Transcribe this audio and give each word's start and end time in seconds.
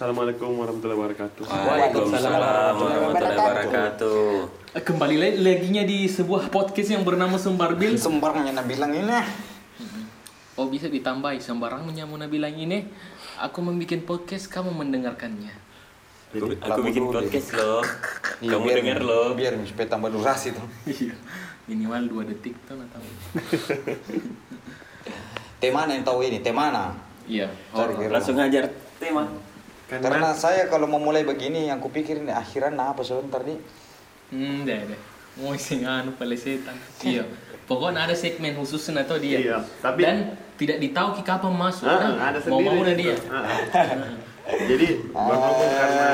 Assalamualaikum 0.00 0.56
warahmatullahi 0.56 0.96
wabarakatuh. 0.96 1.44
Waalaikumsalam 1.44 2.32
warahmatullahi 2.32 3.36
wabarakatuh. 3.36 4.32
Eh, 4.72 4.80
Kembali 4.80 5.16
lagi 5.20 5.36
laginya 5.44 5.84
di 5.84 6.08
sebuah 6.08 6.48
podcast 6.48 6.96
yang 6.96 7.04
bernama 7.04 7.36
Sembarbil. 7.36 8.00
Sembarangnya 8.00 8.56
nak 8.56 8.64
bilang 8.64 8.96
ini. 8.96 9.12
Oh 10.56 10.72
bisa 10.72 10.88
ditambahi 10.88 11.44
sembarangnya 11.44 12.08
mau 12.08 12.16
bilang 12.16 12.56
ini. 12.56 12.88
Aku 13.44 13.60
membuat 13.60 14.00
podcast, 14.08 14.48
kamu 14.48 14.72
mendengarkannya. 14.72 15.52
Aku, 16.32 16.48
aku 16.48 16.80
bikin 16.80 17.04
podcast 17.04 17.60
loh. 17.60 17.84
Iya, 18.40 18.56
Kamu 18.56 18.64
biar- 18.72 18.76
denger 18.80 18.98
loh. 19.04 19.36
Biar 19.36 19.52
supaya 19.68 19.84
tambah 19.84 20.08
durasi 20.08 20.56
tuh. 20.56 20.64
Iya. 20.88 21.12
Minimal 21.68 22.08
dua 22.08 22.22
detik 22.24 22.56
tuh. 22.64 22.80
Teh 25.60 25.68
mana 25.68 25.92
yang 25.92 26.08
tahu 26.08 26.24
ini? 26.24 26.40
Teh 26.40 26.56
mana? 26.56 26.96
Iya. 27.28 27.52
Langsung 28.08 28.40
ngajar 28.40 28.64
tema. 28.96 29.49
Karena 29.90 30.30
saya 30.38 30.70
kalau 30.70 30.86
mau 30.86 31.02
mulai 31.02 31.26
begini 31.26 31.66
yang 31.66 31.82
kupikir 31.82 32.22
ini 32.22 32.30
akhiran 32.30 32.78
apa 32.78 33.02
sebentar 33.02 33.42
nih. 33.42 33.58
Hmm, 34.30 34.62
deh 34.62 34.78
deh. 34.86 35.00
Mau 35.42 35.58
sing 35.58 35.82
anu 35.90 36.14
pelesetan. 36.14 36.78
Iya. 37.02 37.26
Pokoknya 37.66 38.06
ada 38.06 38.14
segmen 38.14 38.54
khusus 38.54 38.82
atau 38.90 39.18
dia. 39.18 39.38
Iya, 39.38 39.58
tapi- 39.82 40.02
dan 40.02 40.34
tidak 40.54 40.78
ditahu 40.78 41.18
ki 41.18 41.22
kapan 41.22 41.54
masuk. 41.54 41.86
Ah, 41.86 41.98
nah. 41.98 42.30
ada 42.30 42.38
mau 42.46 42.58
sendiri. 42.62 42.70
mau 42.70 42.82
dia. 42.94 43.16
Ah, 43.30 43.42
ah. 43.42 44.14
Jadi 44.50 44.88
berhubung 45.06 45.70
karena 45.70 46.10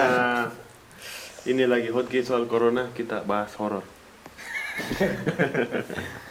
ini 1.48 1.64
lagi 1.64 1.88
hot 1.88 2.06
case 2.08 2.28
soal 2.28 2.44
corona, 2.44 2.92
kita 2.92 3.24
bahas 3.24 3.56
horor. 3.56 3.84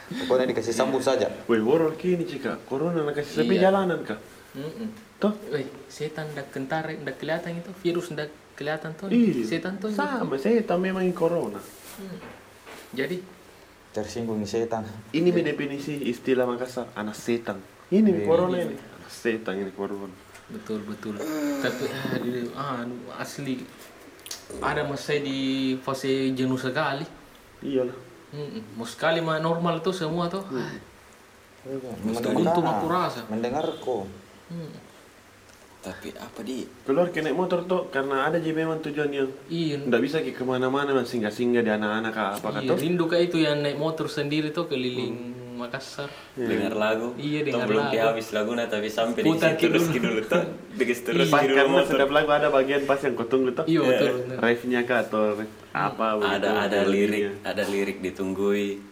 Pokoknya 0.06 0.46
dikasih 0.54 0.76
sambut 0.76 1.02
saja. 1.02 1.26
Wih, 1.50 1.66
horor 1.66 1.98
kini 1.98 2.26
cika. 2.30 2.62
Corona 2.70 3.02
nak 3.02 3.18
kasih 3.18 3.42
sepi 3.42 3.58
Iya. 3.58 3.70
jalanan 3.74 4.06
kah? 4.06 4.20
Mm-mm. 4.54 4.88
Toh? 5.26 5.34
Wih, 5.50 5.66
setan 5.88 6.30
ndak 6.32 6.48
kentar, 6.50 6.86
ndak 6.86 7.18
kelihatan 7.18 7.58
itu 7.58 7.74
virus 7.76 8.14
ndak 8.14 8.30
kelihatan 8.54 8.94
tuh. 8.94 9.10
Iya. 9.10 9.42
Setan 9.44 9.76
tuh. 9.76 9.90
Sama, 9.90 10.38
saya 10.38 10.62
tak 10.62 10.78
memang 10.78 11.02
corona. 11.12 11.58
Jadi 12.94 13.34
Tersinggung 13.90 14.44
setan. 14.44 14.84
Ini 15.10 15.32
mi 15.32 15.40
definisi 15.40 15.96
istilah 16.06 16.44
Makassar, 16.44 16.92
anak 16.94 17.16
setan. 17.16 17.58
Ini 17.88 18.04
mi 18.06 18.22
Iya. 18.22 18.28
corona 18.28 18.58
ini. 18.60 18.76
Anak 18.76 19.10
setan 19.10 19.56
ini 19.58 19.72
corona. 19.72 20.14
betul 20.46 20.86
betul. 20.86 21.18
Tapi 21.58 21.84
aduh, 22.12 22.54
anu, 22.54 22.96
asli 23.18 23.66
ada 24.62 24.86
masa 24.86 25.18
di 25.18 25.40
fase 25.76 26.30
jenuh 26.32 26.54
sekali. 26.56 27.02
Iyalah. 27.60 27.98
Mau 28.76 28.86
sekali 28.86 29.24
mah 29.24 29.40
normal 29.40 29.82
tuh 29.82 29.90
semua 29.90 30.28
tuh. 30.28 30.44
Ah, 30.54 30.70
Mendengar- 31.98 32.38
untung 32.38 32.68
aku 32.68 32.86
rasa. 32.86 33.26
Mendengarku. 33.26 34.06
mm. 34.52 34.85
Tapi 35.86 36.10
apa 36.18 36.42
di? 36.42 36.66
Keluar 36.82 37.14
kena 37.14 37.30
motor 37.30 37.62
tuh 37.70 37.94
karena 37.94 38.26
ada 38.26 38.42
jadi 38.42 38.58
memang 38.58 38.82
tujuan 38.82 39.10
yang 39.14 39.30
Iya. 39.46 39.86
nggak 39.86 40.02
bisa 40.02 40.18
ke 40.26 40.34
ke 40.34 40.42
mana-mana 40.42 40.98
man 40.98 41.06
singgah-singgah 41.06 41.62
di 41.62 41.70
anak-anak 41.70 42.10
kah 42.10 42.30
apa 42.34 42.48
kah 42.50 42.62
Iya, 42.66 42.74
rindu 42.74 43.06
kayak 43.06 43.30
itu 43.30 43.38
yang 43.46 43.62
naik 43.62 43.78
motor 43.78 44.10
sendiri 44.10 44.50
tuh 44.50 44.66
keliling 44.66 45.38
Makassar. 45.56 46.12
Dengar 46.36 46.76
lagu. 46.76 47.16
Iya, 47.16 47.48
dengar 47.48 47.64
belum 47.64 47.88
lagu. 47.88 48.08
habis 48.12 48.28
lagu 48.36 48.52
nah 48.52 48.68
tapi 48.68 48.92
sampai 48.92 49.24
di 49.24 49.32
situ 49.32 49.72
terus 49.72 49.88
dulu. 49.88 49.96
gitu 49.96 50.04
dulu 50.04 50.22
tuh. 50.28 50.44
Terus 50.76 51.30
Pas 51.32 51.42
di 51.42 51.56
karena 51.56 51.72
motor. 51.72 51.88
setiap 51.96 52.12
lagu 52.12 52.30
ada 52.36 52.48
bagian 52.52 52.82
pas 52.84 53.00
yang 53.00 53.16
kau 53.16 53.24
tunggu 53.24 53.56
tuh. 53.56 53.64
Iya 53.64 53.80
betul. 53.80 54.08
betul. 54.20 54.36
Rave-nya 54.36 54.82
kah 54.84 55.00
atau 55.08 55.24
apa 55.72 56.06
Ada 56.20 56.50
ada 56.68 56.80
lirik, 56.84 57.40
ada 57.40 57.64
lirik 57.64 58.04
ditunggui. 58.04 58.84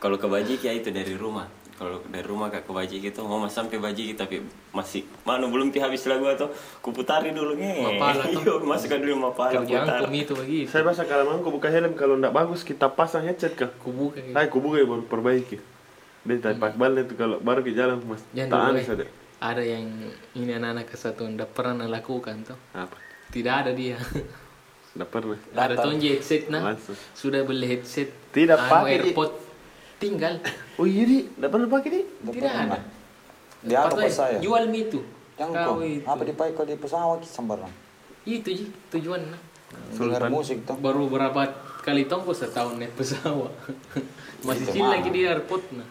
Kalau 0.00 0.16
ke 0.16 0.24
Bajik 0.24 0.64
ya 0.64 0.72
itu 0.72 0.88
dari 0.88 1.12
rumah. 1.12 1.44
Kalau 1.80 1.96
dari 2.12 2.26
rumah 2.28 2.52
kak 2.52 2.68
ke 2.68 2.76
Bajik 2.76 3.00
itu 3.08 3.24
mau 3.24 3.40
mas 3.40 3.56
sampai 3.56 3.80
Bajik 3.80 4.12
tapi 4.12 4.44
masih 4.68 5.08
mana 5.24 5.48
belum 5.48 5.72
pi 5.72 5.80
habis 5.80 6.04
lagu 6.04 6.28
atau 6.28 6.52
kuputari 6.84 7.32
dulu 7.32 7.56
nih. 7.56 7.96
Iya, 7.96 8.60
masukkan 8.60 9.00
dulu 9.00 9.32
mapala 9.32 9.64
Kerjaan 9.64 9.88
putar. 9.88 10.12
itu 10.12 10.36
begitu. 10.36 10.68
Saya 10.68 10.84
bahasa 10.84 11.08
kalau 11.08 11.40
kau 11.40 11.48
buka 11.48 11.72
helm 11.72 11.96
kalau 11.96 12.20
nggak 12.20 12.36
bagus 12.36 12.68
kita 12.68 12.92
pasang 12.92 13.24
headset 13.24 13.56
kah? 13.56 13.72
Kubuka 13.80 14.20
gitu. 14.20 14.36
Saya 14.36 14.52
kubuka 14.52 14.76
ya 14.76 14.84
baru 14.84 15.08
perbaiki. 15.08 15.56
Dia 16.28 16.36
tak 16.44 16.60
pak 16.60 16.76
balik 16.76 17.08
itu 17.08 17.14
kalau 17.16 17.40
baru 17.40 17.64
ke 17.64 17.72
jalan 17.72 17.96
mas 18.04 18.20
dulu, 18.36 18.44
aneh 18.52 18.84
eh. 18.84 18.84
saja. 18.84 19.04
Ada 19.40 19.64
yang 19.64 19.88
ini 20.36 20.52
anak-anak 20.52 20.84
kesatuan 20.84 21.40
ndak 21.40 21.56
pernah 21.56 21.88
lakukan 21.88 22.44
tuh. 22.44 22.60
Apa? 22.76 22.92
Tidak 23.32 23.54
ada 23.56 23.72
dia. 23.72 23.96
Nggak 25.00 25.08
pernah. 25.08 25.38
ada 25.56 25.74
tuh 25.80 25.96
headset 25.96 26.52
nah. 26.52 26.76
Langsung. 26.76 26.98
Sudah 27.16 27.40
beli 27.40 27.72
headset. 27.72 28.12
Tidak 28.36 28.58
anu, 28.58 28.68
pakai. 28.68 28.92
AirPod. 29.00 29.30
Tinggal. 29.96 30.44
Oh 30.80 30.88
iya 30.88 31.04
di, 31.04 31.28
nggak 31.36 31.50
pernah 31.52 31.68
pakai 31.68 31.90
di? 31.92 32.00
Tidak 32.08 32.40
pernah. 32.40 32.64
ada. 32.72 32.78
Dia 33.60 33.78
apa 33.84 34.00
pas 34.00 34.08
saya? 34.08 34.40
Jual 34.40 34.64
mie 34.72 34.88
itu. 34.88 35.04
Yang 35.36 35.50
Kau 35.52 35.76
itu. 35.84 36.08
apa 36.08 36.22
dipakai 36.24 36.52
kalau 36.56 36.68
di 36.72 36.76
pesawat 36.80 37.20
sembarang. 37.28 37.72
Itu 38.24 38.48
ji 38.48 38.72
tujuan 38.88 39.28
nah. 39.28 39.40
Dengar 39.92 40.32
musik 40.32 40.64
tuh. 40.64 40.80
Baru 40.80 41.12
berapa 41.12 41.52
kali 41.84 42.08
tongko 42.08 42.32
setahun 42.32 42.80
naik 42.80 42.96
pesawat. 42.96 43.52
Masih 44.48 44.64
Itu 44.64 44.72
cil 44.72 44.88
mah. 44.88 44.96
lagi 44.96 45.08
di 45.12 45.20
airport 45.28 45.64
nah. 45.76 45.88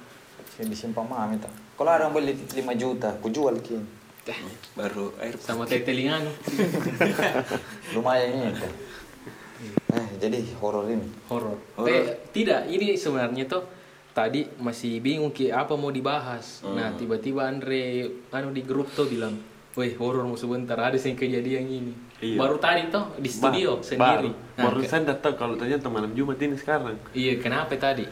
Saya 0.57 0.65
disimpan 0.65 1.05
mami 1.05 1.37
tuh. 1.37 1.53
Kalau 1.77 1.91
ada 1.93 2.09
yang 2.09 2.13
beli 2.17 2.33
5 2.33 2.57
juta, 2.75 3.13
ku 3.21 3.29
jual 3.29 3.55
kini. 3.61 3.85
Baru 4.73 5.13
air 5.21 5.37
Sama 5.37 5.69
teh 5.69 5.85
telingan. 5.85 6.25
Lumayan 7.93 8.29
ini 8.35 8.51
tuh. 8.57 8.73
Eh, 9.93 10.07
jadi 10.17 10.37
horor 10.59 10.85
ini. 10.89 11.07
horor. 11.31 11.57
Eh, 11.87 12.29
tidak, 12.35 12.67
ini 12.67 12.93
sebenarnya 12.99 13.47
tuh 13.47 13.63
tadi 14.11 14.45
masih 14.57 14.99
bingung 14.99 15.31
ki 15.31 15.49
apa 15.49 15.73
mau 15.77 15.89
dibahas. 15.89 16.65
Nah, 16.65 16.93
tiba-tiba 16.95 17.45
Andre 17.45 18.09
anu 18.29 18.49
di 18.51 18.61
grup 18.65 18.89
tuh 18.91 19.05
bilang, 19.05 19.37
"Weh, 19.77 19.93
horor 19.95 20.25
mau 20.25 20.35
sebentar 20.35 20.75
ada 20.75 20.97
yang 20.97 21.15
kejadian 21.15 21.65
ini." 21.65 21.93
Iya. 22.19 22.35
Baru 22.35 22.59
tadi 22.59 22.91
tuh 22.91 23.15
di 23.15 23.29
studio 23.31 23.79
Ba- 23.79 23.83
sendiri. 23.85 24.29
Baru, 24.35 24.57
Nah, 24.59 24.63
baru 24.67 24.79
saya 24.83 25.15
tahu 25.15 25.33
kalau 25.39 25.55
ternyata 25.55 25.87
malam 25.87 26.11
Jumat 26.11 26.35
ini 26.43 26.59
sekarang. 26.59 26.99
Iya, 27.15 27.39
kenapa 27.39 27.79
tadi? 27.79 28.03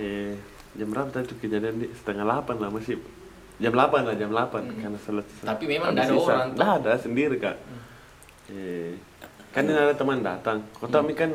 Eh, 0.00 0.32
jam 0.74 0.88
berapa 0.88 1.12
tadi 1.12 1.28
tuh 1.28 1.38
kejadian 1.38 1.76
di 1.76 1.86
setengah 1.92 2.24
delapan 2.24 2.56
lah 2.56 2.70
masih 2.72 2.96
jam 3.60 3.70
8 3.70 4.02
lah 4.08 4.16
jam 4.16 4.32
8 4.32 4.64
karena 4.80 4.98
selesai. 4.98 5.44
Tapi 5.44 5.64
memang 5.68 5.92
ada 5.92 6.08
orang 6.08 6.50
tuh. 6.50 6.56
Nggak 6.56 6.72
ada 6.82 6.92
sendiri 6.98 7.36
kak. 7.36 7.56
Eh, 8.50 8.96
kan 9.52 9.62
ini 9.64 9.76
ada 9.76 9.94
teman 9.94 10.24
datang. 10.24 10.64
Kau 10.74 10.88
tahu 10.88 11.06
mi 11.06 11.14
kan 11.14 11.30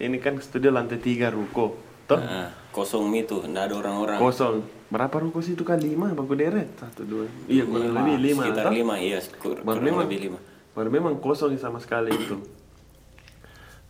ini 0.00 0.16
kan 0.16 0.40
studio 0.40 0.72
lantai 0.72 0.96
tiga 0.98 1.28
ruko. 1.28 1.76
Toh 2.08 2.18
Nah, 2.18 2.50
kosong 2.70 3.04
mi 3.04 3.22
tuh, 3.22 3.42
nggak 3.42 3.64
ada 3.64 3.74
orang-orang. 3.76 4.18
kosong. 4.18 4.62
Berapa 4.88 5.16
ruko 5.16 5.38
sih 5.38 5.52
itu 5.52 5.62
kan 5.62 5.76
lima 5.76 6.10
baku 6.10 6.34
deret 6.34 6.66
satu 6.74 7.02
dua. 7.02 7.26
Iya 7.44 7.62
kurang 7.64 7.92
lebih 7.92 8.16
lima. 8.20 8.42
Sekitar 8.44 8.64
toh? 8.64 8.72
lima, 8.72 8.94
iya, 8.96 9.18
kur- 9.32 9.58
Baru 9.58 9.66
kurang 9.76 9.84
memang, 9.84 10.02
lebih 10.04 10.18
lima. 10.24 10.38
baru 10.70 10.88
memang 10.88 11.14
kosong 11.16 11.54
sama 11.56 11.78
sekali 11.78 12.10
itu. 12.10 12.36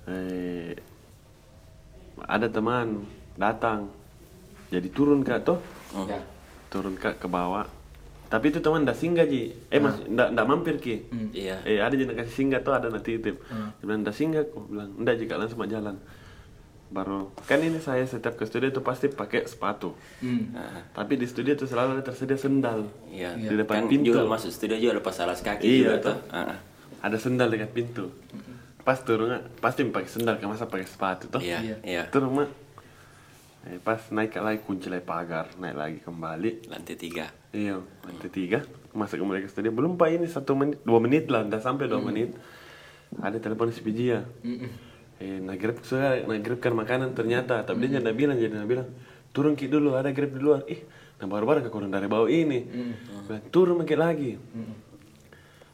Eh, 0.07 0.73
ada 2.23 2.47
teman 2.47 3.05
datang, 3.35 3.89
jadi 4.69 4.89
turun 4.89 5.21
kak 5.21 5.41
toh, 5.43 5.61
Oh. 5.91 6.05
Ya. 6.05 6.21
turun 6.69 6.95
kak 6.95 7.17
ke 7.17 7.27
bawah. 7.27 7.65
Tapi 8.27 8.49
itu 8.49 8.61
teman 8.61 8.85
dah 8.85 8.95
singgah 8.95 9.25
ji, 9.25 9.51
eh 9.67 9.79
mas, 9.79 9.99
ndak 10.05 10.31
ndak 10.31 10.47
mampir 10.47 10.79
ki. 10.79 11.03
Iya. 11.33 11.65
Eh 11.65 11.79
ada 11.79 11.91
yang 11.93 12.15
kasih 12.15 12.31
singgah 12.37 12.61
tuh 12.61 12.71
ada 12.71 12.87
nanti 12.87 13.17
titip. 13.17 13.43
Dia 13.43 13.83
bilang 13.83 14.01
dah 14.01 14.13
singgah, 14.13 14.45
aku 14.45 14.69
bilang 14.69 14.95
ndak 14.97 15.19
jika 15.19 15.35
langsung 15.35 15.59
mau 15.59 15.67
jalan. 15.67 15.99
Baru 16.91 17.31
kan 17.41 17.59
ini 17.59 17.79
saya 17.79 18.03
setiap 18.03 18.35
ke 18.35 18.45
studio 18.45 18.67
itu 18.67 18.81
pasti 18.81 19.07
pakai 19.07 19.47
sepatu. 19.47 19.95
Hmm. 20.19 20.51
Nah, 20.51 20.83
Tapi 20.91 21.15
di 21.15 21.25
studio 21.25 21.55
itu 21.55 21.65
selalu 21.65 21.95
ada 21.95 22.05
tersedia 22.05 22.35
sendal 22.35 22.91
iya. 23.07 23.33
di 23.33 23.55
depan 23.55 23.87
Kan 23.87 23.89
pintu. 23.89 24.11
juga 24.11 24.27
masuk 24.27 24.51
studio 24.51 24.75
juga 24.75 24.99
lepas 24.99 25.15
alas 25.19 25.39
kaki 25.39 25.63
Iya, 25.63 25.79
juga 25.81 25.95
tuh. 26.01 26.17
tuh. 26.17 26.19
Ah, 26.29 26.39
ah. 26.49 26.59
ada 27.01 27.17
sendal 27.17 27.49
dekat 27.49 27.71
pintu 27.71 28.11
pas 28.81 28.97
turun 28.99 29.29
pasti 29.57 29.85
pakai 29.85 30.09
sendal 30.09 30.35
kan 30.35 30.49
masa 30.49 30.65
pakai 30.65 30.85
sepatu 30.85 31.29
toh 31.29 31.39
Iya, 31.39 31.61
Iya. 31.61 31.77
iya. 31.83 32.03
turun 32.09 32.33
mah 32.35 32.49
eh, 33.63 33.77
pas 33.79 34.01
naik 34.11 34.35
lagi 34.35 34.61
kunci 34.61 34.89
lagi 34.89 35.05
pagar 35.05 35.53
naik 35.55 35.77
lagi 35.77 35.99
kembali 36.01 36.67
Lantai 36.67 36.97
tiga. 36.97 37.29
iya 37.51 37.77
lantai 38.01 38.29
tiga 38.29 38.65
masuk 38.91 39.21
kembali 39.21 39.45
ke 39.45 39.49
studio 39.49 39.71
belum 39.71 39.95
pak 39.95 40.09
ini 40.11 40.27
satu 40.27 40.53
menit 40.55 40.81
dua 40.83 40.99
menit 40.99 41.29
lah 41.29 41.45
udah 41.45 41.61
sampai 41.61 41.87
dua 41.87 42.01
menit 42.01 42.33
ada 43.15 43.37
telepon 43.37 43.69
si 43.69 43.81
Pijia 43.81 44.25
eh 45.21 45.37
nagrab 45.39 45.85
saya 45.85 46.25
nagrabkan 46.25 46.73
makanan 46.73 47.13
ternyata. 47.13 47.61
Tapi 47.63 47.87
dia 47.87 48.01
nggak 48.01 48.17
bilang 48.17 48.37
jadi 48.41 48.57
bilang 48.65 48.89
turun 49.31 49.53
ki 49.55 49.69
dulu 49.69 49.95
ada 49.95 50.11
grab 50.11 50.33
di 50.33 50.41
luar. 50.41 50.65
Ih 50.67 50.81
nah 51.21 51.29
baru-baru 51.29 51.61
ke 51.61 51.69
kurang 51.69 51.93
dari 51.93 52.09
bawah 52.09 52.33
ini? 52.33 52.65
Bilang 53.29 53.45
turun 53.53 53.85
makin 53.85 53.99
lagi. 54.01 54.31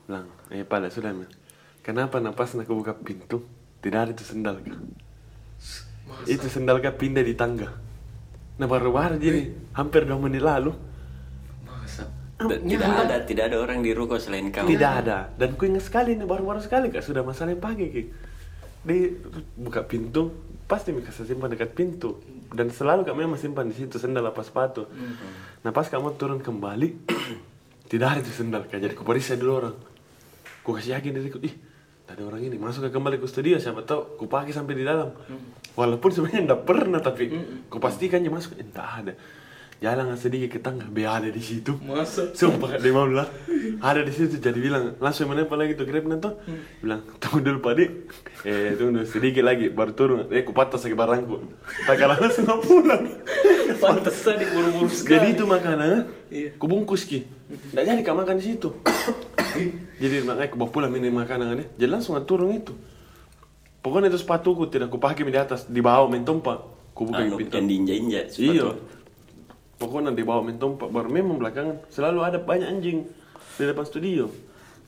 Bilang 0.05 0.27
eh 0.51 0.67
pada 0.67 0.91
sudah 0.91 1.15
Mel. 1.15 1.31
kenapa 1.87 2.19
napas 2.19 2.59
nak 2.59 2.67
buka 2.67 2.99
pintu? 2.99 3.47
Tidak 3.79 4.01
ada 4.03 4.11
itu 4.11 4.27
sendal 4.27 4.59
kah 4.59 4.75
itu 6.27 6.47
sendal 6.51 6.83
kah 6.83 6.95
pindah 6.95 7.23
di 7.23 7.35
tangga? 7.35 7.71
Nah 8.57 8.67
baru-baru 8.67 9.21
jadi 9.21 9.53
hampir 9.77 10.09
dua 10.09 10.19
menit 10.19 10.43
lalu. 10.43 10.73
Masa? 11.67 12.09
Dan 12.37 12.65
tidak 12.67 12.91
ada, 12.93 13.17
tidak 13.25 13.45
ada 13.53 13.57
orang 13.61 13.81
di 13.81 13.91
ruko 13.93 14.17
selain 14.17 14.49
kamu. 14.49 14.69
tidak 14.75 14.93
ada. 15.05 15.19
Dan 15.37 15.57
ku 15.57 15.69
ingat 15.69 15.85
sekali 15.87 16.17
nih 16.17 16.27
baru-baru 16.27 16.61
sekali 16.63 16.89
kak. 16.91 17.05
Sudah 17.05 17.23
masalah 17.23 17.53
yang 17.53 17.63
pagi 17.63 17.87
ki 17.91 18.03
di 18.87 19.11
buka 19.59 19.83
pintu 19.83 20.55
pasti 20.71 20.95
mereka 20.95 21.11
simpan 21.11 21.51
dekat 21.51 21.75
pintu. 21.75 22.23
Dan 22.47 22.71
selalu 22.71 23.03
kak 23.03 23.19
memang 23.19 23.35
simpan 23.35 23.67
di 23.67 23.75
situ 23.75 23.99
sendal 23.99 24.31
apa 24.31 24.47
sepatu. 24.47 24.87
Nah 25.67 25.71
pas 25.75 25.91
kamu 25.91 26.15
turun 26.15 26.39
kembali 26.39 26.89
tidak 27.91 28.07
ada 28.15 28.19
itu 28.23 28.31
sendal 28.31 28.71
kak 28.71 28.79
jadi 28.79 28.95
ku 28.95 29.03
periksa 29.03 29.35
dulu 29.35 29.53
orang. 29.59 29.77
Ku 30.63 30.71
kasih 30.75 30.99
yakin 30.99 31.11
diriku 31.19 31.43
ih 31.43 31.55
Tadi 32.07 32.23
orang 32.23 32.39
ini 32.39 32.55
masuk 32.55 32.87
ke 32.87 32.91
kembali 32.95 33.19
ke 33.19 33.27
studio 33.27 33.59
siapa 33.59 33.83
tahu 33.83 34.15
ku 34.15 34.25
pakai 34.31 34.55
sampai 34.55 34.79
di 34.79 34.87
dalam. 34.87 35.11
Walaupun 35.75 36.11
sebenarnya 36.15 36.47
enggak 36.47 36.63
pernah 36.63 37.03
tapi 37.03 37.35
ku 37.67 37.83
pastikan 37.83 38.23
dia 38.23 38.31
masuk 38.31 38.55
entah 38.63 39.03
ada. 39.03 39.13
Jalan 39.77 40.17
sedikit 40.17 40.57
ke 40.57 40.59
tengah, 40.59 40.89
be 40.89 41.05
ada 41.05 41.29
di 41.29 41.37
situ. 41.39 41.77
Masa? 41.85 42.33
Sumpah 42.33 42.81
dia 42.81 42.97
mau 42.97 43.05
bilang 43.05 43.29
ada 43.85 44.01
di 44.01 44.09
situ 44.09 44.41
jadi 44.41 44.57
bilang 44.57 44.97
langsung 44.97 45.29
mana 45.29 45.45
lagi 45.45 45.77
tuh 45.77 45.85
grab 45.85 46.09
nanti 46.09 46.33
bilang 46.81 47.05
tunggu 47.21 47.45
dulu 47.45 47.59
pak 47.61 47.73
Dik. 47.77 47.91
eh 48.49 48.73
tunggu 48.73 48.93
dulu, 48.97 49.05
sedikit 49.05 49.45
lagi 49.45 49.69
baru 49.69 49.93
turun. 49.93 50.19
Eh 50.33 50.49
ku 50.49 50.57
patah 50.57 50.81
lagi 50.81 50.97
barangku? 50.97 51.37
Tak 51.85 51.97
kalah 52.01 52.17
langsung 52.17 52.49
mau 52.49 52.57
pulang. 52.59 53.05
Pantesan 53.77 54.41
diburu-buru 54.41 54.89
sekali. 54.89 55.13
jadi 55.13 55.27
itu 55.37 55.45
makanan 55.45 56.09
Iya. 56.33 56.51
ku 56.57 56.65
bungkus 56.65 57.05
ki. 57.05 57.29
Nggak 57.77 57.85
jadi 57.85 58.01
kau 58.01 58.17
makan 58.17 58.35
di 58.41 58.45
situ. 58.49 58.69
Jadi 60.01 60.17
makanya 60.25 60.49
ku 60.49 60.57
bawa 60.57 60.71
pulang 60.73 60.93
ini 60.97 61.13
makanannya 61.13 61.77
jadi 61.77 61.91
langsung 61.93 62.17
turun 62.25 62.57
itu. 62.57 62.73
Pokoknya 63.85 64.09
itu 64.09 64.19
sepatuku 64.19 64.73
tidak 64.73 64.89
ku 64.89 64.97
pakai 64.97 65.21
di 65.21 65.37
atas 65.37 65.69
di 65.69 65.85
bawah 65.85 66.09
main 66.09 66.25
tumpah 66.25 66.65
ku 66.97 67.05
buka 67.05 67.21
Anu, 67.29 67.37
pintu. 67.37 67.61
yang 67.61 67.69
diinjak-injak 67.69 68.25
Iya. 68.41 68.73
Pokoknya 69.77 70.17
di 70.17 70.25
bawah 70.25 70.41
mentompak 70.41 70.89
baru 70.89 71.09
memang 71.13 71.37
belakangan 71.37 71.85
selalu 71.93 72.21
ada 72.25 72.39
banyak 72.41 72.69
anjing 72.69 73.05
di 73.61 73.65
depan 73.65 73.85
studio. 73.85 74.25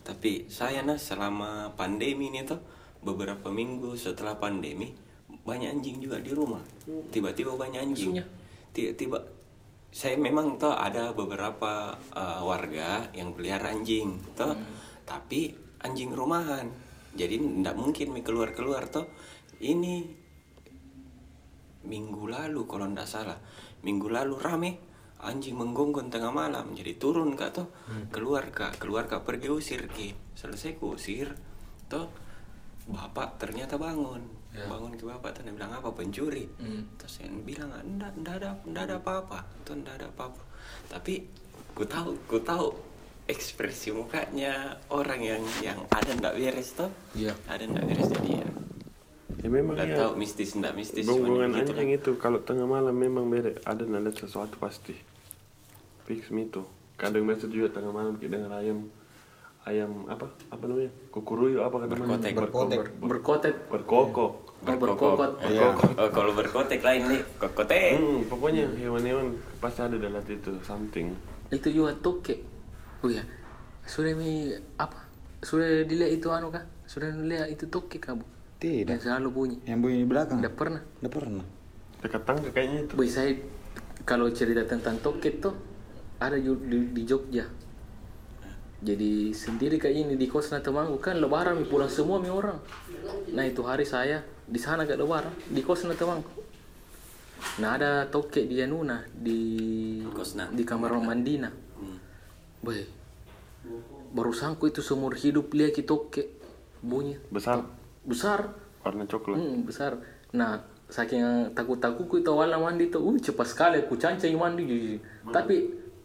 Tapi 0.01 0.49
saya 0.49 0.81
nah 0.81 0.97
selama 0.97 1.77
pandemi 1.77 2.33
ini 2.33 2.41
tuh 2.49 2.57
beberapa 3.05 3.53
minggu 3.53 3.93
setelah 4.01 4.41
pandemi 4.41 4.89
banyak 5.45 5.69
anjing 5.69 6.01
juga 6.01 6.17
di 6.17 6.33
rumah. 6.33 6.65
Tiba-tiba 7.13 7.53
banyak 7.53 7.81
anjing. 7.85 8.17
Tiba-tiba 8.73 9.21
saya 9.93 10.17
memang 10.17 10.57
tuh 10.57 10.73
ada 10.73 11.13
beberapa 11.13 11.97
uh, 12.17 12.41
warga 12.45 13.09
yang 13.13 13.33
pelihara 13.37 13.73
anjing 13.73 14.21
tuh, 14.33 14.57
tapi 15.05 15.53
anjing 15.85 16.13
rumahan. 16.13 16.69
Jadi 17.13 17.37
tidak 17.37 17.77
mungkin 17.77 18.17
mi 18.17 18.21
keluar-keluar 18.25 18.89
tuh. 18.89 19.05
Ini 19.61 20.05
minggu 21.89 22.25
lalu 22.29 22.69
kalau 22.69 22.85
ndak 22.89 23.09
salah 23.09 23.39
minggu 23.83 24.09
lalu 24.09 24.37
rame. 24.39 24.73
Anjing 25.19 25.59
menggonggong 25.59 26.15
tengah 26.15 26.31
malam 26.31 26.79
jadi 26.79 26.95
turun 26.95 27.35
kak 27.35 27.51
tuh 27.51 27.67
keluar 28.15 28.55
kak 28.55 28.79
keluar 28.79 29.11
kak 29.11 29.27
pergi 29.27 29.51
usir 29.51 29.91
ki. 29.91 30.15
Selesai 30.39 30.79
ku 30.79 30.95
usir 30.95 31.35
tuh 31.91 32.07
bapak 32.87 33.35
ternyata 33.37 33.75
bangun. 33.75 34.23
Bangun 34.55 34.95
ke 34.95 35.03
bapak 35.03 35.35
tuh 35.35 35.43
bilang 35.51 35.75
apa 35.75 35.91
pencuri? 35.91 36.47
Terus 36.95 37.13
saya 37.19 37.29
bilang 37.43 37.75
ndak 37.99 38.15
ndak 38.15 38.35
ada 38.39 38.51
ndak 38.63 38.83
ada 38.87 38.95
apa-apa. 39.03 39.39
Tuh 39.67 39.75
ndak 39.75 39.99
ada 39.99 40.07
apa-apa. 40.07 40.43
Tapi 40.87 41.27
ku 41.75 41.83
tahu 41.83 42.15
ku 42.27 42.39
tahu 42.39 42.71
ekspresi 43.27 43.93
mukanya 43.93 44.55
orang 44.89 45.21
yang 45.21 45.43
yang 45.61 45.79
ada 45.93 46.15
ndak 46.15 46.35
beres 46.35 46.73
tuh 46.73 46.89
Iya. 47.13 47.37
ada 47.45 47.61
ndak 47.61 47.85
beres 47.85 48.09
jadi 48.09 48.41
ya 48.41 48.49
Ya 49.39 49.49
memang 49.53 49.77
nggak 49.77 49.89
ya. 49.93 49.97
tahu 50.03 50.13
mistis 50.17 50.57
ndak 50.57 50.73
mistis 50.73 51.05
Gonggongan 51.05 51.53
cuman 51.53 51.61
gitu 51.61 51.73
anjing 51.77 51.91
itu 51.95 52.11
kalau 52.17 52.41
tengah 52.41 52.65
malam 52.65 52.97
memang 52.97 53.29
beda 53.29 53.61
ada 53.69 53.85
nada 53.85 54.11
sesuatu 54.11 54.57
pasti. 54.57 54.97
Fix 56.09 56.33
itu. 56.33 56.63
Kadang 56.97 57.29
biasa 57.29 57.47
juga 57.53 57.69
tengah 57.79 57.93
malam 57.93 58.17
kita 58.17 58.41
dengar 58.41 58.59
ayam 58.59 58.89
ayam 59.69 60.09
apa 60.09 60.33
apa 60.49 60.65
namanya 60.65 60.91
kukuruyo 61.13 61.61
apa 61.63 61.85
kata? 61.85 61.93
Berkotek. 61.93 62.33
Berkotek. 62.35 62.81
Berkotek. 62.99 63.55
berkokok 63.69 64.49
berkokot. 64.65 65.33
Iya. 65.47 65.71
Oh, 65.95 66.11
kalau 66.11 66.33
berkotek 66.35 66.83
lain 66.83 67.03
nih, 67.07 67.21
kokotek. 67.39 67.95
hmm, 67.95 68.27
pokoknya 68.27 68.67
hewan-hewan 68.75 69.39
pasti 69.63 69.87
ada 69.87 69.95
dalam 69.95 70.23
itu 70.27 70.51
something 70.67 71.15
Itu 71.55 71.71
juga 71.71 71.95
toke. 72.03 72.43
Oh 73.07 73.11
ya. 73.13 73.23
Sudah 73.87 74.13
mi 74.19 74.51
apa? 74.77 74.99
Sudah 75.41 75.87
dilihat 75.87 76.19
itu 76.19 76.27
anu 76.35 76.51
kah? 76.51 76.67
Sudah 76.91 77.15
dilihat 77.15 77.49
itu 77.49 77.71
toke 77.71 78.03
kah, 78.03 78.19
Bu? 78.19 78.27
Tidak. 78.59 78.91
Yang 78.91 79.03
selalu 79.07 79.29
bunyi. 79.31 79.57
Yang 79.63 79.79
bunyi 79.79 79.97
di 80.03 80.09
belakang. 80.11 80.39
Tidak 80.43 80.55
pernah. 80.59 80.83
Tidak 80.83 81.13
pernah. 81.15 81.47
dekat 81.99 82.23
tangga 82.23 82.55
kayaknya 82.55 82.87
itu 82.87 82.95
Boy, 82.95 83.11
saya 83.11 83.35
kalau 84.07 84.31
cerita 84.31 84.63
tentang 84.63 85.03
toket 85.03 85.43
tuh 85.43 85.51
ada 86.23 86.39
di, 86.39 86.55
di 86.95 87.03
Jogja. 87.03 87.43
Jadi 88.79 89.35
sendiri 89.35 89.83
kayak 89.83 90.07
ini 90.07 90.15
di 90.15 90.31
kos 90.31 90.55
temanku 90.55 91.03
kan 91.03 91.19
lebaran 91.19 91.59
mi 91.59 91.67
pulang 91.67 91.91
semua 91.91 92.23
mi 92.23 92.31
orang. 92.31 92.55
Nah 93.35 93.43
itu 93.43 93.67
hari 93.67 93.83
saya 93.83 94.23
di 94.47 94.63
sana 94.63 94.87
gak 94.87 94.95
lebaran 94.95 95.35
di 95.51 95.59
kos 95.59 95.83
temanku. 95.91 96.31
Nah 97.59 97.75
ada 97.75 98.07
toket 98.07 98.47
di 98.47 98.63
Anuna 98.63 99.03
di 99.11 100.03
Kosna. 100.15 100.51
di 100.55 100.63
kamar 100.63 100.95
Mandina. 101.03 101.51
Hmm. 101.51 101.99
Boy, 102.63 102.87
baru 104.15 104.31
sangku 104.31 104.71
itu 104.71 104.87
seumur 104.87 105.19
hidup 105.19 105.51
lihat 105.51 105.75
ki 105.75 105.83
toket 105.83 106.31
bunyi 106.79 107.19
besar 107.35 107.78
besar 108.09 108.49
warna 108.81 109.05
coklat 109.05 109.37
Hmm, 109.37 109.63
besar. 109.63 110.01
Nah, 110.33 110.57
saking 110.89 111.53
takut-takutku 111.53 112.19
itu 112.19 112.29
awalnya 112.29 112.57
mandi 112.57 112.89
tuh, 112.89 113.05
uh 113.05 113.17
cepat 113.17 113.47
sekali 113.47 113.77
aku 113.79 113.95
cancai 113.95 114.33
mandi. 114.33 114.97
Tapi 115.29 115.57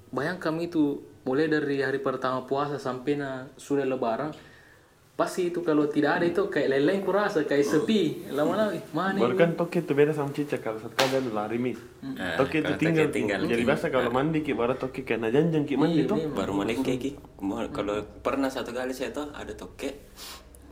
bayangkan 0.10 0.60
itu 0.60 0.84
mulai 1.24 1.48
dari 1.48 1.80
hari 1.80 1.98
pertama 1.98 2.44
puasa 2.44 2.76
sampai 2.76 3.16
na 3.16 3.48
sudah 3.56 3.88
lebaran, 3.88 4.36
pasti 5.14 5.48
itu 5.48 5.62
kalau 5.62 5.88
tidak 5.88 6.20
ada 6.20 6.26
itu 6.26 6.50
kayak 6.50 6.68
leleng 6.74 7.00
kurasa 7.00 7.46
kayak 7.46 7.64
sepi 7.64 8.28
lama-lama 8.28 8.74
mana 8.92 9.22
baru 9.22 9.38
kan 9.38 9.54
toke 9.54 9.80
itu 9.80 9.94
beda 9.94 10.10
sama 10.10 10.34
cicak 10.34 10.60
kalau 10.60 10.82
satu 10.82 10.98
kali 10.98 11.30
lari 11.30 11.56
mi 11.56 11.72
Ah, 12.18 12.34
toke 12.36 12.60
itu 12.60 12.74
tinggal, 12.76 13.08
tinggal. 13.08 13.40
jadi 13.46 13.62
biasa 13.62 13.88
kalau 13.88 14.10
mandi 14.10 14.42
ki 14.42 14.52
baru 14.52 14.74
toke 14.74 15.06
kena 15.06 15.30
janjang 15.30 15.64
ki 15.64 15.78
mandi 15.78 16.02
Iya, 16.02 16.10
tuh. 16.10 16.18
Baru 16.34 16.58
melengke 16.58 16.98
ki. 16.98 17.12
Kalau 17.70 17.96
pernah 18.20 18.50
satu 18.50 18.74
kali 18.74 18.90
saya 18.90 19.14
tuh 19.14 19.30
ada 19.32 19.54
toke 19.54 19.94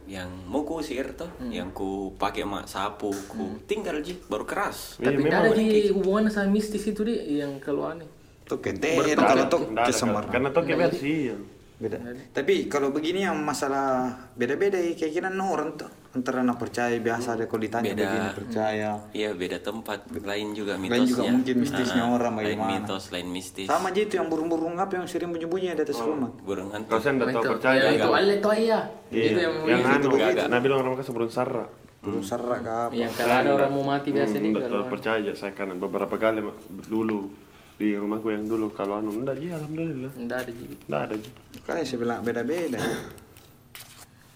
yang 0.09 0.29
mau 0.49 0.65
ku 0.65 0.81
usir 0.81 1.13
tuh, 1.13 1.29
yang 1.51 1.69
ku 1.71 2.15
pakai 2.17 2.43
mak 2.43 2.65
sapu, 2.65 3.13
ku 3.29 3.61
tinggal 3.69 4.01
ji, 4.01 4.17
baru 4.27 4.43
keras. 4.43 4.97
Iya, 4.97 5.13
Tapi 5.13 5.21
ada 5.29 5.49
di 5.53 5.89
hubungan 5.93 6.27
sama 6.27 6.49
mistis 6.49 6.83
itu 6.87 7.05
deh 7.05 7.19
yang 7.41 7.61
kalau 7.61 7.87
aneh. 7.87 8.09
Tuh 8.49 8.59
kete 8.59 8.99
kalau 9.15 9.45
tuh 9.47 9.61
kesemar. 9.77 10.27
karena 10.27 10.49
toke 10.51 10.73
versi 10.75 11.31
ya. 11.31 11.37
Beda. 11.81 11.97
Tapi 12.29 12.69
kalau 12.69 12.93
begini 12.93 13.25
yang 13.25 13.41
masalah 13.41 14.13
beda-beda 14.37 14.77
ya 14.77 14.93
kayak 14.93 15.17
kira 15.17 15.29
orang 15.33 15.73
tuh 15.81 15.89
antara 16.11 16.39
nak 16.41 16.57
percaya 16.57 16.91
biasa 16.93 17.33
ada 17.33 17.45
kalau 17.45 17.61
ditanya 17.61 17.89
Beda. 17.89 18.03
begini 18.03 18.29
percaya. 18.35 18.91
Iya 19.09 19.29
beda 19.31 19.57
tempat, 19.57 19.99
lain 20.11 20.47
juga 20.51 20.75
mitosnya. 20.75 20.97
Lain 20.97 21.07
juga 21.07 21.23
mungkin 21.25 21.55
mistisnya 21.57 22.03
Ah, 22.03 22.11
orang 22.11 22.33
Lain 22.33 22.45
bagaimana. 22.51 22.71
mitos, 22.77 23.03
lain 23.09 23.27
mistis. 23.27 23.65
Sama 23.65 23.87
aja 23.87 24.01
itu 24.01 24.13
yang 24.13 24.27
burung-burung 24.27 24.75
apa 24.75 24.93
yang 24.93 25.05
sering 25.05 25.29
bunyi-bunyi 25.29 25.71
di 25.71 25.81
atas 25.81 25.97
rumah. 25.97 26.27
Burung 26.37 26.67
Kalau 26.67 26.83
hantu. 26.83 26.99
saya 26.99 27.13
nggak 27.13 27.25
Nah, 27.25 27.35
tahu 27.37 27.43
percaya 27.55 27.79
ya, 27.79 27.89
itu 27.93 28.09
ale 28.09 28.33
itu 28.35 28.49
iya. 28.53 28.79
Iya, 29.07 29.23
Itu 29.25 29.39
yang 29.39 29.55
yang 29.65 29.79
itu 29.79 29.87
anu, 29.89 30.07
begitu. 30.09 30.43
Nabi 30.45 30.65
orang 30.67 30.85
orang 30.85 30.97
kasih 30.97 31.13
burung 31.13 31.31
sarra. 31.31 31.65
Burung 32.01 32.25
serak 32.25 32.61
apa. 32.61 32.91
yang 32.91 33.13
kalau 33.13 33.35
ada 33.37 33.49
orang 33.53 33.71
mau 33.71 33.85
mati 33.87 34.09
biasa 34.09 34.33
Hmm, 34.33 34.41
nih 34.41 34.49
nggak 34.51 34.65
kalau 34.67 34.85
percaya 34.87 35.31
saya 35.31 35.53
karena 35.53 35.73
beberapa 35.75 36.15
kali 36.17 36.41
dulu 36.83 37.29
di 37.77 37.93
rumahku 37.93 38.27
yang 38.27 38.43
dulu 38.43 38.69
kalau 38.69 38.97
anu 38.97 39.13
enggak 39.15 39.37
ji 39.37 39.47
alhamdulillah 39.47 40.09
enggak 40.15 40.37
ada 40.39 40.51
jadi. 40.51 40.75
enggak 40.81 41.01
ada 41.03 41.15
ji 41.15 41.29
Kayak 41.61 41.85
saya 41.85 41.97
bilang 41.97 42.19
beda-beda. 42.21 42.79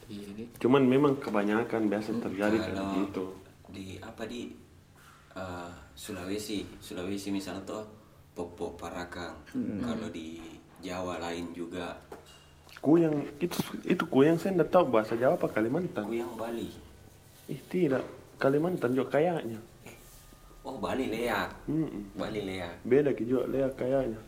Iya, 0.06 0.26
ini. 0.38 0.44
cuman 0.62 0.86
memang 0.86 1.18
kebanyakan 1.18 1.90
biasa 1.90 2.22
terjadi 2.22 2.58
kayak 2.62 2.86
gitu 3.10 3.26
di 3.74 3.98
apa 4.00 4.24
di 4.30 4.54
eh, 5.34 5.70
Sulawesi, 5.96 6.62
Sulawesi 6.84 7.32
misalnya 7.32 7.64
tuh 7.64 7.84
Popo 8.36 8.76
Parakang. 8.76 9.32
Kalau 9.80 10.12
di 10.12 10.44
Jawa 10.84 11.18
lain 11.24 11.56
juga 11.56 11.96
kuyang 12.84 13.24
itu 13.42 13.58
itu 13.88 14.04
kuyang 14.06 14.38
saya 14.38 14.60
enggak 14.60 14.70
tahu 14.70 14.86
bahasa 14.92 15.16
Jawa 15.18 15.40
apa 15.40 15.48
Kalimantan 15.50 16.06
Kuyang 16.06 16.36
Bali. 16.38 16.70
ih 17.50 17.62
tidak 17.72 18.04
Kalimantan 18.38 18.94
juga 18.94 19.18
kayaknya 19.18 19.58
Oh 20.66 20.78
Bali 20.82 21.10
leak. 21.10 21.50
Mm-mm. 21.70 22.18
Bali 22.18 22.42
leak. 22.46 22.82
beda 22.84 23.14
juga 23.18 23.46
lea 23.50 23.70
kayaknya 23.74 24.20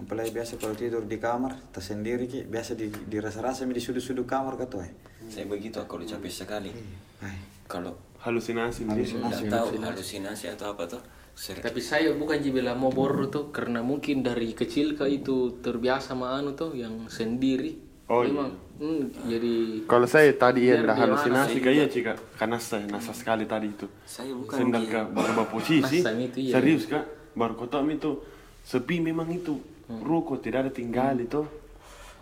Apalagi 0.00 0.32
biasa 0.32 0.56
kalau 0.56 0.72
tidur 0.72 1.04
di 1.04 1.20
kamar 1.20 1.52
tersendiri 1.70 2.24
ki. 2.24 2.48
Biasa 2.48 2.72
di 2.72 2.88
dirasa-rasa 2.88 3.68
di 3.68 3.80
sudut-sudut 3.80 4.24
kamar 4.24 4.56
kata 4.56 4.80
eh. 4.84 4.92
Saya 5.28 5.44
begitu 5.44 5.78
kalau 5.84 6.02
capek 6.02 6.32
sekali. 6.32 6.72
Ay, 7.20 7.36
Kalau 7.68 7.94
halusinasi 8.24 8.84
nggak 8.84 9.46
tahu 9.48 9.78
halusinasi. 9.78 10.50
atau 10.56 10.72
apa 10.74 10.84
tuh? 10.88 11.02
Sering 11.36 11.62
Tapi 11.62 11.80
saya 11.80 12.10
bukan 12.12 12.36
bilang 12.50 12.76
mau 12.82 12.90
boros 12.92 13.30
tuh 13.30 13.48
karena 13.54 13.80
mungkin 13.80 14.20
dari 14.20 14.52
kecil 14.52 14.98
ke 14.98 15.06
itu 15.08 15.62
terbiasa 15.62 16.12
sama 16.12 16.36
anu 16.36 16.52
tuh 16.52 16.74
yang 16.74 17.06
sendiri. 17.06 17.88
Oh, 18.10 18.26
Memang, 18.26 18.50
hmm, 18.82 19.30
jadi 19.30 19.54
kalau 19.86 20.02
saya 20.02 20.34
tadi 20.34 20.66
ya 20.66 20.82
dia 20.82 20.98
halusinasi 20.98 21.62
mana, 21.62 21.66
kayak 21.70 21.88
cika 21.94 22.12
karena 22.34 22.58
saya 22.58 22.82
nasa 22.90 23.14
sekali 23.14 23.46
tadi 23.46 23.70
itu. 23.70 23.86
Saya 24.02 24.34
bukan 24.34 24.56
Sendal 24.58 24.82
di- 24.82 24.90
ke 24.90 25.00
berubah 25.14 25.46
posisi. 25.46 26.02
Masa 26.02 26.10
itu 26.18 26.38
iya. 26.42 26.58
serius 26.58 26.90
kak. 26.90 27.06
Baru 27.38 27.54
kota 27.54 27.78
itu 27.86 28.18
sepi 28.66 28.98
memang 28.98 29.30
itu. 29.30 29.62
Ruko 29.98 30.38
tidak 30.38 30.68
ada 30.68 30.72
tinggal 30.72 31.18
itu 31.18 31.42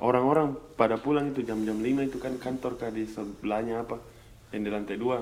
orang-orang 0.01 0.57
pada 0.79 0.97
pulang 0.97 1.35
itu 1.35 1.43
jam-jam 1.43 1.77
5 1.77 2.09
itu 2.09 2.19
kan 2.23 2.33
kantor 2.39 2.79
kak 2.79 2.95
di 2.95 3.05
sebelahnya 3.05 3.83
apa 3.83 3.99
yang 4.49 4.65
di 4.65 4.71
lantai 4.73 4.97
dua 4.97 5.21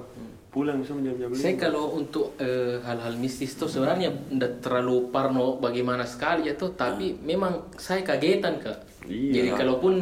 pulang 0.54 0.78
bisa 0.78 0.94
jam-jam 0.94 1.26
Hmm. 1.26 1.34
saya 1.34 1.58
5 1.58 1.64
kalau 1.66 1.84
untuk 1.98 2.38
eh, 2.38 2.78
hal-hal 2.84 3.18
mistis 3.18 3.58
tuh 3.58 3.66
sebenarnya 3.66 4.14
tidak 4.30 4.62
terlalu 4.62 5.10
parno 5.10 5.58
bagaimana 5.58 6.06
sekali 6.06 6.46
ya 6.46 6.54
tuh, 6.54 6.78
tapi 6.78 7.18
memang 7.24 7.74
saya 7.74 8.06
kagetan 8.06 8.62
kak. 8.62 8.86
Iya. 9.10 9.42
Jadi 9.42 9.48
kalaupun 9.58 9.94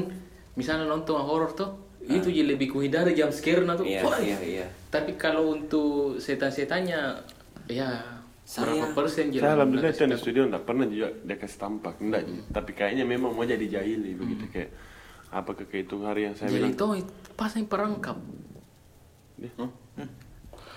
misalnya 0.54 0.84
nonton 0.84 1.16
horor 1.24 1.56
tuh, 1.56 1.70
Itu 2.04 2.28
je 2.28 2.44
lebih 2.44 2.68
kuhindari 2.68 3.16
jam 3.16 3.32
scare 3.32 3.64
nah 3.64 3.80
tuh. 3.80 3.88
Iya, 3.88 4.04
Wah, 4.04 4.20
iya, 4.20 4.36
iya. 4.44 4.66
Tapi 4.92 5.16
kalau 5.16 5.56
untuk 5.56 6.20
setan-setannya 6.20 7.16
ya 7.64 8.13
Saya- 8.44 8.76
berapa 8.76 8.92
persen 8.94 9.32
je 9.32 9.40
Saya 9.40 9.48
lah 9.48 9.52
alhamdulillah 9.58 9.90
itu 9.90 10.04
di 10.04 10.16
studio 10.16 10.42
nggak 10.46 10.64
pernah 10.64 10.84
juga 10.84 11.08
dia 11.18 11.36
kasih 11.36 11.58
tampak, 11.58 11.94
enggak. 11.98 12.22
Tapi 12.52 12.70
kayaknya 12.72 13.04
memang 13.04 13.32
mau 13.32 13.42
jadi 13.42 13.64
jahili 13.64 14.12
begitu 14.12 14.44
kayak 14.46 14.70
apa 15.32 15.50
ke 15.50 15.64
kehitung 15.64 16.04
hari 16.04 16.28
yang 16.28 16.36
saya 16.36 16.52
Jadi 16.52 16.70
bilang. 16.70 17.00
itu 17.00 17.08
pas 17.32 17.50
yang 17.50 17.66
perangkap. 17.66 18.16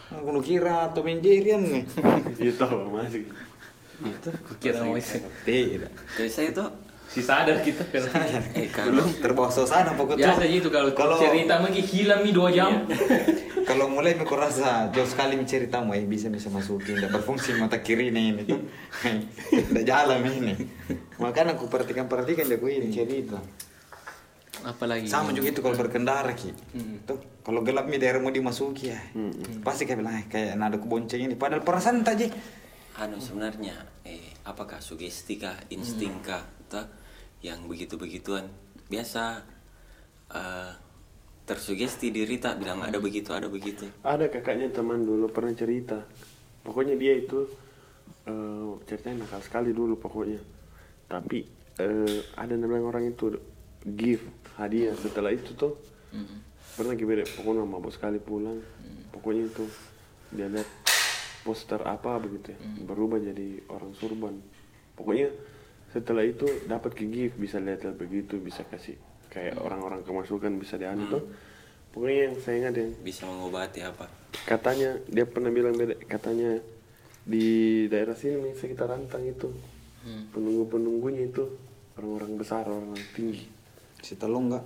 Aku 0.08 0.28
lu 0.32 0.40
kira 0.40 0.88
Tom 0.96 1.06
and 1.06 1.20
Jerry 1.20 1.44
kan 1.46 1.62
nih. 1.62 1.84
Tahu 2.58 2.90
masih. 2.90 3.28
Kira 4.58 4.80
mau 4.82 4.96
isi. 4.96 5.20
Tidak. 5.44 5.92
Jadi 6.16 6.30
saya 6.32 6.50
tuh 6.56 6.68
Si 7.08 7.20
sadar 7.20 7.60
kita 7.60 7.88
kan. 7.88 8.04
eh 8.54 8.68
kalau 8.68 8.92
Belum 8.94 9.08
terbawa 9.18 9.48
suasana 9.48 9.96
pokoknya. 9.96 10.36
Biasa 10.36 10.44
gitu 10.46 10.68
kalau, 10.68 10.92
Kalau- 10.92 11.18
cerita 11.18 11.58
lagi 11.58 11.82
hilang 11.82 12.22
nih 12.22 12.34
dua 12.34 12.50
jam. 12.52 12.72
Kalau 13.68 13.92
mulai 13.92 14.16
aku 14.16 14.32
rasa 14.32 14.88
jauh 14.90 15.04
sekali 15.04 15.36
menceritamu 15.36 15.92
eh 15.92 16.08
bisa 16.08 16.32
bisa 16.32 16.48
masukin 16.48 16.96
tidak 16.96 17.12
berfungsi 17.12 17.52
mata 17.54 17.76
kiri 17.78 18.08
ini 18.08 18.32
ini 18.32 18.44
tidak 19.52 19.84
jalan 19.92 20.24
ini. 20.24 20.56
Makanya 21.20 21.52
aku 21.52 21.68
perhatikan 21.68 22.08
perhatikan 22.08 22.48
dia 22.48 22.56
aku 22.56 22.72
ini 22.72 22.88
cerita. 22.88 23.36
Apalagi 24.64 25.06
sama 25.06 25.30
juga 25.32 25.52
itu 25.52 25.60
kalau 25.60 25.76
berkendara 25.76 26.32
ki. 26.32 26.56
Tuh 27.04 27.20
kalau 27.44 27.60
gelap 27.62 27.86
nih 27.86 28.00
daerah 28.00 28.18
mau 28.18 28.32
dimasuki 28.32 28.88
ya. 28.88 29.04
Pasti 29.62 29.84
kayak 29.84 30.00
bilang 30.00 30.16
eh, 30.16 30.26
kayak 30.26 30.56
nada 30.56 30.80
kebonceng 30.80 31.20
ini. 31.22 31.36
Padahal 31.36 31.60
perasaan 31.60 32.02
tadi 32.02 32.24
anu 32.98 33.20
sebenarnya 33.20 33.76
eh 34.02 34.32
apakah 34.42 34.80
sugesti 34.80 35.36
kah 35.36 35.60
insting 35.70 36.24
kah 36.24 36.42
atau 36.68 36.84
yang 37.40 37.64
begitu 37.66 37.96
begituan 37.96 38.52
biasa 38.92 39.44
eh, 40.36 40.72
tersugesti 41.48 42.12
diri 42.12 42.36
tak 42.44 42.60
bilang 42.60 42.84
ada 42.84 43.00
begitu 43.00 43.32
ada 43.32 43.48
begitu 43.48 43.88
Ada 44.04 44.28
kakaknya 44.28 44.68
teman 44.68 45.08
dulu 45.08 45.32
pernah 45.32 45.56
cerita. 45.56 46.04
Pokoknya 46.60 47.00
dia 47.00 47.16
itu 47.16 47.48
eh 48.28 48.72
ceritanya 48.84 49.24
nakal 49.24 49.40
sekali 49.40 49.72
dulu 49.72 49.96
pokoknya. 49.96 50.44
Tapi 51.08 51.48
eh 51.80 52.20
ada 52.36 52.54
bilang 52.60 52.92
orang 52.92 53.16
itu 53.16 53.40
gift 53.88 54.28
hadiah 54.60 54.92
setelah 55.00 55.32
itu 55.32 55.56
tuh 55.56 55.80
pernah 56.76 57.00
kita 57.00 57.24
pokoknya 57.40 57.64
mabuk 57.64 57.96
sekali 57.96 58.20
pulang. 58.20 58.60
Pokoknya 59.16 59.48
itu 59.48 59.64
dia 60.36 60.52
lihat 60.52 60.68
poster 61.48 61.80
apa 61.88 62.20
begitu 62.20 62.52
ya 62.52 62.60
berubah 62.84 63.24
jadi 63.24 63.64
orang 63.72 63.96
surban. 63.96 64.36
Pokoknya 65.00 65.32
setelah 65.92 66.24
itu 66.24 66.46
dapat 66.68 66.94
ke 66.94 67.08
gift 67.08 67.36
bisa 67.40 67.58
lihat 67.58 67.88
begitu 67.96 68.38
bisa 68.38 68.64
kasih 68.68 69.00
kayak 69.32 69.60
orang-orang 69.60 70.04
kemasukan 70.04 70.56
bisa 70.60 70.76
dianu 70.76 71.08
tuh. 71.08 71.24
Pokoknya 71.88 72.30
yang 72.30 72.36
saya 72.38 72.56
ingat 72.62 72.74
yang 72.78 72.92
bisa 73.02 73.26
mengobati 73.26 73.82
apa 73.82 74.06
katanya 74.46 75.02
dia 75.10 75.26
pernah 75.26 75.50
bilang 75.50 75.74
beda 75.74 75.98
katanya 76.06 76.62
di 77.28 77.84
daerah 77.92 78.14
sini 78.14 78.40
nih, 78.40 78.54
sekitar 78.56 78.88
rantang 78.88 79.26
itu 79.26 79.50
penunggu 80.32 80.70
penunggunya 80.70 81.28
itu 81.28 81.44
orang-orang 81.98 82.38
besar 82.38 82.70
orang 82.70 82.96
tinggi 83.18 83.50
si 84.00 84.14
telung 84.16 84.54
enggak 84.54 84.64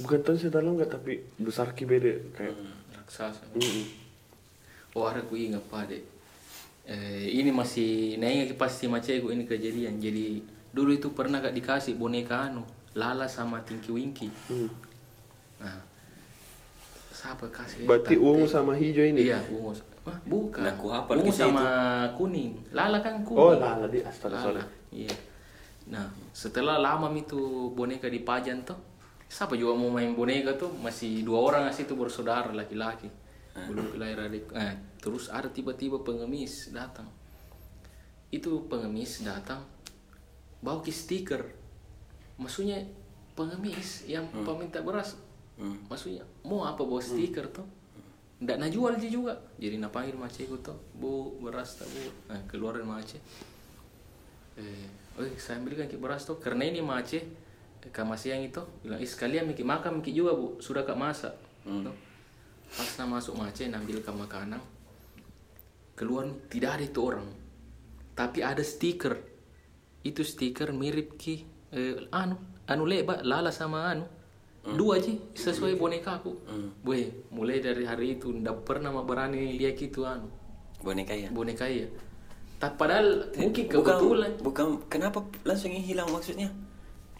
bukan 0.00 0.20
tahu 0.24 0.36
saya 0.40 0.52
tahu 0.58 0.80
nggak 0.80 0.90
tapi 0.90 1.12
besar 1.38 1.76
ki 1.76 1.84
beda 1.84 2.12
kayak 2.36 2.56
raksasa. 2.96 3.44
Mm-mm. 3.54 3.86
Oh 4.96 5.04
ada 5.06 5.20
ku 5.24 5.36
ingat 5.36 5.62
pak 5.68 5.92
dek. 5.92 6.02
Eh, 6.86 7.42
ini 7.42 7.50
masih 7.50 8.14
nanya 8.22 8.46
pasti 8.54 8.86
macam 8.86 9.10
ini 9.10 9.42
kejadian. 9.42 9.98
Jadi 9.98 10.38
dulu 10.70 10.94
itu 10.94 11.10
pernah 11.10 11.42
gak 11.42 11.56
dikasih 11.56 11.98
boneka 11.98 12.46
anu 12.46 12.62
Lala 12.94 13.26
sama 13.26 13.60
Tinky 13.66 13.90
Winky. 13.90 14.30
Hmm. 14.48 14.70
Nah, 15.60 15.82
siapa 17.12 17.50
kasih? 17.52 17.84
berarti 17.84 18.14
Tante. 18.16 18.24
ungu 18.24 18.46
sama 18.48 18.72
hijau 18.72 19.04
ini 19.04 19.28
Iya, 19.28 19.42
ungu. 19.52 19.74
Wah, 20.06 20.18
bukan. 20.24 20.62
Nah, 20.62 20.74
ku 20.78 20.86
hafal 20.88 21.18
ungu 21.20 21.34
sama 21.34 21.66
kuning. 22.14 22.56
Lala 22.70 23.02
kan 23.02 23.20
kuning. 23.26 23.42
oh 23.42 23.52
lala 23.58 23.90
di 23.90 24.00
astaga 24.00 24.64
Iya. 24.94 25.12
Nah, 25.90 26.06
setelah 26.30 26.78
lama 26.78 27.10
itu 27.12 27.70
boneka 27.74 28.06
dipajang 28.08 28.62
tuh, 28.62 28.78
siapa 29.26 29.58
juga 29.58 29.74
mau 29.74 29.90
main 29.90 30.14
boneka 30.14 30.54
tuh 30.54 30.70
masih 30.78 31.26
dua 31.26 31.42
orang 31.42 31.68
sih 31.74 31.84
itu 31.84 31.98
bersaudara 31.98 32.54
laki-laki. 32.54 33.10
Belum 33.66 33.98
lahir 33.98 34.20
adik. 34.24 34.48
Eh, 34.54 34.74
terus 35.06 35.30
ada 35.30 35.46
tiba-tiba 35.46 36.02
pengemis 36.02 36.74
datang. 36.74 37.06
Itu 38.34 38.66
pengemis 38.66 39.22
datang 39.22 39.62
bawa 40.58 40.82
ki 40.82 40.90
stiker. 40.90 41.46
Maksudnya 42.42 42.82
pengemis 43.38 44.10
yang 44.10 44.26
peminta 44.42 44.82
beras. 44.82 45.14
Maksudnya 45.86 46.26
mau 46.42 46.66
apa 46.66 46.82
bawa 46.82 46.98
stiker 46.98 47.46
tuh? 47.54 47.64
Nggak 48.42 48.58
nak 48.58 48.70
jual 48.74 48.92
dia 48.98 49.08
juga. 49.14 49.38
Jadi 49.62 49.78
nak 49.78 49.94
panggil 49.94 50.18
macetku 50.18 50.58
tuh, 50.58 50.74
bu 50.98 51.38
beras 51.38 51.78
tak 51.78 51.86
bu. 51.86 52.02
Nah, 52.26 52.42
keluarin 52.50 52.82
macet 52.82 53.22
eh, 54.56 54.88
oh 55.20 55.24
saya 55.36 55.60
ambilkan 55.60 55.86
ki 55.86 56.00
beras 56.00 56.24
tuh 56.24 56.40
karena 56.40 56.64
ini 56.64 56.80
mace 56.80 57.20
eh, 57.84 57.90
kama 57.92 58.16
siang 58.16 58.42
itu 58.42 58.60
bilang 58.80 59.00
eh, 59.00 59.08
sekalian 59.08 59.44
miki 59.48 59.62
makan 59.62 60.00
miki 60.00 60.16
juga 60.16 60.32
bu 60.34 60.58
sudah 60.58 60.82
kak 60.82 60.96
masak 60.96 61.34
Tuh. 61.66 61.96
pas 62.72 62.90
nak 62.98 63.08
masuk 63.20 63.34
mace 63.36 63.68
ambilkan 63.68 64.16
makanan 64.16 64.60
keluar 65.96 66.28
nih, 66.28 66.36
tidak 66.52 66.70
ada 66.78 66.84
itu 66.84 67.00
orang. 67.02 67.26
Tapi 68.12 68.38
ada 68.40 68.60
stiker. 68.62 69.16
Itu 70.04 70.22
stiker 70.22 70.70
mirip 70.70 71.16
ki 71.18 71.34
eh, 71.72 72.06
anu 72.14 72.36
anu 72.68 72.84
lebar 72.86 73.24
lala 73.24 73.50
sama 73.50 73.90
anu. 73.90 74.04
Dua 74.66 74.98
aja 74.98 75.14
sesuai 75.34 75.78
boneka 75.78 76.18
aku. 76.18 76.32
Weh, 76.82 77.06
mulai 77.30 77.62
dari 77.62 77.86
hari 77.86 78.18
itu 78.18 78.30
ndak 78.30 78.66
pernah 78.66 78.90
mau 78.90 79.06
berani 79.06 79.54
lihat 79.54 79.78
itu 79.78 80.02
anu. 80.02 80.26
Boneka 80.82 81.14
ya? 81.14 81.30
Boneka 81.30 81.66
ya. 81.66 81.86
Tak 82.56 82.74
padahal 82.74 83.30
mungkin 83.36 83.68
bukan 83.68 83.94
kebetulan. 84.00 84.32
bukan 84.40 84.66
kenapa 84.88 85.22
langsung 85.44 85.70
hilang 85.70 86.08
maksudnya? 86.10 86.50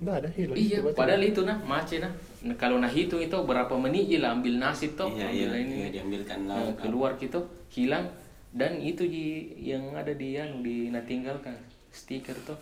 Nggak 0.00 0.16
ada 0.24 0.28
hilang. 0.32 0.56
Iya, 0.56 0.78
Coba 0.82 0.90
padahal 0.96 1.22
itu 1.24 1.40
nah 1.44 1.56
mace 1.62 1.96
nah. 2.02 2.12
Nah, 2.46 2.54
Kalau 2.58 2.76
nah 2.82 2.90
hitung 2.90 3.20
itu 3.22 3.32
berapa 3.32 3.74
menit 3.78 4.06
je 4.10 4.18
lah 4.20 4.32
ambil 4.36 4.54
nasi 4.60 4.92
toh, 4.92 5.08
Iya, 5.08 5.28
ambil 5.30 5.48
iya, 5.50 5.60
ini. 5.62 5.74
iya, 5.82 5.88
diambilkan 5.92 6.38
Nah, 6.46 6.72
keluar 6.80 7.14
gitu 7.16 7.46
hilang 7.70 8.10
dan 8.56 8.80
itu 8.80 9.04
ji 9.04 9.52
yang 9.60 9.92
ada 9.92 10.16
di 10.16 10.32
yang 10.32 10.64
di 10.64 10.88
nah 10.88 11.04
tinggalkan 11.04 11.60
stiker 11.92 12.36
tuh. 12.48 12.56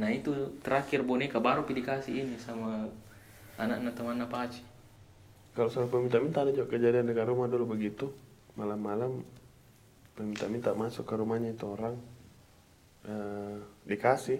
Nah 0.00 0.08
itu 0.12 0.32
terakhir 0.64 1.04
boneka 1.04 1.40
baru 1.40 1.68
dikasih 1.68 2.24
ini 2.24 2.36
sama 2.40 2.88
anak-anak 3.60 3.94
teman 3.96 4.20
Apache. 4.24 4.60
kalau 5.56 5.72
soal 5.72 5.88
peminta-minta 5.88 6.44
ada 6.44 6.52
juga 6.52 6.76
kejadian 6.76 7.08
dekat 7.08 7.32
rumah 7.32 7.48
dulu 7.48 7.72
begitu 7.72 8.12
malam-malam 8.60 9.24
peminta-minta 10.12 10.76
masuk 10.76 11.08
ke 11.08 11.16
rumahnya 11.16 11.56
itu 11.56 11.64
orang 11.64 11.96
eh, 13.08 13.56
dikasih 13.88 14.36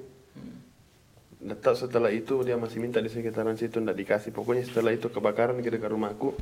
tahu 1.64 1.76
setelah 1.76 2.12
itu 2.12 2.36
dia 2.44 2.56
masih 2.60 2.80
minta 2.80 3.00
di 3.00 3.08
sekitaran 3.12 3.56
situ 3.56 3.80
nggak 3.80 3.96
dikasih 3.96 4.30
pokoknya 4.32 4.68
setelah 4.68 4.92
itu 4.92 5.08
kebakaran 5.08 5.60
ke 5.60 5.68
dekat 5.68 5.92
rumahku 5.92 6.36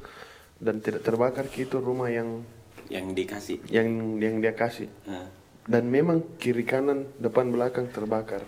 dan 0.59 0.79
tidak 0.79 1.03
terbakar 1.03 1.51
gitu 1.51 1.83
rumah 1.83 2.11
yang 2.11 2.43
yang 2.93 3.13
dikasih. 3.13 3.65
Yang 3.69 3.89
yang 4.21 4.35
dia 4.41 4.55
kasih. 4.55 4.89
Nah, 5.09 5.29
dan 5.65 5.89
memang 5.89 6.37
kiri 6.37 6.65
kanan 6.65 7.09
depan 7.17 7.49
belakang 7.49 7.89
terbakar. 7.89 8.45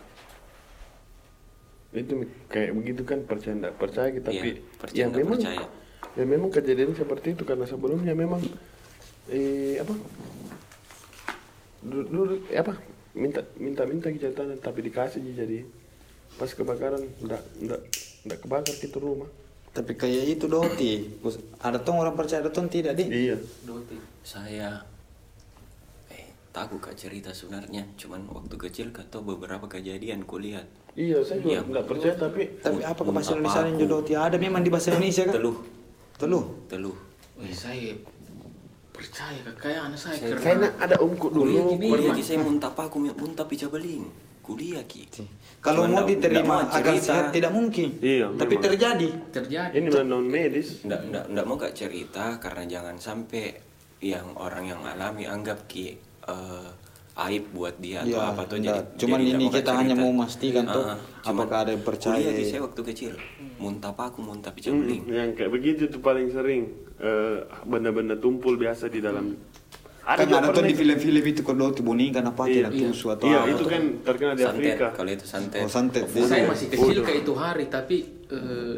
Itu 1.97 2.29
kayak 2.53 2.77
begitu 2.77 3.03
kan 3.09 3.25
percaya 3.25 3.57
tidak 3.57 3.75
percaya 3.81 4.09
kita. 4.13 4.29
Iya, 4.29 4.41
tapi 4.41 4.51
percaya 4.77 4.97
ya 5.01 5.05
nggak 5.09 5.21
memang 5.25 5.39
percaya. 5.41 5.65
ya 6.17 6.25
memang 6.29 6.51
kejadian 6.53 6.93
seperti 6.93 7.29
itu 7.33 7.43
karena 7.49 7.65
sebelumnya 7.65 8.13
memang 8.13 8.45
eh 9.33 9.81
apa? 9.81 9.95
Dulu, 11.81 12.05
dulu 12.05 12.35
eh, 12.53 12.61
apa? 12.61 12.77
Minta 13.17 13.41
minta 13.57 13.89
minta 13.89 14.13
tanah 14.13 14.61
tapi 14.61 14.85
dikasih 14.85 15.25
jadi. 15.25 15.65
Pas 16.37 16.53
kebakaran 16.53 17.01
enggak 17.25 17.41
enggak 17.65 17.81
enggak 18.29 18.39
kebakar 18.45 18.75
gitu 18.77 19.01
rumah. 19.01 19.31
Tapi 19.73 19.97
kayak 19.97 20.37
itu 20.37 20.45
doti. 20.45 21.17
Ada 21.65 21.81
tong 21.81 21.97
orang 21.97 22.13
percaya 22.13 22.45
ada 22.45 22.53
tong 22.53 22.69
tidak 22.69 22.93
di? 22.93 23.09
Iya. 23.09 23.41
Doti. 23.65 24.16
Saya 24.27 24.83
eh 26.11 26.27
tahu 26.51 26.83
kak 26.83 26.99
cerita 26.99 27.31
sebenarnya. 27.31 27.87
Cuman 27.95 28.27
waktu 28.27 28.59
kecil 28.59 28.91
atau 28.91 29.23
beberapa 29.23 29.71
kejadian 29.71 30.27
kulihat. 30.27 30.67
Iya 30.97 31.23
saya 31.23 31.39
juga 31.39 31.53
Iya. 31.53 31.61
enggak 31.63 31.85
percaya 31.87 32.15
tapi 32.17 32.43
tapi 32.59 32.81
apa 32.83 32.99
ke 32.99 33.13
bahasa 33.13 33.31
Apa 33.31 33.39
Indonesia 33.39 33.61
yang 33.63 33.77
aku? 33.79 33.87
doti 33.87 34.13
ada 34.17 34.37
memang 34.37 34.63
di 34.65 34.71
bahasa 34.73 34.89
Indonesia 34.91 35.23
kan 35.29 35.35
teluh. 35.39 35.57
Teluh? 36.17 36.45
Teluh. 36.67 36.97
Wih, 37.37 37.53
saya 37.53 37.93
percaya 38.91 39.45
kayak 39.61 39.93
anak 39.93 40.01
saya 40.01 40.17
karena 40.17 40.41
kayaknya 40.41 40.71
ada 40.81 40.97
omku 40.97 41.29
Kuliah 41.29 41.69
dulu 41.69 42.17
ki 42.17 42.23
saya 42.25 42.41
muntah 42.41 42.73
aku 42.73 42.97
muntah 43.13 43.45
pijabeling 43.45 44.09
kuliah 44.41 44.81
ki. 44.89 45.05
Kalau 45.61 45.85
mau 45.85 46.01
nggak- 46.01 46.17
diterima 46.17 46.65
nggak 46.65 46.79
agar 46.81 46.95
sehat 46.97 47.27
tidak 47.29 47.53
mungkin. 47.53 47.99
Iya, 48.01 48.31
tapi 48.33 48.57
memang. 48.57 48.65
terjadi. 48.65 49.09
Terjadi. 49.35 49.73
ini 49.75 49.89
non 49.93 50.25
medis. 50.25 50.81
Nggak 50.81 51.01
nggak 51.13 51.25
nggak 51.29 51.45
mau 51.45 51.57
kak 51.61 51.75
cerita 51.77 52.41
karena 52.41 52.63
jangan 52.65 52.97
sampai 52.97 53.53
yang 53.99 54.29
orang 54.37 54.65
yang 54.67 54.81
alami 54.83 55.25
anggap 55.25 55.65
ki 55.67 55.97
eh, 56.23 56.69
aib 57.19 57.49
buat 57.51 57.73
dia 57.77 58.05
atau 58.05 58.13
Iya, 58.13 58.29
apa 58.29 58.43
tuh 58.45 58.57
enggak. 58.59 58.77
jadi 58.85 58.99
Cuman 58.99 59.19
jadi 59.19 59.31
ini 59.33 59.45
kita 59.49 59.71
hanya 59.73 59.89
cerita. 59.91 60.03
mau 60.03 60.11
memastikan 60.13 60.65
tuh, 60.67 60.85
Ah, 60.85 60.99
cuman 61.23 61.33
apakah 61.43 61.59
ada 61.59 61.71
yang 61.73 61.81
percaya. 61.83 62.17
kuliah 62.19 62.35
di 62.35 62.45
saya 62.45 62.61
waktu 62.63 62.81
kecil 62.85 63.13
muntah 63.57 63.93
paku 63.93 64.21
muntah 64.21 64.51
Hmm, 64.51 64.59
picabeling 64.59 65.03
yang 65.07 65.31
kayak 65.33 65.49
begitu 65.51 65.83
tuh 65.87 66.01
paling 66.01 66.29
sering 66.29 66.63
eh, 66.99 67.37
benda-benda 67.63 68.17
tumpul 68.17 68.57
biasa 68.57 68.89
di 68.89 69.01
dalam 69.01 69.33
kan 70.03 70.23
juga 70.23 70.39
ada 70.39 70.49
tuh 70.51 70.63
di 70.63 70.73
film-film 70.73 71.19
itu 71.21 71.41
kalau 71.41 71.69
dibunyikan 71.71 72.23
apa 72.23 72.47
Iya. 72.47 72.69
tidak 72.69 72.73
tusu 72.85 73.07
atau 73.11 73.27
iya 73.27 73.39
apa 73.39 73.49
itu 73.49 73.59
tuh. 73.59 73.69
kan 73.69 73.83
terkenal 74.03 74.33
di 74.33 74.43
santet 74.43 74.55
Afrika 74.71 74.87
kalau 74.93 75.11
itu 75.11 75.25
santet 75.27 75.59
Oh, 75.59 75.69
santet. 75.69 76.03
Saya 76.07 76.25
Iya. 76.37 76.47
masih 76.47 76.67
kecil 76.69 76.99
kayak 77.03 77.21
itu 77.23 77.33
hari, 77.35 77.65
tapi 77.69 77.97
eh, 78.29 78.77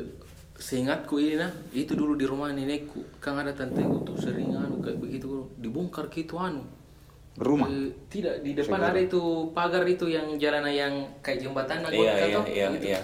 seingatku 0.54 1.14
ini 1.16 1.34
nah, 1.37 1.52
itu 1.72 1.92
dulu 1.92 2.14
di 2.14 2.25
rumah 2.25 2.50
nenekku. 2.50 3.00
Kan 3.18 3.37
ada 3.37 3.52
tanteku 3.52 4.02
tuh 4.04 4.16
sering 4.16 4.50
anu 4.52 4.67
kayak 4.88 4.99
begitu 4.99 5.28
dibongkar 5.57 6.09
gitu 6.09 6.35
anu. 6.35 6.64
Rumah. 7.37 7.68
Eh, 7.68 7.95
tidak 8.09 8.42
di 8.42 8.50
depan 8.52 8.83
ada 8.83 8.99
itu 8.99 9.21
pagar 9.52 9.85
itu 9.85 10.09
yang 10.09 10.35
jalanan 10.35 10.73
yang 10.73 10.95
kayak 11.21 11.38
jembatan 11.38 11.80
aku 11.80 11.95
iya 11.95 12.12
iya 12.18 12.35
tahu, 12.35 12.45
iya 12.49 12.66
gitu. 12.73 12.87
iya 12.88 13.00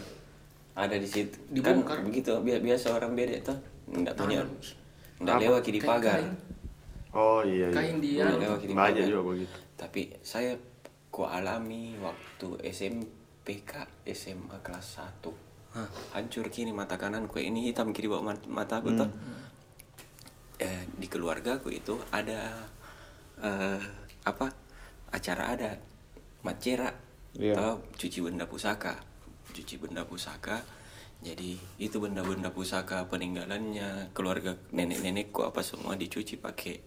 ada 0.74 0.96
di 0.96 1.06
situ 1.06 1.38
Dibongkar. 1.48 2.02
kan 2.02 2.04
begitu 2.04 2.34
bi- 2.40 2.58
biasa 2.58 2.90
orang 2.90 3.14
beda 3.14 3.38
tuh 3.44 3.58
nggak 3.86 4.10
punya 4.12 4.42
nggak 5.22 5.36
lewat 5.38 5.62
di 5.62 5.70
Kayak 5.72 5.86
pagar 5.86 6.18
kain, 6.18 6.30
oh 7.14 7.40
iya, 7.46 7.66
iya. 7.68 7.68
kain 7.70 7.96
di 8.02 8.10
Nggak 8.12 8.26
anu. 8.26 8.42
lewat 8.42 8.58
di 8.58 8.74
pagar. 8.74 9.04
juga 9.06 9.22
begitu 9.24 9.56
tapi 9.76 10.00
saya 10.20 10.52
ku 11.08 11.22
alami 11.22 11.94
waktu 11.96 12.48
SMPK 12.64 13.72
SMA 14.08 14.56
kelas 14.58 14.98
1 15.22 15.30
hancur 16.10 16.46
kini 16.48 16.70
mata 16.70 16.94
kananku 16.94 17.38
ini 17.38 17.66
hitam 17.66 17.90
kiri 17.90 18.06
bawah 18.06 18.34
mat- 18.34 18.46
mataku 18.46 18.90
tuh 18.92 19.06
eh, 20.58 20.86
di 20.94 21.06
keluargaku 21.10 21.70
itu 21.72 21.98
ada 22.10 22.68
eh, 23.42 23.80
apa 24.24 24.46
acara 25.10 25.54
adat 25.54 25.78
macera 26.44 26.90
Iya. 27.34 27.58
atau 27.58 27.82
cuci 27.98 28.22
benda 28.22 28.46
pusaka. 28.46 28.94
Cuci 29.50 29.74
benda 29.82 30.06
pusaka 30.06 30.62
jadi 31.24 31.56
itu 31.80 31.96
benda-benda 32.04 32.52
pusaka 32.52 33.08
peninggalannya 33.08 34.12
keluarga 34.12 34.60
nenek-nenekku 34.76 35.40
apa 35.40 35.64
semua 35.64 35.96
dicuci 35.96 36.36
pakai 36.36 36.84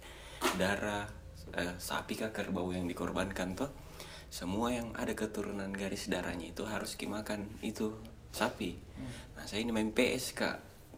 darah 0.62 1.10
eh, 1.58 1.74
sapi 1.82 2.14
kah 2.14 2.30
kerbau 2.30 2.70
yang 2.70 2.86
dikorbankan 2.86 3.58
tuh 3.58 3.72
semua 4.30 4.76
yang 4.76 4.94
ada 4.94 5.18
keturunan 5.18 5.72
garis 5.74 6.12
darahnya 6.12 6.52
itu 6.54 6.68
harus 6.68 7.00
dimakan 7.00 7.48
itu 7.64 7.96
sapi. 8.36 8.76
Nah 9.40 9.44
saya 9.48 9.64
ini 9.64 9.72
main 9.72 9.92
PS 9.96 10.36
kak. 10.36 10.58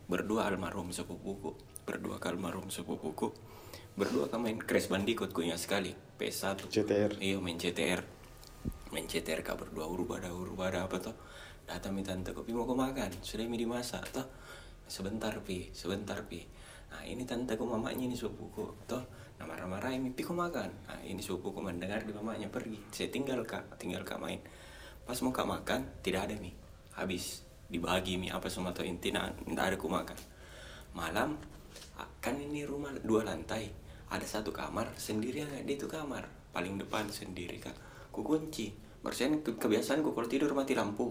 Berdua 0.10 0.50
almarhum 0.50 0.90
sepupuku 0.90 1.54
berdua 1.90 2.22
ke 2.22 2.30
almarhum 2.30 2.70
sepupuku. 2.70 3.34
Berdua 3.98 4.30
kan 4.30 4.46
main 4.46 4.62
Crash 4.62 4.94
Bandicoot 4.94 5.34
gue 5.34 5.50
ingat 5.50 5.66
sekali. 5.66 5.92
PS1 6.22 6.70
CTR. 6.70 7.12
iya 7.18 7.42
main 7.42 7.58
CTR 7.58 8.20
main 8.90 9.06
CTR 9.06 9.46
kak 9.46 9.58
berdua 9.58 9.86
urubada 9.86 10.34
urubada 10.34 10.82
apa 10.82 10.98
tuh 10.98 11.16
datang 11.70 11.94
minta 11.94 12.18
tante 12.18 12.34
kopi 12.34 12.50
mau 12.50 12.66
kau 12.66 12.74
makan? 12.74 13.22
Sudah 13.22 13.46
mi 13.46 13.62
dimasak 13.62 14.02
toh. 14.10 14.26
Sebentar 14.90 15.38
pi 15.46 15.70
sebentar 15.70 16.26
pi. 16.26 16.42
Nah 16.90 17.06
ini 17.06 17.22
tante 17.30 17.54
ku 17.54 17.70
mamanya 17.70 18.10
ini 18.10 18.18
sepupuku 18.18 18.90
toh. 18.90 19.06
Nah 19.38 19.46
marah-marah 19.46 19.94
ini 19.94 20.10
pi 20.10 20.26
kau 20.26 20.34
makan? 20.34 20.74
Nah 20.90 21.00
ini 21.06 21.22
sepupuku 21.22 21.62
mendengar 21.62 22.02
di 22.02 22.10
mamanya 22.10 22.50
pergi. 22.50 22.82
Saya 22.90 23.14
tinggal 23.14 23.46
kak 23.46 23.78
tinggal 23.78 24.02
kak 24.02 24.18
main. 24.18 24.42
Pas 25.06 25.18
mau 25.22 25.30
kak 25.30 25.46
makan? 25.46 25.86
Tidak 26.02 26.22
ada 26.26 26.34
mi. 26.42 26.50
Habis. 26.98 27.46
Dibagi 27.70 28.18
mi 28.18 28.34
apa 28.34 28.50
semua 28.50 28.74
tuh 28.74 28.82
intinya 28.82 29.30
tidak 29.30 29.66
ada 29.70 29.78
ku 29.78 29.86
makan. 29.86 30.18
Malam 30.98 31.38
kan 32.20 32.36
ini 32.36 32.64
rumah 32.64 32.92
dua 33.04 33.26
lantai. 33.26 33.72
Ada 34.10 34.26
satu 34.26 34.50
kamar 34.50 34.90
sendirian 34.98 35.50
di 35.66 35.78
itu 35.78 35.86
kamar 35.86 36.26
paling 36.50 36.82
depan 36.82 37.06
sendiri 37.10 37.62
kak. 37.62 37.78
Ku 38.10 38.26
kunci 38.26 38.90
Bersen 39.00 39.40
ke 39.40 39.56
kebiasaanku 39.56 40.12
kalau 40.12 40.28
tidur 40.28 40.52
mati 40.52 40.76
lampu. 40.76 41.08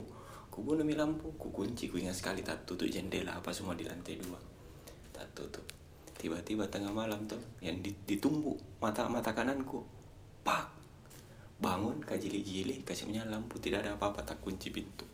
Ku 0.53 0.61
bunuh 0.61 0.85
lampu 0.85 1.33
ku 1.41 1.49
kunci 1.49 1.89
ku 1.89 1.97
ingat 1.97 2.21
sekali 2.21 2.45
tak 2.45 2.69
tutup 2.69 2.85
jendela 2.85 3.33
apa 3.41 3.49
semua 3.49 3.73
di 3.73 3.89
lantai 3.89 4.21
dua. 4.21 4.37
Tak 5.15 5.25
tutup. 5.33 5.65
Tiba-tiba 6.19 6.69
tengah 6.69 6.93
malam 6.93 7.25
tuh 7.25 7.41
yang 7.65 7.81
di- 7.81 7.97
ditumbuk 8.05 8.59
mata 8.83 9.09
mata 9.09 9.33
kananku. 9.33 9.87
Pak! 10.45 10.77
Bangun 11.59 12.03
kajili-jili 12.05 12.85
kasih 12.85 13.09
menyala 13.09 13.41
lampu. 13.41 13.57
Tidak 13.57 13.81
ada 13.81 13.97
apa-apa 13.97 14.21
tak 14.27 14.45
kunci 14.45 14.69
pintu. 14.69 15.09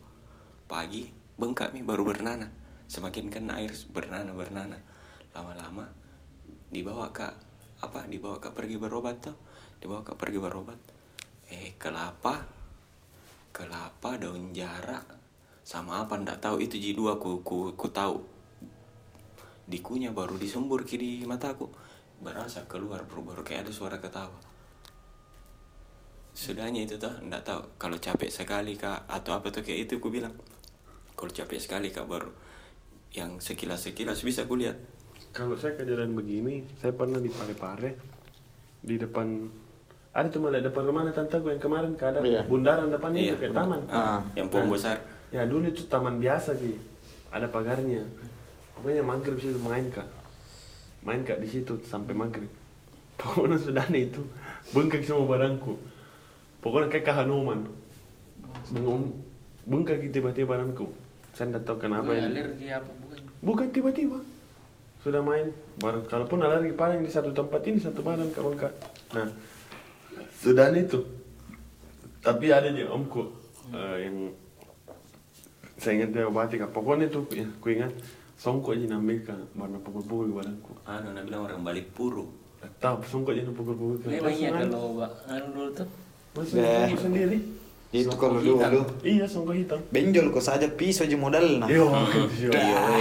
Pagi 0.67 1.07
bengkak 1.39 1.71
mi 1.71 1.79
baru 1.79 2.03
bernanah. 2.03 2.51
Semakin 2.91 3.31
kena 3.31 3.61
air 3.63 3.71
bernanah 3.93 4.35
bernanah 4.35 4.94
lama-lama 5.35 5.83
dibawa 6.71 7.11
ke 7.11 7.27
apa 7.83 8.07
dibawa 8.07 8.39
ke 8.39 8.49
pergi 8.55 8.79
berobat 8.79 9.19
tuh. 9.19 9.35
Dibawa 9.83 10.01
ke 10.01 10.15
pergi 10.15 10.39
berobat. 10.39 10.79
Eh 11.51 11.75
kelapa 11.75 12.47
kelapa 13.51 14.15
daun 14.15 14.55
jarak 14.55 15.03
sama 15.67 16.07
apa 16.07 16.15
ndak 16.15 16.39
tahu. 16.39 16.63
Itu 16.63 16.79
ji 16.79 16.95
dua 16.95 17.19
ku, 17.19 17.43
ku, 17.43 17.75
ku 17.75 17.87
tahu. 17.91 18.23
Dikunya 19.67 20.15
baru 20.15 20.39
disembur 20.39 20.87
kiri 20.87 21.27
mataku 21.27 21.67
berasa 22.15 22.63
keluar 22.71 23.03
baru, 23.03 23.35
baru 23.35 23.41
kayak 23.43 23.67
ada 23.67 23.71
suara 23.75 23.99
ketawa. 23.99 24.39
Sudahnya 26.35 26.83
itu 26.83 26.95
tuh 26.95 27.11
ndak 27.27 27.43
tahu. 27.43 27.61
Kalau 27.75 27.99
capek 27.99 28.31
sekali 28.31 28.79
kak 28.79 29.07
atau 29.07 29.35
apa 29.35 29.51
tuh 29.51 29.63
kayak 29.63 29.91
itu 29.91 29.99
ku 29.99 30.07
bilang. 30.07 30.35
Kalau 31.15 31.31
capek 31.31 31.59
sekali 31.59 31.91
kak 31.91 32.07
baru 32.07 32.31
yang 33.15 33.39
sekilas 33.39 33.87
sekilas 33.87 34.19
bisa 34.27 34.43
ku 34.43 34.59
lihat 34.59 34.75
kalau 35.35 35.59
saya 35.59 35.75
kejadian 35.75 36.15
begini 36.15 36.63
saya 36.79 36.95
pernah 36.95 37.19
di 37.19 37.27
Parepare 37.27 37.91
di 38.79 38.95
depan 38.95 39.51
ada 40.15 40.31
tuh 40.31 40.39
malah 40.39 40.63
depan 40.63 40.87
rumah 40.87 41.03
tante 41.11 41.35
gue 41.43 41.51
yang 41.51 41.59
kemarin 41.59 41.91
keadaan 41.99 42.23
Iya. 42.23 42.41
bundaran 42.47 42.87
depannya 42.87 43.19
itu 43.19 43.35
kayak 43.35 43.51
taman. 43.51 43.83
Ah, 43.91 44.23
yang 44.31 44.47
pohon 44.47 44.71
besar. 44.71 44.95
ya 45.27 45.43
dulu 45.43 45.67
itu 45.67 45.83
taman 45.91 46.23
biasa 46.23 46.55
sih. 46.55 46.79
Ada 47.35 47.51
pagarnya. 47.51 47.99
Pokoknya 48.79 49.03
maghrib 49.03 49.35
situ 49.35 49.59
main 49.59 49.91
kak. 49.91 50.07
Main 51.03 51.27
kak 51.27 51.43
di 51.43 51.51
situ 51.51 51.75
sampai 51.83 52.15
maghrib. 52.15 52.47
Pokoknya 53.19 53.59
sudah 53.59 53.83
nih 53.91 54.07
itu. 54.07 54.23
Bengkak 54.71 55.03
semua 55.03 55.27
barangku. 55.35 55.75
Pokoknya 56.63 56.87
kayak 56.95 57.11
kahanuman 57.11 57.67
bengong 58.71 59.11
bengkak 59.67 59.99
gitu 59.99 60.23
tiba-tiba 60.23 60.55
barangku. 60.55 60.87
Saya 61.35 61.51
tidak 61.51 61.67
tahu 61.67 61.91
kenapa 61.91 62.15
ini. 62.15 62.23
alergi 62.23 62.71
apa 62.71 62.87
bukan? 63.03 63.19
bukan 63.43 63.67
tiba-tiba 63.75 64.17
sudah 65.05 65.21
main 65.21 65.53
baru 65.77 66.01
kalaupun 66.09 66.41
alergi 66.41 66.73
paling 66.73 67.05
di 67.05 67.13
satu 67.13 67.29
tempat 67.29 67.61
ini 67.69 67.77
satu 67.77 68.01
badan 68.01 68.33
kak. 68.33 68.41
Bengkak 68.41 68.73
nah 69.13 69.29
sudah 70.41 70.73
itu 70.73 71.05
tapi 72.25 72.49
ada 72.49 72.73
juga 72.73 72.89
omku 72.97 73.21
eh, 73.69 73.97
yang 74.09 74.33
saya 75.77 76.01
ingat 76.01 76.09
dia 76.15 76.25
obati 76.25 76.57
kak. 76.57 76.73
Pokoknya 76.73 77.05
tuh 77.11 77.29
ya, 77.29 77.45
ku 77.61 77.69
ingat 77.69 77.93
songkok 78.33 78.73
aja 78.73 78.97
nambil 78.97 79.21
kak 79.21 79.37
warna 79.53 79.77
pukul-pukul 79.77 80.25
di 80.25 80.33
badanku 80.33 80.73
anu 80.89 81.07
nak 81.13 81.23
bilang 81.29 81.41
orang 81.45 81.61
balik 81.61 81.85
puru. 81.93 82.25
Tak 82.57 82.73
tahu 82.81 82.97
songkok 83.05 83.37
aja 83.37 83.53
pukul-pukul 83.53 84.01
Memang 84.09 84.33
iya 84.33 84.49
kalau 84.57 85.05
anu 85.29 85.47
dulu 85.53 85.69
tuh? 85.77 85.87
Songkok 86.33 86.97
sendiri 86.97 87.37
Itu 87.97 88.13
kalau 88.13 88.37
hitam. 88.37 88.69
dulu. 88.69 88.81
iya 89.01 89.23
songkok 89.23 89.55
hitam 89.55 89.79
Benjol 89.87 90.27
kok 90.29 90.43
saja 90.43 90.67
pisau 90.67 91.03
aja 91.03 91.15
modal 91.15 91.45
nah. 91.57 91.67
Yo, 91.67 91.87
gitu 91.87 92.19
sih. 92.29 92.49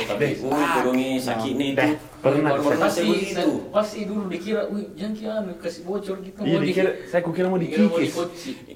tapi 0.05 0.27
uh 0.41 0.51
kurungi 0.75 1.09
sakitnya 1.17 1.67
itu 1.69 1.87
pernah 2.19 2.51
Pernah 2.55 2.89
saya 2.89 3.13
saya- 3.21 3.69
pasti 3.69 3.99
dulu 4.05 4.27
dikira, 4.27 4.65
wih 4.67 4.89
jangan 4.95 5.13
kira 5.13 5.33
anu, 5.37 5.53
kasih 5.59 5.83
bocor 5.83 6.17
gitu. 6.19 6.39
Iya, 6.39 6.53
mau 6.53 6.63
dikira, 6.63 6.89
di- 6.89 6.99
saya 7.05 7.21
kukira 7.21 7.47
mau 7.47 7.59
dikikis. 7.59 8.13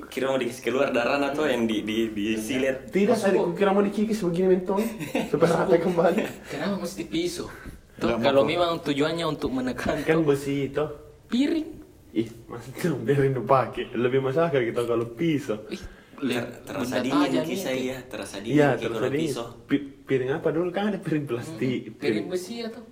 kira 0.06 0.26
mau 0.26 0.36
dikasih 0.36 0.62
keluar 0.62 0.88
darah 0.90 1.16
atau 1.22 1.44
yang 1.44 1.64
di 1.64 1.80
di 1.80 2.10
di 2.10 2.36
silet 2.36 2.88
Tidak, 2.88 3.14
saya 3.14 3.38
kukira 3.38 3.70
mau 3.70 3.80
dikikis 3.80 4.20
begini 4.20 4.52
mentong 4.54 4.84
supaya 5.30 5.64
rata 5.64 5.76
kembali. 5.76 6.20
Kenapa 6.44 6.76
mesti 6.76 7.02
pisau? 7.04 7.48
Tuh, 7.96 8.14
kalau 8.16 8.42
memang 8.42 8.78
tujuannya 8.78 9.26
untuk 9.26 9.50
menekan 9.50 9.98
Kan 10.02 10.22
besi 10.22 10.68
itu. 10.68 10.84
piring. 11.26 11.68
Ih, 12.10 12.28
masih 12.46 12.70
tuh 12.74 12.96
biarin 12.96 13.36
pakai. 13.38 13.90
Lebih 13.90 14.20
masalah 14.20 14.48
kita 14.48 14.80
kalau 14.82 15.08
pisau. 15.08 15.60
Ih, 15.68 15.82
lihat 16.20 16.46
terasa 16.62 16.96
dingin 16.98 17.30
tajam 17.30 17.44
kisah 17.44 17.72
ya 17.72 17.98
terasa 18.04 18.36
dingin 18.38 18.74
tadi 18.76 19.18
pisau 19.24 19.46
pi- 19.64 19.86
piring 20.02 20.30
apa 20.34 20.48
dulu 20.50 20.68
kan 20.68 20.88
ada 20.88 20.98
piring 20.98 21.24
plastik. 21.24 21.94
Piring 21.94 22.26
besi 22.26 22.62
atau? 22.62 22.82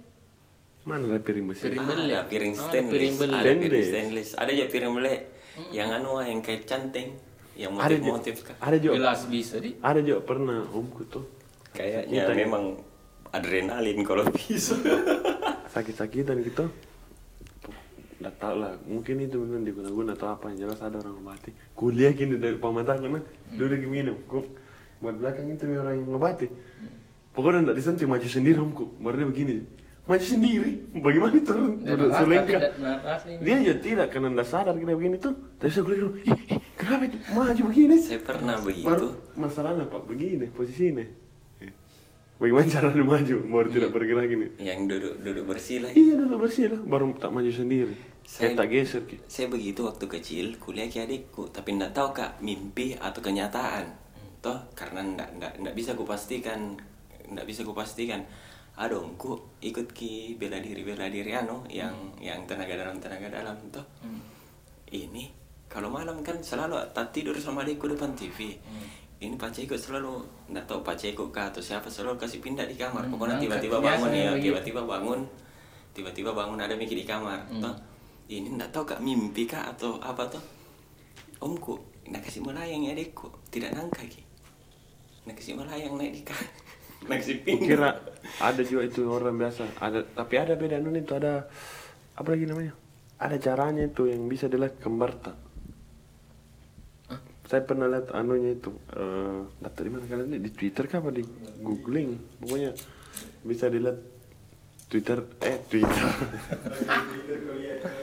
Mana 0.82 1.08
ada 1.08 1.18
piring 1.18 1.46
besi? 1.46 1.62
Piring 1.62 1.80
ada 1.80 1.94
belek. 1.96 2.22
piring 2.28 2.52
Ah, 2.52 2.62
stainless 2.62 2.92
piring 2.92 3.14
belek. 3.16 3.36
ada 3.36 3.50
piring 3.56 3.84
Stainless. 3.84 4.28
ada 4.34 4.50
juga 4.50 4.68
piring 4.68 4.92
belek 4.94 5.20
yang 5.70 5.88
anu 5.90 6.10
ah, 6.14 6.24
yang 6.24 6.40
kayak 6.40 6.62
canteng 6.64 7.08
yang 7.56 7.72
Ada 7.72 7.96
juga, 7.96 8.12
motif-motif 8.12 8.36
kah 8.44 8.56
ada 8.60 8.76
juga, 8.76 8.94
Gelas 8.94 9.20
bisa 9.26 9.56
di. 9.56 9.70
ada 9.80 9.98
juga 9.98 10.20
pernah 10.20 10.60
omku 10.68 11.02
tuh 11.06 11.24
kayaknya 11.72 12.28
memang 12.30 12.76
adrenalin 13.28 13.98
kalau 14.00 14.22
pisau 14.36 14.76
sakit-sakitan 15.66 16.40
gitu. 16.42 16.68
Nggak 18.16 18.34
tahu 18.40 18.54
lah, 18.64 18.72
mungkin 18.88 19.14
itu 19.20 19.36
memang 19.36 19.64
diguna-guna 19.68 20.12
atau 20.16 20.28
apa. 20.32 20.48
Yang 20.52 20.58
jelas 20.64 20.80
ada 20.80 20.96
orang 21.04 21.14
ngobati. 21.20 21.50
Kuliah 21.76 22.12
gini 22.16 22.40
dari 22.40 22.56
pamataku 22.56 23.04
nah, 23.12 23.22
duduk 23.52 23.78
gini, 23.84 24.12
kok 24.24 24.44
buat 25.04 25.14
belakang 25.20 25.52
itu 25.52 25.64
orang 25.76 25.94
yang 26.00 26.08
ngobati. 26.08 26.46
Pokoknya 27.36 27.68
nggak 27.68 27.76
disentuh 27.76 28.08
maju 28.08 28.28
sendiri 28.28 28.56
omku, 28.56 28.84
baru 28.96 29.16
dia 29.20 29.28
begini. 29.28 29.54
maju 30.06 30.22
sendiri? 30.22 30.72
Bagaimana 31.02 31.34
turun 31.42 31.82
Dan 31.82 31.98
duduk 31.98 32.14
asli. 32.14 32.36
dia 33.42 33.56
juga 33.58 33.76
tidak 33.82 34.06
karena 34.14 34.28
tidak 34.32 34.48
sadar 34.48 34.74
kita 34.78 34.92
begini 34.96 35.16
tuh. 35.20 35.34
Tapi 35.58 35.70
saya 35.74 35.82
kuliah 35.84 36.00
ih, 36.24 36.40
ih, 36.56 36.60
kenapa 36.78 37.02
itu? 37.10 37.16
Maju 37.34 37.62
begini. 37.74 37.96
Saya 38.00 38.20
pernah 38.22 38.56
baru 38.56 38.70
begitu. 38.70 39.06
masalahnya 39.34 39.84
pak 39.90 40.02
begini 40.06 40.46
posisinya 40.54 41.04
bagaimana 42.36 42.66
cara 42.68 42.88
dia 42.92 43.04
maju? 43.04 43.36
Baru 43.48 43.68
tidak 43.72 43.90
bergerak 43.92 44.26
gini 44.28 44.46
yang 44.60 44.84
duduk 44.84 45.20
duduk 45.20 45.44
bersih 45.48 45.84
lah. 45.84 45.90
Iya 45.92 46.14
dulu 46.20 46.46
bersih 46.46 46.72
lah. 46.72 46.80
Baru 46.84 47.12
tak 47.16 47.32
maju 47.32 47.50
sendiri. 47.50 47.96
Saya 48.26 48.58
tak 48.58 48.74
geser 48.74 49.06
ki. 49.06 49.22
saya 49.30 49.46
begitu 49.46 49.86
waktu 49.86 50.04
kecil 50.10 50.46
kuliah 50.58 50.90
ke 50.90 51.06
adikku. 51.06 51.48
Tapi 51.54 51.78
ndak 51.78 51.94
tahu 51.94 52.10
kak 52.10 52.42
mimpi 52.42 52.98
atau 52.98 53.22
kenyataan. 53.22 53.86
Toh 54.42 54.58
karena 54.74 55.00
ndak 55.06 55.28
ndak 55.38 55.52
ndak 55.62 55.74
bisa 55.78 55.94
kupastikan. 55.94 56.74
Ndak 57.30 57.46
bisa 57.46 57.62
kupastikan. 57.62 58.26
Adongku 58.76 59.56
ikut 59.64 59.94
ki 59.94 60.36
bela 60.36 60.60
diri 60.60 60.82
bela 60.84 61.08
diri 61.08 61.32
anu 61.32 61.64
yang 61.72 61.94
yang 62.20 62.44
tenaga 62.44 62.76
dalam 62.76 62.98
tenaga 62.98 63.30
dalam 63.30 63.56
toh. 63.72 63.86
Ini 64.90 65.46
kalau 65.70 65.90
malam 65.90 66.22
kan 66.22 66.38
selalu 66.42 66.78
tak 66.94 67.10
tidur 67.10 67.34
sama 67.38 67.66
adikku 67.66 67.90
depan 67.90 68.14
TV 68.14 68.58
ini 69.16 69.32
paceko 69.40 69.72
selalu 69.72 70.20
ndak 70.52 70.68
tahu 70.68 70.84
paceko 70.84 71.32
kah 71.32 71.48
atau 71.48 71.64
siapa 71.64 71.88
selalu 71.88 72.20
kasih 72.20 72.44
pindah 72.44 72.68
di 72.68 72.76
kamar. 72.76 73.08
Hmm, 73.08 73.16
pokoknya 73.16 73.40
angkat. 73.40 73.44
tiba-tiba 73.48 73.76
bangun 73.80 74.10
ya 74.12 74.30
tiba-tiba 74.36 74.80
bangun 74.84 75.20
tiba-tiba 75.96 76.30
bangun 76.36 76.58
ada 76.60 76.74
mikir 76.76 76.96
di 77.00 77.06
kamar. 77.08 77.48
Toh 77.48 77.74
ini 78.28 78.52
ndak 78.52 78.76
tahu 78.76 78.84
kak 78.84 79.00
mimpi 79.00 79.48
kah 79.48 79.72
atau 79.72 79.96
apa 80.04 80.28
toh. 80.28 80.44
Omku 81.40 81.80
nak 82.12 82.28
kasih 82.28 82.44
melayang 82.44 82.84
ya 82.84 82.92
adekku 82.92 83.32
tidak 83.48 83.72
nangka 83.72 84.04
ki? 84.04 84.20
Nak 85.24 85.34
kasih 85.40 85.56
melayang 85.56 85.96
naik 85.96 86.12
di 86.12 86.22
kamar. 86.24 86.48
Nak 87.08 87.16
kasih 87.22 87.36
pindah. 87.40 87.68
Kira 87.68 87.90
ada 88.40 88.60
juga 88.64 88.82
itu 88.84 89.00
orang 89.08 89.36
biasa. 89.40 89.64
Ada 89.80 90.00
tapi 90.12 90.34
ada 90.36 90.60
beda 90.60 90.76
nun 90.76 90.96
itu 90.96 91.16
ada 91.16 91.48
apa 92.16 92.28
lagi 92.28 92.44
namanya? 92.44 92.76
Ada 93.16 93.36
caranya 93.40 93.88
itu 93.88 94.12
yang 94.12 94.28
bisa 94.28 94.44
dilihat 94.44 94.76
kembar 94.76 95.16
tak 95.16 95.45
saya 97.46 97.62
pernah 97.62 97.86
lihat 97.86 98.10
anunya 98.10 98.58
itu 98.58 98.74
eh 98.90 99.40
data 99.62 99.78
di 99.82 99.90
mana 99.90 100.04
kalian 100.10 100.42
di 100.42 100.50
Twitter 100.50 100.84
kah 100.90 100.98
apa 100.98 101.14
di 101.14 101.22
googling? 101.62 102.18
Pokoknya 102.42 102.74
bisa 103.46 103.70
dilihat 103.70 103.98
Twitter 104.90 105.18
eh 105.42 105.56
Twitter. 105.70 106.04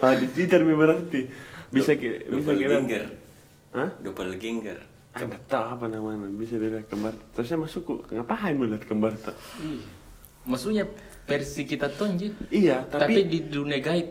Ah 0.03 0.15
di 0.15 0.27
Twitter 0.32 0.63
berarti. 0.63 1.27
Bisa 1.71 1.95
ki 1.99 2.32
bisa 2.32 2.51
kira 2.56 2.79
Hah? 3.73 3.89
doppelganger 3.99 4.93
Ah, 5.13 5.29
nggak 5.29 5.45
tahu 5.45 5.65
apa 5.77 5.86
namanya 5.86 6.25
bisa 6.34 6.58
dilihat 6.58 6.89
kembar. 6.89 7.13
Terus 7.38 7.45
saya 7.45 7.62
masuk 7.62 7.82
kok 7.86 7.99
ngapain 8.10 8.58
melihat 8.58 8.82
kembar 8.89 9.13
tak. 9.21 9.38
Maksudnya 10.49 10.89
versi 11.29 11.69
kita 11.69 11.86
tuh 11.93 12.10
iya 12.49 12.82
Tapi, 12.89 13.01
tapi 13.06 13.21
di 13.29 13.39
dunia 13.45 13.77
gaib. 13.77 14.10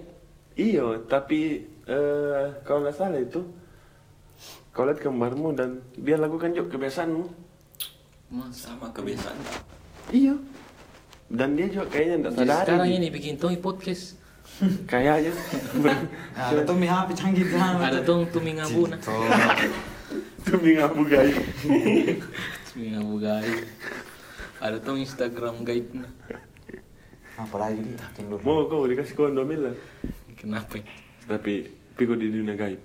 Iya, 0.54 1.02
tapi 1.10 1.58
eh 1.90 2.46
kalau 2.62 2.86
nggak 2.86 2.94
salah 2.94 3.18
itu 3.18 3.42
kau 4.72 4.84
lihat 4.84 5.00
kembarmu 5.00 5.52
dan 5.52 5.80
dia 5.94 6.16
lakukan 6.16 6.52
juga 6.52 6.76
kebiasaanmu. 6.76 7.24
Masa. 8.32 8.72
sama 8.72 8.88
kebiasaan 8.96 9.36
Iya. 10.08 10.32
Dan 11.28 11.56
dia 11.56 11.68
juga 11.68 11.88
kayaknya 11.92 12.16
tidak 12.16 12.32
Jadi 12.32 12.48
sadar. 12.48 12.64
sekarang 12.64 12.90
ini 12.92 13.08
bikin 13.08 13.34
Tommy 13.36 13.56
podcast. 13.60 14.20
Kayaknya. 14.90 15.32
Nah, 15.80 15.98
ada 16.36 16.60
tuh 16.62 16.76
mi 16.76 16.84
HP 16.84 17.08
canggih 17.16 17.44
tuh. 17.48 17.56
Ada 17.56 18.00
tong 18.04 18.28
Tommy 18.28 18.52
ngabuna. 18.60 18.96
Demi 20.42 20.76
ngapu 20.76 21.02
guys. 21.08 21.32
Tommy 22.68 22.86
ngabu 22.92 23.14
gaib. 23.22 23.60
Ada 24.60 24.76
tong 24.82 24.98
Instagram 25.00 25.64
gaibnya. 25.64 26.04
Apalagi 27.38 27.80
di 27.80 27.94
tidur. 28.12 28.38
Mau 28.44 28.68
kau 28.68 28.84
dikasih 28.84 29.14
2 29.32 29.40
miliar. 29.46 29.72
Kenapa? 30.36 30.82
Tapi 31.24 31.70
pikir 31.96 32.18
di 32.20 32.28
dunia 32.28 32.52
gaib. 32.58 32.80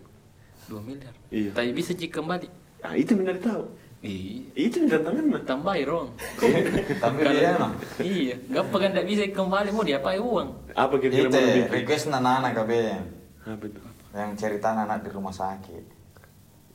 2 0.68 0.80
miliar. 0.82 1.14
Iya. 1.30 1.52
Tapi 1.52 1.70
bisa 1.72 1.92
jika 1.92 2.20
kembali. 2.20 2.48
Ah, 2.80 2.94
itu 2.94 3.16
minta 3.16 3.34
tahu. 3.36 3.64
Iya. 3.98 4.46
Itu 4.54 4.86
minta 4.86 5.00
tangan 5.02 5.26
mah. 5.26 5.42
Tambah 5.44 5.74
Ron. 5.84 6.08
Tapi 7.04 7.18
Kalau- 7.18 7.34
dia 7.34 7.52
mah. 7.56 7.72
Iya, 7.98 8.36
gak 8.52 8.64
kan 8.70 8.90
tidak 8.92 9.06
bisa 9.06 9.24
kembali 9.32 9.70
mau 9.72 9.82
diapain 9.82 10.20
uang. 10.20 10.50
Apa 10.72 10.94
kira-kira 10.98 11.28
mau 11.28 11.40
lebih? 11.40 11.64
request 11.74 12.06
nana 12.08 12.52
kabe 12.52 12.94
Apa 13.42 13.64
itu? 13.64 13.80
yang 14.14 14.34
cerita 14.34 14.74
anak 14.74 15.02
di 15.02 15.10
rumah 15.10 15.30
sakit. 15.30 15.84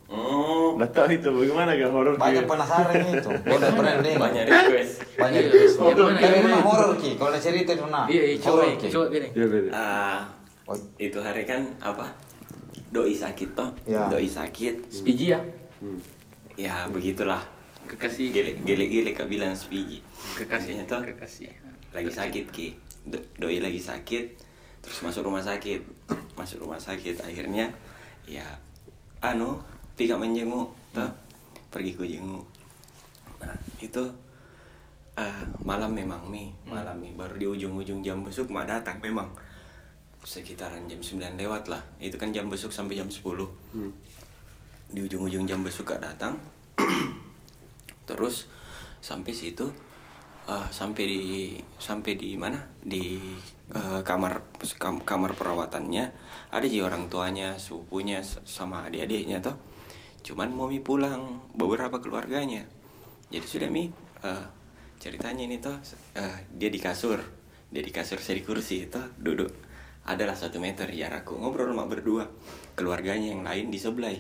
oh 0.07 0.77
Nggak 0.77 0.91
tahu 0.93 1.09
itu 1.11 1.29
bagaimana 1.33 1.73
gak 1.73 1.91
horor 1.91 2.15
Banyak 2.15 2.45
penasaran 2.45 2.95
itu. 3.09 3.31
Udah 3.57 3.71
pernah 3.73 3.95
dengar. 3.99 4.21
banyak 4.29 4.45
request 4.45 4.93
Banyak 5.17 5.41
Iya, 5.41 5.51
request. 5.51 5.75
mana, 5.79 6.19
Tapi 6.19 6.37
memang 6.39 6.53
mana? 6.53 6.67
horor 6.67 6.91
ki. 6.97 7.11
Kalau 7.17 7.39
cerita 7.39 7.71
itu 7.73 7.85
nah. 7.87 8.05
Iya, 8.07 8.23
iya, 8.27 8.37
coba, 8.39 8.63
coba 8.77 9.07
bilang. 9.09 9.33
Iya 9.33 9.47
beda. 9.49 9.69
ah 9.73 10.21
Oh, 10.63 10.79
itu 10.97 11.19
hari 11.19 11.43
kan 11.43 11.67
apa 11.83 12.07
doi 12.93 13.15
sakit 13.17 13.49
toh. 13.57 13.71
Ya. 13.85 14.09
doi 14.09 14.29
sakit. 14.29 14.89
Spiji 14.93 15.33
ya. 15.33 15.41
Hmm. 15.83 15.99
ya 16.57 16.87
begitulah. 16.89 17.41
Kekasih. 17.83 18.31
gile 18.33 18.87
gile 18.87 19.11
kak 19.11 19.27
bilang 19.27 19.53
spigi 19.59 19.99
Kekasihnya 20.39 20.87
tuh 20.87 21.03
Kekasih. 21.03 21.51
lagi 21.93 22.09
sakit 22.09 22.45
ki. 22.49 22.69
Do- 23.03 23.27
doi 23.37 23.59
lagi 23.59 23.83
sakit 23.83 24.25
terus 24.83 24.99
masuk 25.03 25.27
rumah 25.27 25.43
sakit. 25.43 25.83
Masuk 26.39 26.63
rumah 26.63 26.79
sakit 26.79 27.23
akhirnya 27.23 27.71
ya 28.27 28.47
anu 29.23 29.59
pika 29.99 30.15
menjenguk 30.15 30.71
tuh 30.95 31.11
pergi 31.69 31.93
ku 31.99 32.07
jenguk. 32.07 32.47
Nah 33.43 33.57
itu 33.83 34.03
eh, 35.19 35.43
malam 35.67 35.93
memang 35.93 36.23
mi. 36.31 36.55
Malam 36.65 37.03
mi. 37.03 37.11
Baru 37.13 37.35
di 37.37 37.47
ujung-ujung 37.51 38.01
jam 38.01 38.23
besuk 38.23 38.49
mah 38.49 38.65
datang 38.65 39.03
memang 39.03 39.29
sekitaran 40.23 40.87
jam 40.87 41.03
9 41.03 41.35
lewat 41.39 41.67
lah. 41.69 41.83
Itu 41.99 42.17
kan 42.17 42.31
jam 42.31 42.47
besuk 42.47 42.71
sampai 42.71 42.99
jam 42.99 43.11
10 43.11 43.23
di 44.93 45.01
ujung-ujung 45.01 45.49
jam 45.49 45.65
besuk 45.65 45.89
gak 45.89 46.05
datang. 46.05 46.37
Terus 48.09 48.47
sampai 49.03 49.33
situ 49.33 49.67
eh, 50.47 50.67
sampai 50.71 51.05
di 51.09 51.23
sampai 51.81 52.13
di 52.15 52.37
mana? 52.37 52.61
Di 52.79 53.19
eh, 53.73 54.01
kamar 54.05 54.61
kam- 54.79 55.03
kamar 55.03 55.33
perawatannya. 55.35 56.05
Ada 56.53 56.67
sih 56.69 56.85
orang 56.85 57.09
tuanya 57.09 57.57
sepupunya 57.57 58.21
sama 58.23 58.87
adik-adiknya 58.87 59.41
toh. 59.41 59.57
Cuman 60.23 60.55
mau 60.55 60.71
mi 60.71 60.79
pulang 60.79 61.51
beberapa 61.57 61.99
keluarganya. 61.99 62.63
Jadi 63.33 63.47
sudah 63.49 63.69
mi 63.73 63.89
eh, 64.23 64.47
ceritanya 65.01 65.43
ini 65.49 65.57
toh 65.59 65.75
eh, 66.15 66.37
dia 66.53 66.69
di 66.69 66.79
kasur. 66.79 67.19
Dia 67.73 67.81
di 67.81 67.89
kasur 67.89 68.21
saya 68.21 68.37
di 68.37 68.45
kursi 68.45 68.85
toh 68.93 69.09
duduk 69.17 69.72
adalah 70.03 70.35
satu 70.35 70.59
meter 70.59 70.91
jarakku 70.91 71.39
ngobrol 71.39 71.71
sama 71.71 71.87
berdua 71.87 72.27
keluarganya 72.75 73.31
yang 73.31 73.47
lain 73.47 73.71
di 73.71 73.79
sebelah. 73.79 74.11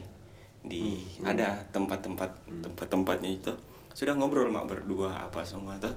Di 0.62 1.02
ada 1.26 1.58
tempat-tempat 1.74 2.46
tempat-tempatnya 2.62 3.30
itu 3.34 3.52
sudah 3.90 4.14
ngobrol 4.14 4.46
mak 4.46 4.70
berdua 4.70 5.26
apa 5.26 5.42
semua 5.42 5.74
tuh. 5.82 5.90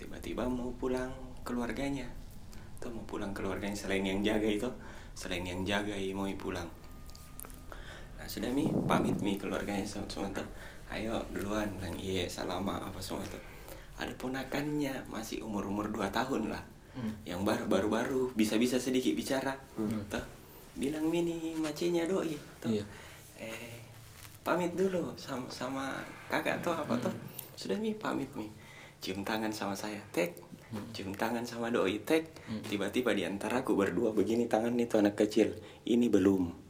Tiba-tiba 0.00 0.48
mau 0.48 0.72
pulang 0.80 1.12
keluarganya. 1.44 2.08
Tuh 2.80 2.88
mau 2.88 3.04
pulang 3.04 3.36
keluarganya 3.36 3.76
selain 3.76 4.00
yang 4.00 4.24
jaga 4.24 4.48
itu 4.48 4.68
selain 5.12 5.44
yang 5.44 5.60
jaga 5.68 5.92
i 5.92 6.16
mau 6.16 6.24
pulang. 6.40 6.66
Nah 8.16 8.24
sudah 8.24 8.48
mi. 8.48 8.72
Pamit 8.88 9.20
mi 9.20 9.36
keluarganya. 9.36 9.84
Semua, 9.84 10.08
semua 10.08 10.32
tuh. 10.32 10.48
Ayo 10.88 11.20
duluan 11.36 11.68
bilang 11.76 11.96
iya 12.00 12.24
salama 12.32 12.80
apa 12.80 12.96
semua 12.96 13.20
tuh. 13.28 13.40
Ada 14.00 14.16
ponakannya 14.16 15.04
masih 15.12 15.44
umur 15.44 15.68
umur 15.68 15.92
2 15.92 16.08
tahun 16.08 16.48
lah 16.48 16.71
yang 17.24 17.40
baru 17.46 17.64
baru 17.66 17.88
baru 17.88 18.22
bisa 18.36 18.60
bisa 18.60 18.76
sedikit 18.76 19.16
bicara. 19.16 19.56
Tuh 20.08 20.24
bilang 20.72 21.04
mini 21.08 21.52
macenya 21.60 22.08
doi 22.08 22.32
tuh 22.56 22.72
Iya. 22.72 22.84
eh 23.36 23.76
pamit 24.40 24.72
dulu 24.72 25.12
sama 25.20 25.44
sama 25.52 25.84
kakak 26.32 26.64
tuh 26.64 26.72
apa 26.72 26.96
tuh 26.96 27.12
sudah 27.56 27.76
mi 27.76 27.92
pamit 27.96 28.28
mi. 28.36 28.48
Cium 29.02 29.24
tangan 29.26 29.50
sama 29.50 29.74
saya 29.74 29.98
tek. 30.14 30.38
Cium 30.96 31.12
tangan 31.12 31.44
sama 31.44 31.68
doi 31.68 32.00
tek. 32.06 32.28
Tiba-tiba 32.64 33.12
di 33.12 33.26
antara 33.28 33.60
aku 33.60 33.74
berdua 33.76 34.14
begini 34.14 34.48
tangan 34.48 34.72
itu 34.78 34.96
anak 34.96 35.18
kecil. 35.18 35.52
Ini 35.84 36.06
belum. 36.08 36.62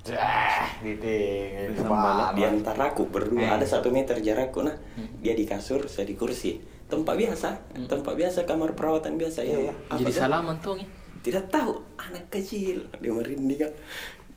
Dah, 0.00 0.80
diting. 0.80 1.76
itu 1.76 1.84
Sama 1.84 2.32
di 2.32 2.42
antara 2.48 2.88
aku 2.88 3.12
berdua 3.12 3.60
ada 3.60 3.66
satu 3.68 3.92
meter 3.92 4.16
jarakku 4.24 4.64
nah. 4.64 4.76
Dia 5.20 5.36
di 5.36 5.44
kasur 5.44 5.84
saya 5.92 6.08
di 6.08 6.16
kursi 6.16 6.56
tempat 6.90 7.14
biasa. 7.14 7.48
Tempat 7.86 8.14
biasa 8.18 8.38
kamar 8.44 8.74
perawatan 8.74 9.14
biasa 9.16 9.46
ya. 9.46 9.54
Iya, 9.54 9.58
iya. 9.70 9.74
Apa 9.88 9.98
Jadi 10.02 10.12
tuh? 10.12 10.18
salaman 10.18 10.56
tuh 10.58 10.74
tidak 11.22 11.44
tahu. 11.48 11.72
Anak 11.96 12.24
kecil. 12.28 12.84
Dia 12.98 13.12
merinding 13.14 13.58
kan. 13.62 13.72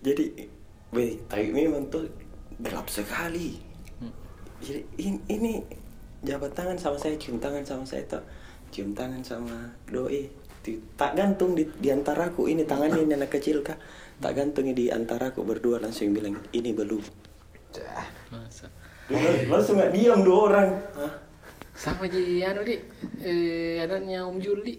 Jadi 0.04 0.26
weh 0.94 1.18
tapi 1.26 1.50
memang 1.50 1.90
tuh 1.90 2.06
gelap 2.62 2.86
sekali. 2.88 3.58
Jadi 4.64 4.80
ini, 5.02 5.20
ini 5.28 5.52
jabat 6.24 6.56
tangan 6.56 6.80
sama 6.80 6.96
saya 6.96 7.20
cium 7.20 7.42
tangan 7.42 7.66
sama 7.66 7.84
saya 7.84 8.06
tuh. 8.06 8.24
Cium 8.72 8.96
tangan 8.96 9.26
sama 9.26 9.74
doi. 9.90 10.30
Tak 10.96 11.20
gantung 11.20 11.60
di, 11.60 11.68
di 11.68 11.92
antaraku. 11.92 12.48
Ini 12.48 12.64
tangannya 12.64 13.04
ini 13.04 13.20
anak 13.20 13.36
kecil 13.36 13.60
kak. 13.60 13.76
Tak 14.24 14.32
gantung 14.32 14.72
di 14.72 14.88
antaraku 14.88 15.44
berdua 15.44 15.84
langsung 15.84 16.16
bilang 16.16 16.40
ini 16.56 16.72
belum. 16.72 17.04
Dah. 17.76 18.08
Masa. 18.32 18.72
langsung 19.52 19.76
nggak 19.76 19.92
diam 19.92 20.24
dua 20.24 20.38
orang. 20.48 20.70
Hah? 20.96 21.23
Sama 21.74 22.06
jadi 22.06 22.54
anu 22.54 22.62
di 22.62 22.78
eh 23.22 23.82
adanya 23.82 24.24
Om 24.30 24.38
Juli. 24.38 24.78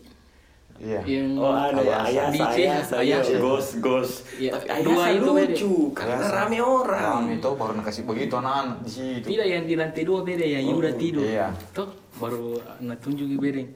Iya. 0.74 1.07
Yang 1.07 1.38
Oh 1.38 1.54
ada 1.54 1.78
ya, 1.87 2.02
ayasa, 2.02 2.44
ayasa. 2.50 2.94
iya, 2.98 3.18
ghost, 3.38 3.78
ghost. 3.78 4.26
Iya, 4.35 4.59
Tapi 4.59 4.83
dua 4.83 5.07
ayasa 5.07 5.14
itu 5.14 5.30
lucu, 5.30 5.74
karena 5.94 6.18
Biasa. 6.18 6.35
rame 6.35 6.59
orang. 6.59 7.02
Rame 7.22 7.33
itu 7.38 7.50
baru 7.54 7.72
kasih 7.78 8.02
begitu 8.02 8.35
anak-anak 8.35 8.78
di 8.83 8.90
situ. 8.90 9.26
Tidak 9.30 9.46
yang 9.46 9.62
di 9.70 9.74
lantai 9.78 10.02
dua 10.02 10.26
beda 10.26 10.42
yang 10.42 10.66
Yuda 10.66 10.90
tidur. 10.98 11.22
iya. 11.22 11.54
Toh 11.70 11.94
baru 12.18 12.59
nak 12.83 12.98
tunjuk 12.98 13.38
bedeng. 13.38 13.70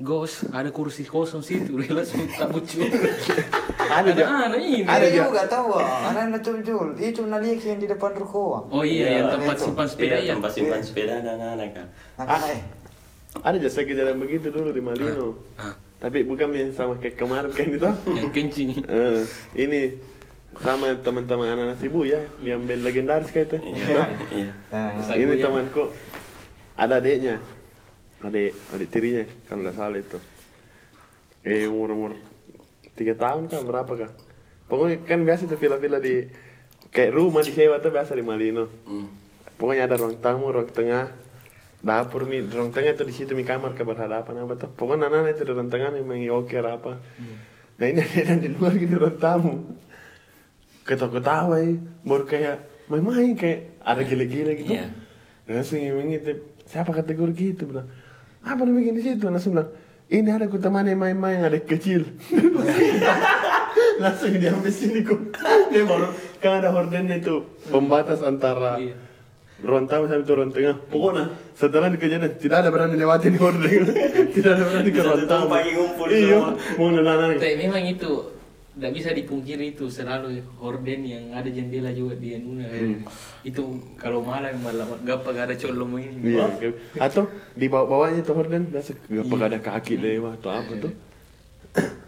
Gos, 0.00 0.48
ada 0.48 0.72
kursi 0.72 1.04
kosong 1.04 1.44
situ, 1.44 1.76
dia 1.80 1.92
langsung 1.92 2.24
tak 2.26 2.48
muncul. 2.48 2.88
Ada 3.90 4.06
ada 4.06 4.10
juga. 4.14 4.24
anak 4.46 4.60
ini. 4.62 4.86
Ada 4.86 5.02
Ada 5.02 5.06
juga. 5.10 5.42
tahu, 5.50 5.68
anak-anak 5.74 6.40
tujuh. 6.46 6.80
Itu 6.94 7.26
nalik 7.26 7.58
yang 7.58 7.82
di 7.82 7.90
depan 7.90 8.14
ruko. 8.14 8.70
Oh 8.70 8.86
iya, 8.86 9.18
yang 9.18 9.34
tempat 9.34 9.58
simpan 9.58 9.86
sepeda 9.90 10.14
Iya, 10.14 10.30
ya. 10.30 10.32
tempat 10.38 10.52
simpan 10.54 10.80
sepeda 10.80 11.12
anak-anak 11.18 11.68
kan. 11.74 11.86
Anak 12.16 12.38
eh. 12.54 12.60
Ada 13.42 13.56
jasa 13.58 13.82
kejadian 13.82 14.22
begitu 14.22 14.46
dulu 14.48 14.70
di 14.70 14.78
Malino. 14.78 15.34
Ah, 15.58 15.74
Tapi 15.98 16.22
bukan 16.22 16.54
yang 16.54 16.70
sama 16.70 16.94
kayak 17.02 17.18
kemarin 17.18 17.50
kan 17.50 17.66
itu. 17.66 17.90
yang 18.22 18.30
kencing. 18.30 18.70
Eh, 18.78 19.20
ini 19.58 19.80
sama 20.62 20.94
teman-teman 20.96 21.50
anak-anak 21.50 21.82
ibu 21.82 22.00
ya, 22.06 22.22
yang 22.40 22.62
band 22.62 22.86
legendaris 22.86 23.34
kayak 23.34 23.50
itu. 23.50 23.74
Iya, 23.74 24.06
iya. 24.30 24.50
Nah, 24.70 25.18
ini 25.18 25.34
goyang. 25.34 25.42
temanku 25.42 25.82
ada 26.78 27.02
adiknya 27.02 27.42
adik 28.20 28.52
adik 28.76 28.88
tirinya 28.92 29.24
kalau 29.48 29.60
nggak 29.64 29.76
salah 29.76 29.98
itu. 29.98 30.18
Eh 31.40 31.64
umur 31.64 31.88
umur 31.96 32.12
tiga 32.92 33.16
tahun 33.16 33.48
kan 33.48 33.64
berapa 33.64 33.92
kah? 33.96 34.10
Pokoknya 34.68 35.02
kan 35.08 35.24
biasa 35.24 35.48
tuh 35.48 35.56
villa-villa 35.56 35.98
di 35.98 36.28
kayak 36.92 37.16
rumah 37.16 37.40
di 37.40 37.52
sewa 37.56 37.80
tuh 37.80 37.90
biasa 37.92 38.12
di 38.12 38.24
Malino. 38.24 38.68
Hmm. 38.84 39.08
pokoknya 39.60 39.92
ada 39.92 40.00
ruang 40.00 40.16
tamu 40.24 40.48
ruang 40.48 40.72
tengah 40.72 41.12
dapur 41.84 42.24
mi 42.24 42.40
ruang 42.40 42.72
tengah 42.72 42.96
itu 42.96 43.04
di 43.04 43.12
situ 43.12 43.36
mi 43.36 43.44
kamar 43.44 43.76
ke 43.76 43.84
berhadapan 43.84 44.44
apa 44.44 44.52
tuh. 44.56 44.70
Pokoknya 44.72 45.08
anak 45.08 45.36
itu 45.36 45.48
di 45.48 45.52
ruang 45.56 45.72
tengah 45.72 45.88
nih 45.96 46.04
main 46.04 46.28
oke 46.28 46.56
apa. 46.60 47.00
Nah 47.80 47.86
ini 47.88 48.00
ada 48.04 48.36
di 48.36 48.48
luar 48.52 48.76
gitu 48.76 48.94
ruang 49.00 49.16
tamu. 49.16 49.54
Ketawa-ketawa 50.84 51.56
ya. 51.60 51.72
Baru 52.04 52.24
kayak 52.28 52.56
main-main 52.90 53.32
kayak 53.38 53.80
ada 53.80 54.02
gila-gila 54.04 54.52
gitu. 54.58 54.76
Iya. 54.76 54.90
langsung 55.50 55.82
gitu 55.82 56.46
siapa 56.62 56.94
kategori 56.94 57.34
gitu 57.34 57.74
bilang 57.74 57.90
apa 58.40 58.60
lu 58.64 58.72
bikin 58.80 58.96
di 58.96 59.02
situ? 59.04 59.28
Langsung 59.28 59.52
bilang 59.56 59.70
ini 60.10 60.28
ada 60.32 60.50
ku 60.50 60.58
temani 60.58 60.96
main-main 60.96 61.44
ada 61.46 61.58
kecil. 61.60 62.02
Langsung 64.02 64.32
diambil 64.34 64.72
sini 64.72 65.04
kok 65.04 65.20
dia 65.70 65.84
baru 65.86 66.10
kan 66.42 66.58
ada 66.64 66.74
hordennya 66.74 67.20
itu. 67.20 67.44
Pembatas 67.68 68.24
antara 68.24 68.80
Iya. 68.80 68.96
ruang 69.60 69.84
tamu 69.84 70.08
sampai 70.08 70.24
itu 70.24 70.32
ruang 70.32 70.50
tengah 70.50 70.76
pokoknya. 70.88 71.24
Setelah 71.52 71.92
di 71.92 72.00
kejadian 72.00 72.32
tidak 72.40 72.64
ada 72.64 72.72
berani 72.72 72.96
lewati 72.96 73.28
di 73.28 73.38
horden. 73.38 73.84
Tidak 74.34 74.50
ada 74.56 74.62
berani 74.64 74.90
ke 74.90 75.00
ruang 75.04 75.24
tamu 75.28 75.46
pagi 75.52 75.70
ngumpul 75.76 76.08
iya. 76.08 76.40
mau 76.80 76.88
nana 76.88 77.36
Tapi 77.36 77.54
memang 77.60 77.84
itu 77.84 78.39
tidak 78.80 78.96
bisa 78.96 79.12
dipungkiri 79.12 79.76
itu 79.76 79.92
selalu 79.92 80.40
horden 80.56 81.04
yang 81.04 81.36
ada 81.36 81.52
jendela 81.52 81.92
juga 81.92 82.16
di 82.16 82.32
Anuna. 82.32 82.64
Itu 83.44 83.76
kalau 84.00 84.24
malam 84.24 84.56
malam 84.64 84.88
gak 85.04 85.20
ada 85.28 85.52
colong 85.52 86.00
ini. 86.00 86.32
Iya, 86.32 86.48
atau 86.96 87.28
di 87.52 87.68
bawah-bawahnya 87.68 88.24
tuh 88.24 88.40
horden 88.40 88.72
biasa 88.72 88.96
gak 89.04 89.48
ada 89.52 89.60
kaki 89.60 90.00
lewat 90.00 90.40
atau 90.40 90.50
apa 90.56 90.72
tuh 90.80 90.92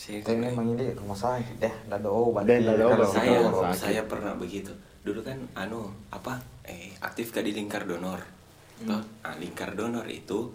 Saya, 0.00 0.24
Tapi 0.24 0.40
memang 0.40 0.64
ini 0.74 0.96
rumah 0.96 1.12
sakit 1.12 1.60
deh, 1.60 1.74
ada 1.92 2.08
obat. 2.08 2.48
Dan 2.48 2.64
nggak 2.64 2.72
ada 2.72 2.86
obat. 2.88 3.04
saya, 3.12 3.36
saya 3.76 4.02
pernah 4.08 4.32
begitu. 4.32 4.72
Dulu 5.04 5.20
kan 5.20 5.36
anu 5.52 5.92
apa? 6.08 6.40
Eh 6.64 6.96
aktif 7.04 7.36
ke 7.36 7.44
di 7.44 7.52
lingkar 7.52 7.84
donor. 7.84 8.24
Toh, 8.80 8.96
ah, 8.96 9.36
lingkar 9.36 9.76
donor 9.76 10.08
itu 10.08 10.48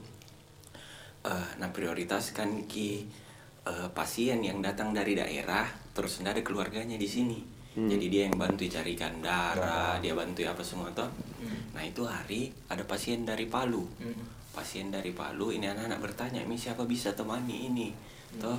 eh 1.25 1.49
nah 1.61 1.69
prioritaskan 1.69 2.65
ki 2.65 3.05
eh, 3.65 3.89
pasien 3.91 4.39
yang 4.41 4.61
datang 4.61 4.93
dari 4.93 5.17
daerah 5.17 5.65
terus 5.91 6.21
nggak 6.21 6.39
ada 6.39 6.43
keluarganya 6.45 6.97
di 6.97 7.09
sini. 7.09 7.39
Jadi 7.75 8.07
dia 8.07 8.23
yang 8.31 8.39
bantu 8.39 8.63
carikan 8.71 9.19
darah, 9.19 9.99
dia 9.99 10.15
bantu 10.15 10.47
apa 10.47 10.63
semua 10.63 10.87
toh. 10.95 11.11
Nah 11.75 11.83
itu 11.83 12.07
hari 12.07 12.47
ada 12.71 12.87
pasien 12.87 13.27
dari 13.27 13.51
Palu. 13.51 13.83
Pasien 14.55 14.87
dari 14.87 15.11
Palu 15.11 15.51
ini 15.51 15.67
anak-anak 15.67 15.99
bertanya, 15.99 16.39
"Mi 16.47 16.55
siapa 16.55 16.87
bisa 16.87 17.11
temani 17.11 17.67
ini?" 17.67 17.91
Toh 18.39 18.55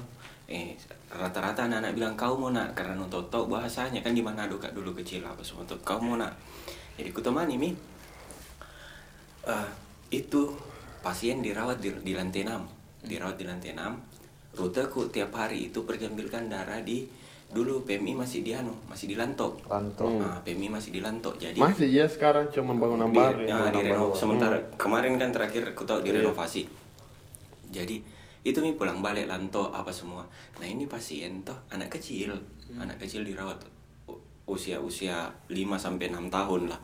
eh 0.46 0.78
rata-rata 1.10 1.66
anak-anak 1.66 1.92
bilang 1.96 2.14
kau 2.14 2.36
mau 2.36 2.52
nak? 2.52 2.76
Karena 2.76 2.94
nonton 2.94 3.26
tahu 3.32 3.48
bahasanya 3.50 4.04
kan 4.04 4.12
di 4.12 4.20
Manado 4.20 4.60
kak? 4.60 4.76
Dulu 4.76 4.92
kecil 5.00 5.24
apa 5.24 5.40
semua 5.40 5.64
tuh 5.64 5.80
kau 5.80 5.96
mau 5.96 6.20
nak? 6.20 6.36
Jadi 7.00 7.08
ku 7.10 7.24
temani 7.24 7.56
mi. 7.56 7.72
Eh, 9.46 9.68
itu 10.12 10.52
pasien 11.00 11.40
dirawat 11.40 11.78
di, 11.78 11.90
di 12.02 12.12
lantai 12.14 12.42
6 12.44 13.06
dirawat 13.06 13.36
di 13.38 13.44
lantai 13.46 13.70
6 13.74 14.15
ruteku 14.56 15.06
tiap 15.06 15.30
hari 15.30 15.68
itu 15.68 15.84
pergi 15.84 16.08
ambilkan 16.08 16.48
darah 16.48 16.80
di 16.80 17.04
dulu 17.46 17.86
PMI 17.86 18.16
masih 18.16 18.42
di 18.42 18.50
anu 18.50 18.74
masih 18.86 19.06
di 19.06 19.14
Lantok. 19.14 19.62
Lantok. 19.64 20.18
Nah, 20.18 20.42
PMI 20.42 20.66
masih 20.68 20.90
di 20.90 20.98
Lantok 20.98 21.36
jadi 21.36 21.54
masih 21.54 21.86
ya 21.86 22.04
sekarang 22.04 22.50
cuma 22.50 22.74
bangunan 22.74 23.06
di, 23.06 23.14
baru 23.14 23.40
ya, 23.40 23.56
ya. 23.62 23.70
direnov- 23.70 24.16
sementara 24.16 24.58
kemarin 24.74 25.14
kan 25.14 25.30
terakhir 25.30 25.62
aku 25.70 25.84
tahu 25.84 26.02
direnovasi. 26.02 26.66
Jadi 27.68 28.02
itu 28.42 28.58
nih 28.58 28.74
pulang 28.74 28.98
balik 28.98 29.26
lanto 29.26 29.70
apa 29.70 29.90
semua. 29.90 30.26
Nah 30.56 30.66
ini 30.66 30.86
pasien 30.86 31.42
toh 31.42 31.56
anak 31.68 31.92
kecil. 31.92 32.34
Anak 32.74 32.98
kecil 32.98 33.22
dirawat 33.22 33.62
u- 34.06 34.18
usia 34.48 34.78
usia 34.78 35.14
5 35.46 35.54
sampai 35.76 36.10
6 36.10 36.26
tahun 36.26 36.66
lah. 36.66 36.80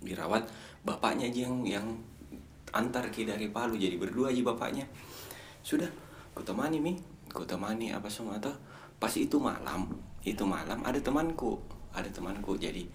Dirawat 0.00 0.46
bapaknya 0.82 1.26
aja 1.26 1.46
yang 1.46 1.62
yang 1.62 1.86
antar 2.70 3.06
ki 3.06 3.22
dari 3.22 3.50
Palu 3.50 3.74
jadi 3.74 3.94
berdua 3.94 4.30
aja 4.30 4.42
bapaknya. 4.42 4.86
Sudah 5.60 5.86
ku 6.40 6.48
temani 6.48 6.80
mi. 6.80 6.96
Ku 7.28 7.44
temani 7.44 7.92
apa 7.92 8.08
semua 8.08 8.40
toh 8.40 8.56
pas 8.96 9.12
itu 9.12 9.36
malam 9.36 9.92
itu 10.24 10.40
malam 10.48 10.80
ada 10.80 10.96
temanku 10.96 11.60
ada 11.92 12.08
temanku. 12.08 12.56
Jadi 12.56 12.88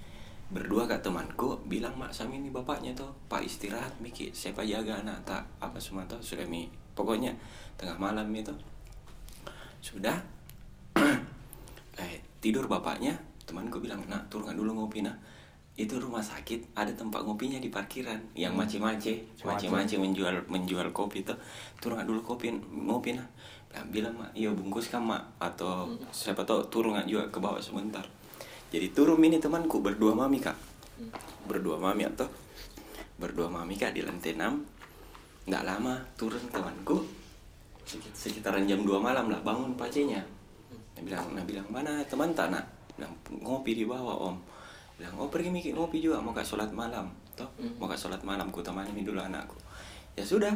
berdua 0.50 0.90
kak 0.90 1.06
temanku 1.06 1.62
bilang 1.70 1.94
mak 1.94 2.10
Sami 2.10 2.42
ini 2.42 2.50
bapaknya 2.50 2.94
tuh 2.98 3.10
pak 3.30 3.46
istirahat 3.46 3.94
Miki 4.02 4.34
siapa 4.34 4.66
jaga 4.66 4.98
anak 5.06 5.22
tak? 5.30 5.46
Apa 5.62 5.78
semua 5.78 6.02
tuh? 6.10 6.18
Sudah 6.26 6.50
mi. 6.50 6.66
Pokoknya 6.98 7.38
tengah 7.78 8.02
malam 8.02 8.26
itu 8.34 8.50
sudah. 9.86 10.18
Eh 12.02 12.18
tidur 12.42 12.66
bapaknya. 12.66 13.14
Temanku 13.46 13.78
bilang 13.78 14.02
nak 14.10 14.26
turun 14.34 14.58
dulu 14.58 14.74
ngopi 14.74 15.06
nah 15.06 15.14
itu 15.76 16.00
rumah 16.00 16.24
sakit 16.24 16.72
ada 16.72 16.88
tempat 16.96 17.22
ngopinya 17.28 17.60
di 17.60 17.68
parkiran 17.68 18.16
yang 18.32 18.56
mace-mace 18.56 19.28
mace-mace 19.44 20.00
menjual 20.00 20.50
menjual 20.50 20.90
kopi 20.96 21.22
tuh. 21.22 21.38
Turun 21.78 22.02
dulu 22.04 22.24
kopi 22.26 22.52
ngopi 22.72 23.16
nah 23.16 23.28
bilang, 23.76 23.92
bilang 23.92 24.14
mak 24.16 24.32
iya 24.32 24.50
bungkus 24.56 24.88
kan 24.88 25.04
mak? 25.04 25.36
Atau 25.42 26.00
siapa 26.16 26.48
tahu 26.48 26.64
turun 26.72 26.96
juga 27.04 27.28
ke 27.28 27.40
bawah 27.44 27.60
sebentar. 27.60 28.08
Jadi 28.72 28.96
turun 28.96 29.20
ini 29.20 29.42
temanku 29.42 29.84
berdua 29.84 30.16
mami 30.16 30.40
kak. 30.40 30.56
Berdua 31.44 31.76
mami 31.76 32.08
atau 32.08 32.28
berdua 33.20 33.52
mami 33.52 33.76
kak 33.76 33.92
di 33.96 34.04
lantai 34.04 34.36
6 34.36 35.52
nggak 35.52 35.64
lama 35.68 36.00
turun 36.16 36.42
temanku. 36.48 37.04
Sekit- 37.86 38.16
sekitaran 38.16 38.64
jam 38.66 38.82
2 38.82 38.98
malam 38.98 39.30
lah 39.30 39.44
bangun 39.46 39.78
pacenya 39.78 40.26
dia 40.96 41.04
bilang 41.04 41.28
nah 41.36 41.44
bilang 41.44 41.68
mana 41.68 42.00
teman 42.08 42.32
tak 42.32 42.56
nak? 42.56 42.64
Bilang 42.96 43.12
ngopi 43.44 43.76
di 43.76 43.84
bawah 43.84 44.32
om. 44.32 44.40
Bilang 44.96 45.12
oh 45.20 45.28
pergi 45.28 45.52
mikir 45.52 45.76
ngopi 45.76 46.00
juga 46.00 46.24
mau 46.24 46.32
kak 46.32 46.48
sholat 46.48 46.72
malam. 46.72 47.12
Toh 47.36 47.52
mau 47.76 47.92
kak 47.92 48.00
sholat 48.00 48.24
malam 48.24 48.48
ku 48.48 48.64
temani 48.64 49.04
dulu 49.04 49.20
anakku. 49.20 49.60
Ya 50.16 50.24
sudah 50.24 50.56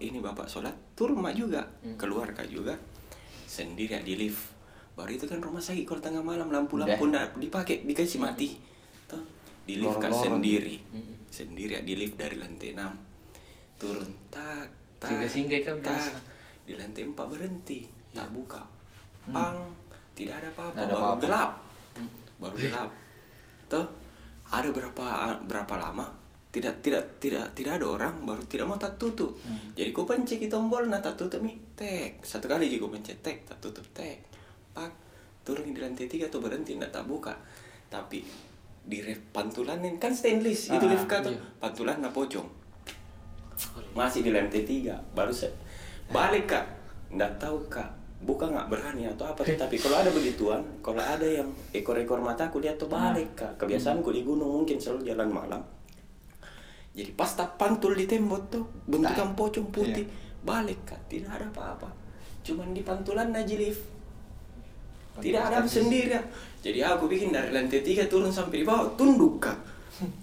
ini 0.00 0.20
bapak 0.20 0.44
sholat 0.44 0.72
turun 0.92 1.20
mak 1.24 1.32
juga. 1.32 1.64
Keluar 1.96 2.30
kak 2.36 2.52
juga 2.52 2.76
sendiri 3.50 3.98
ya, 3.98 4.00
di 4.04 4.14
lift. 4.14 4.54
Baru 4.94 5.10
itu 5.10 5.26
kan 5.26 5.42
rumah 5.42 5.58
sakit 5.58 5.82
kalau 5.82 5.98
tengah 5.98 6.22
malam 6.22 6.52
lampu-lampu 6.52 7.10
ndak 7.10 7.34
dipakai 7.40 7.82
dikasih 7.82 8.22
mati. 8.22 8.54
Toh 9.10 9.22
di 9.66 9.80
lift 9.80 9.98
kak 9.98 10.12
sendiri. 10.14 10.76
Sendiri 11.30 11.78
ya, 11.78 11.82
di 11.82 11.94
lift 11.98 12.14
dari 12.14 12.36
lantai 12.38 12.74
6 12.74 13.80
turun 13.80 14.10
tak 14.28 14.68
tak 15.00 15.08
Singgah-singgah 15.08 15.60
kan 15.64 15.76
tak. 15.80 15.96
biasa. 15.96 16.18
di 16.68 16.72
lantai 16.76 17.02
4 17.08 17.16
berhenti 17.16 17.80
tak 18.12 18.28
buka. 18.28 18.60
Pang 19.32 19.72
tidak 20.12 20.44
ada 20.44 20.48
apa-apa 20.52 20.76
baru 20.76 20.94
apa-apa. 21.00 21.20
gelap. 21.24 21.50
Baru 22.36 22.56
gelap. 22.60 22.90
Toh 23.72 23.86
ada 24.50 24.68
berapa 24.68 25.04
berapa 25.46 25.74
lama 25.78 26.19
tidak 26.50 26.82
tidak 26.82 27.04
tidak 27.22 27.46
tidak 27.54 27.78
ada 27.78 27.86
orang 27.86 28.26
baru 28.26 28.42
tidak 28.50 28.66
mau 28.66 28.74
tak 28.74 28.98
tutup. 28.98 29.38
Jadi 29.78 29.94
ku 29.94 30.02
pencet 30.02 30.42
tombol 30.50 30.90
nah 30.90 30.98
tak 30.98 31.14
tutup 31.14 31.46
nih 31.46 31.54
tek. 31.78 32.18
Satu 32.26 32.50
kali 32.50 32.66
juga 32.66 32.98
pencet 32.98 33.22
tek 33.22 33.46
tak 33.46 33.62
tutup 33.62 33.86
tek. 33.94 34.26
Pak 34.74 34.90
turun 35.46 35.70
di 35.70 35.78
lantai 35.78 36.10
tiga 36.10 36.26
tuh 36.26 36.42
berhenti 36.42 36.74
nggak 36.74 36.90
tak 36.90 37.06
buka. 37.06 37.38
Tapi 37.86 38.26
di 38.82 38.98
ref 38.98 39.22
pantulanin 39.30 40.02
kan 40.02 40.10
stainless 40.10 40.74
itu 40.74 40.86
Ah, 40.86 40.90
lift 40.90 41.06
tuh 41.06 41.38
pantulan 41.62 42.02
nah 42.02 42.10
pocong. 42.10 42.50
Masih 43.94 44.26
di 44.26 44.34
lantai 44.34 44.66
tiga 44.66 44.98
baru 45.14 45.30
se 45.30 45.54
balik 46.10 46.50
kak. 46.50 46.66
Nggak 47.14 47.38
tahu 47.38 47.62
kak 47.70 47.94
buka 48.26 48.50
nggak 48.50 48.66
berani 48.66 49.06
atau 49.06 49.30
apa. 49.30 49.46
Tapi 49.46 49.78
kalau 49.78 50.02
ada 50.02 50.10
begituan 50.10 50.66
kalau 50.82 50.98
ada 50.98 51.22
yang 51.22 51.46
ekor-ekor 51.70 52.18
mataku 52.18 52.58
lihat 52.58 52.74
tuh 52.74 52.90
balik 52.90 53.38
kak. 53.38 53.54
Kebiasaanku 53.54 54.10
di 54.10 54.26
gunung 54.26 54.66
mungkin 54.66 54.82
selalu 54.82 55.06
jalan 55.06 55.30
malam 55.30 55.62
jadi 56.90 57.10
pas 57.14 57.30
tak 57.30 57.54
pantul 57.54 57.94
di 57.94 58.04
tembok 58.10 58.40
tuh 58.50 58.64
bentukan 58.90 59.38
pocong 59.38 59.70
putih. 59.70 60.06
balik 60.40 60.80
kak 60.88 61.00
tidak 61.12 61.36
ada 61.36 61.46
apa-apa. 61.52 61.92
Cuman 62.40 62.72
di 62.72 62.80
pantulan 62.80 63.28
aja 63.30 63.54
lift 63.54 63.84
tidak 65.20 65.52
ada 65.52 65.60
sendiri 65.68 66.16
jadi 66.64 66.84
aku 66.96 67.08
bikin 67.08 67.32
dari 67.32 67.52
lantai 67.52 67.84
tiga 67.84 68.08
turun 68.08 68.32
sampai 68.32 68.64
di 68.64 68.66
bawah 68.66 68.92
tunduk 68.96 69.40
kak. 69.40 69.58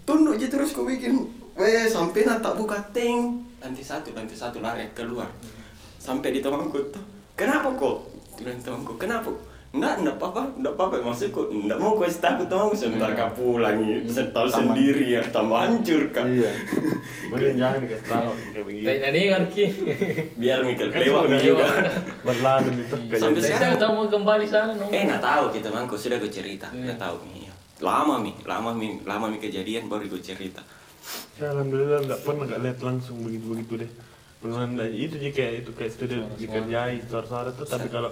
Tunduk 0.05 0.37
aja 0.37 0.47
terus 0.49 0.73
aku 0.73 0.85
bikin. 0.89 1.21
Weh 1.57 1.89
sampai 1.89 2.25
nak 2.25 2.45
tak 2.45 2.53
buka 2.57 2.77
teng 2.93 3.41
lantai 3.57 3.81
satu 3.81 4.13
lantai 4.13 4.37
satu 4.37 4.61
lari 4.61 4.85
keluar. 4.93 5.29
Sampai 5.97 6.33
di 6.33 6.41
temanku 6.41 6.77
tuh 6.93 7.03
kenapa 7.33 7.73
kok 7.73 8.09
bilang 8.37 8.61
temanku 8.61 8.93
kenapa 9.01 9.33
Enggak, 9.77 9.93
enggak 10.01 10.15
apa-apa, 10.17 10.41
enggak 10.57 10.73
apa-apa 10.73 10.95
maksudku 11.05 11.41
enggak 11.53 11.77
mau 11.77 11.93
kasih 12.01 12.17
takut 12.17 12.47
temanku 12.49 12.73
sebentar 12.73 13.13
kak 13.13 13.29
pulang 13.37 13.77
ya, 13.85 13.97
bisa 14.01 14.21
tahu 14.33 14.47
sendiri 14.49 15.05
ya, 15.05 15.21
tambah 15.29 15.53
hancur 15.53 16.01
kak. 16.09 16.25
Iya. 16.25 16.49
Mending 17.29 17.55
jangan 17.61 17.79
dikasih 17.85 18.07
tahu 18.09 18.31
kayak 18.33 18.65
begini. 18.65 18.85
Nih 19.13 19.25
kan 19.29 19.43
Ki. 19.53 19.65
Biar 20.33 20.59
mikir 20.65 20.87
Kan 20.89 20.99
lewat 21.05 21.25
juga. 21.37 21.65
Berlalu 22.25 22.69
itu 22.81 22.95
kayak 23.05 23.21
Sampai 23.21 23.37
gitu. 23.37 23.47
sekarang. 23.53 23.71
Kita 23.77 23.87
mau 23.93 24.05
kembali 24.09 24.45
sana 24.49 24.71
no. 24.73 24.85
Eh, 24.89 25.01
nggak 25.05 25.21
tahu 25.21 25.43
kita 25.53 25.67
mangko 25.69 25.95
sudah 25.95 26.17
gue 26.17 26.31
cerita, 26.33 26.67
Iya. 26.73 26.81
nggak 26.89 26.99
tahu 26.99 27.15
mi. 27.29 27.45
Lama 27.77 28.15
mi, 28.17 28.33
lama 28.41 28.73
mi, 28.73 28.87
lama 29.05 29.25
mi 29.29 29.37
kejadian 29.37 29.85
baru 29.85 30.09
gue 30.09 30.17
cerita. 30.17 30.65
Ya, 31.37 31.53
alhamdulillah 31.53 32.01
nggak 32.09 32.19
pernah 32.25 32.49
nggak 32.49 32.61
lihat 32.65 32.79
langsung 32.81 33.21
begitu 33.21 33.45
begitu 33.53 33.73
deh. 33.85 33.91
Beneran 34.41 34.73
itu 34.89 35.17
kayak 35.29 35.65
itu 35.65 35.71
kayak 35.77 35.91
studi 35.93 36.17
dikerjai 36.37 37.01
suara-suara 37.05 37.49
tuh 37.53 37.65
tapi 37.65 37.89
kalau 37.89 38.09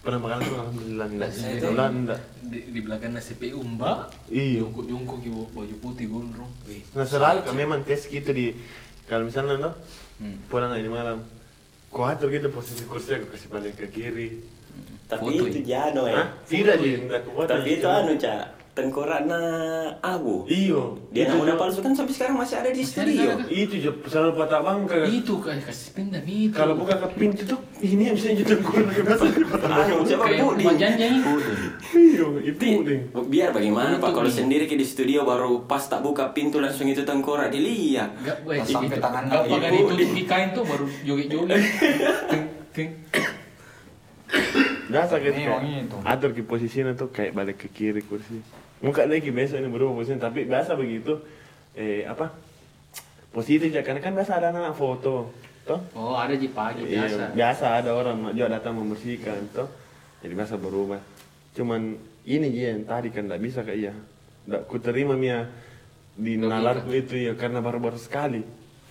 pernah 0.00 0.18
makan 0.20 0.38
tuh 0.40 0.54
alhamdulillah 0.56 1.06
enggak 1.12 1.30
sih. 1.30 1.44
Alhamdulillah 1.44 1.88
enggak. 1.92 2.20
di, 2.40 2.58
di 2.72 2.80
belakang 2.80 3.12
CPU 3.20 3.60
Mbak. 3.60 3.98
Iya. 4.32 4.64
Jongkok 4.64 4.84
jongkok 4.88 5.18
ibu 5.22 5.42
baju 5.52 5.74
putih 5.84 6.06
gondrong. 6.08 6.50
Wih, 6.64 6.82
Nah 6.96 7.04
selalu 7.04 7.44
kan 7.44 7.54
memang 7.54 7.80
tes 7.84 8.08
gitu 8.08 8.30
di 8.32 8.56
kalau 9.06 9.28
misalnya 9.28 9.56
no 9.60 9.72
Hmm. 10.20 10.36
pulang 10.52 10.76
ini 10.76 10.84
malam 10.84 11.24
kau 11.88 12.04
atur 12.04 12.28
gitu 12.28 12.52
posisi 12.52 12.84
kursi 12.84 13.16
aku 13.16 13.32
kasih 13.32 13.48
balik 13.48 13.72
ke 13.80 13.88
kiri. 13.88 14.36
Tapi 15.08 15.32
Foto 15.32 15.48
itu 15.48 15.64
jano 15.64 16.04
ya. 16.04 16.28
Tidak 16.44 16.76
sih, 16.76 17.08
enggak 17.08 17.24
kuat. 17.24 17.48
Tapi 17.48 17.80
itu 17.80 17.88
anu 17.88 18.12
cak, 18.20 18.59
tengkoraknya 18.70 19.42
Abu. 19.98 20.46
Iyo. 20.46 20.94
Dia 21.10 21.26
Itu 21.26 21.42
namanya 21.42 21.58
Jo. 21.58 21.60
palsu 21.60 21.78
kan 21.82 21.92
sampai 21.92 22.14
sekarang 22.14 22.36
masih 22.38 22.56
ada 22.62 22.70
di 22.70 22.82
studio. 22.86 23.30
Itu 23.50 23.74
jo 23.82 23.90
selalu 24.06 24.30
patah 24.38 24.60
bangka. 24.62 24.98
Itu 25.10 25.34
kan 25.42 25.58
kasih 25.58 25.88
pindah 25.98 26.22
itu. 26.22 26.54
Kalau 26.54 26.78
buka 26.78 26.94
ke 27.02 27.08
pintu 27.18 27.42
tuh 27.44 27.58
ini 27.82 28.08
yang 28.08 28.14
bisa 28.14 28.30
jadi 28.30 28.54
kurang 28.62 28.94
ke 28.94 29.02
biasa 29.02 29.24
di 29.26 29.44
patah 29.44 29.70
Anu, 29.74 29.96
siapa 30.06 30.24
itu. 30.30 30.44
Iyo, 31.98 32.26
itu. 32.46 32.64
Biar 33.26 33.50
bagaimana 33.50 33.98
Itu 33.98 34.04
Pak 34.06 34.10
kalau 34.14 34.30
sendiri 34.30 34.70
ke 34.70 34.78
di 34.78 34.86
studio 34.86 35.26
baru 35.26 35.66
pas 35.66 35.82
tak 35.82 36.00
buka 36.06 36.30
pintu 36.30 36.62
langsung 36.62 36.86
itu 36.86 37.02
tengkorak 37.02 37.50
dilihat. 37.50 38.14
Pas 38.22 38.62
sampai 38.62 39.02
tangan 39.02 39.26
lagi. 39.26 39.50
pakai 39.50 39.70
ditutup 39.74 40.10
di 40.14 40.24
kain 40.24 40.48
tuh 40.54 40.62
baru 40.62 40.86
joget-joget. 41.02 41.58
Ting, 42.30 42.44
ting. 42.70 42.90
Biasa 44.90 45.14
gitu 45.22 45.38
kayak 45.38 45.62
itu. 45.86 45.96
atur 46.02 46.30
ke 46.34 46.42
posisinya 46.42 46.92
tuh 46.98 47.08
kayak 47.14 47.32
balik 47.32 47.56
ke 47.62 47.68
kiri 47.70 48.02
kursi. 48.02 48.42
Muka 48.82 49.06
lagi 49.06 49.30
biasa 49.30 49.60
ini 49.60 49.68
berubah 49.70 50.02
posisinya 50.02 50.26
tapi 50.26 50.44
biasa 50.44 50.74
begitu 50.74 51.22
eh 51.78 52.02
apa 52.04 52.34
positif 53.30 53.70
ya 53.70 53.86
karena 53.86 54.02
kan 54.02 54.12
biasa 54.12 54.42
ada 54.42 54.50
anak 54.50 54.74
foto 54.74 55.30
toh. 55.62 55.80
Oh, 55.94 56.18
ada 56.18 56.34
di 56.34 56.50
pagi 56.50 56.82
Iya, 56.82 57.06
biasa. 57.06 57.22
biasa 57.36 57.64
ada 57.78 57.90
orang 57.94 58.34
juga 58.34 58.58
datang 58.58 58.74
membersihkan 58.74 59.54
toh. 59.54 59.68
Jadi 60.20 60.32
biasa 60.34 60.54
berubah. 60.58 60.98
Cuman 61.54 61.94
ini 62.26 62.46
dia 62.50 62.74
yang 62.74 62.82
tadi 62.84 63.08
kan 63.14 63.30
tidak 63.30 63.40
bisa 63.40 63.62
kayak 63.62 63.78
iya. 63.78 63.94
Tidak 64.44 64.66
ku 64.66 64.82
terima 64.82 65.14
mia. 65.14 65.46
Di 66.20 66.36
nalarku 66.36 66.90
itu 66.92 67.16
ya 67.16 67.32
karena 67.38 67.62
baru-baru 67.62 67.96
sekali. 67.96 68.42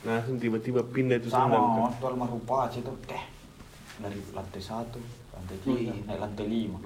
Nah 0.08 0.24
langsung 0.24 0.40
tiba-tiba 0.40 0.80
pindah 0.88 1.20
itu 1.20 1.28
sendal 1.28 1.52
sama 1.52 1.92
waktu 1.92 2.04
almarhum 2.08 2.42
Paci 2.48 2.80
itu 2.80 2.94
teh. 3.04 3.24
Dari 4.00 4.16
lantai 4.32 4.64
satu 4.64 4.98
lantai 5.39 5.58
tiga. 5.63 5.95
Naik 6.04 6.19
lantai 6.19 6.45
lima. 6.52 6.78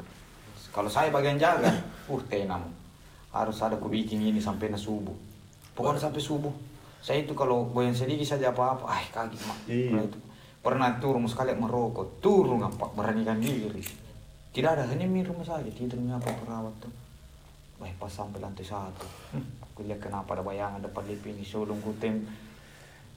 Kalau 0.70 0.90
saya 0.90 1.10
bagian 1.10 1.42
jaga 1.42 1.74
uh 2.10 2.22
tenang. 2.30 2.62
Harus 3.34 3.58
ada 3.66 3.74
ku 3.82 3.90
bikin 3.90 4.22
ini 4.22 4.38
sampai 4.38 4.70
na 4.70 4.78
subuh. 4.78 5.18
Pokoknya 5.74 5.98
sampai 5.98 6.22
subuh. 6.22 6.54
Saya 7.02 7.26
itu 7.26 7.34
kalau 7.34 7.66
goyang 7.74 7.98
sedikit 7.98 8.24
saja 8.24 8.54
apa 8.54 8.78
apa 8.78 8.86
ah 8.86 9.04
kaget 9.10 9.42
mak. 9.50 9.58
Iya. 9.66 9.90
Pernah 9.90 10.04
itu. 10.06 10.20
Pernah 10.64 10.90
turun 11.02 11.26
sekali 11.26 11.52
merokok. 11.58 12.22
Turun 12.22 12.62
apa 12.62 12.94
beranikan 12.94 13.42
diri. 13.42 13.82
Tidak 14.54 14.70
ada 14.70 14.86
hanya 14.86 15.10
mi 15.10 15.26
rumah 15.26 15.42
saja 15.42 15.66
tidurnya 15.66 16.22
apa 16.22 16.30
perawat 16.30 16.78
tuh. 16.78 16.94
Wah, 17.82 17.90
pas 17.98 18.08
sampai 18.08 18.38
lantai 18.38 18.62
satu, 18.62 19.10
hmm, 19.34 19.66
aku 19.66 19.84
lihat 19.84 20.00
kenapa 20.00 20.38
ada 20.38 20.46
bayangan 20.46 20.78
depan 20.78 21.04
lift 21.10 21.26
ini. 21.26 21.42
Sebelum 21.42 21.82
ku 21.82 21.90
tem 21.98 22.22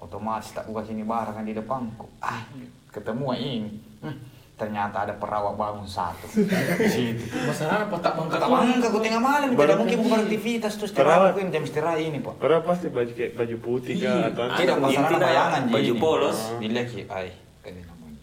otomatis 0.01 0.57
tak 0.57 0.64
buka 0.66 0.81
sini 0.81 1.05
barang 1.05 1.37
kan 1.37 1.44
di 1.44 1.53
depanku. 1.53 2.09
Ah, 2.25 2.40
ketemu 2.88 3.37
ini. 3.37 3.70
Hmm, 4.01 4.16
ternyata 4.57 5.05
ada 5.05 5.12
perawat 5.14 5.53
bangun 5.53 5.85
satu 5.85 6.25
di 6.33 6.88
situ. 6.88 7.25
Masalah 7.45 7.85
apa 7.85 7.97
tak 8.01 8.16
bangka 8.16 8.40
Kata 8.40 8.49
bangka 8.49 8.87
aku 8.88 8.99
tengah 8.99 9.21
malam, 9.21 9.49
tidak 9.51 9.61
Baru- 9.61 9.79
mungkin 9.79 9.99
bukan 10.01 10.19
aktivitas 10.25 10.73
terus 10.75 10.90
terawat 10.90 11.31
aku 11.31 11.45
jam 11.47 11.61
istirahat 11.61 12.01
ini 12.01 12.19
pak. 12.19 12.35
karena 12.40 12.64
pasti 12.64 12.88
baju 12.88 13.12
kayak 13.12 13.33
baju 13.37 13.57
putih 13.61 13.95
Iya. 13.99 14.33
atau 14.33 14.49
Tidak 14.51 14.75
Ada 14.75 14.83
masalah 14.83 15.21
bayangan 15.21 15.62
baju 15.69 15.92
polos. 15.97 16.38
Dilihat 16.57 16.87
ki, 16.88 17.03
namanya. 17.05 18.21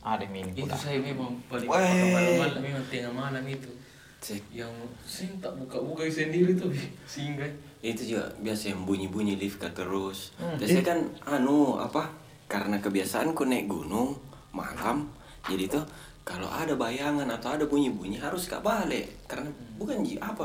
Ada 0.00 0.24
ini 0.24 0.40
Itu 0.54 0.72
saya 0.72 0.98
memang 0.98 1.30
paling 1.44 1.66
malam-malam 1.66 2.62
memang 2.62 2.84
tengah 2.86 3.12
malam 3.12 3.44
itu. 3.44 3.70
Cek. 4.18 4.42
Yang 4.52 4.70
saya 5.04 5.30
tak 5.38 5.52
buka-buka 5.56 6.06
sendiri 6.06 6.54
tuh 6.54 6.70
singgah. 7.08 7.50
Itu 7.78 8.02
juga 8.04 8.30
biasa 8.38 8.70
yang 8.70 8.82
bunyi-bunyi 8.82 9.34
lift 9.34 9.58
kak 9.58 9.74
terus. 9.74 10.34
Hmm. 10.34 10.54
Biasanya 10.54 10.84
kan 10.84 10.98
anu 11.28 11.76
apa? 11.76 12.14
Karena 12.46 12.78
kebiasaanku 12.78 13.42
naik 13.44 13.66
gunung 13.66 14.18
malam, 14.50 15.06
jadi 15.48 15.64
tuh 15.66 15.84
kalau 16.28 16.52
ada 16.52 16.76
bayangan 16.76 17.24
atau 17.32 17.56
ada 17.56 17.64
bunyi-bunyi 17.64 18.20
harus 18.20 18.44
kak 18.44 18.60
balik. 18.60 19.24
Karena 19.24 19.48
bukan 19.80 20.04
ji 20.04 20.20
apa? 20.20 20.44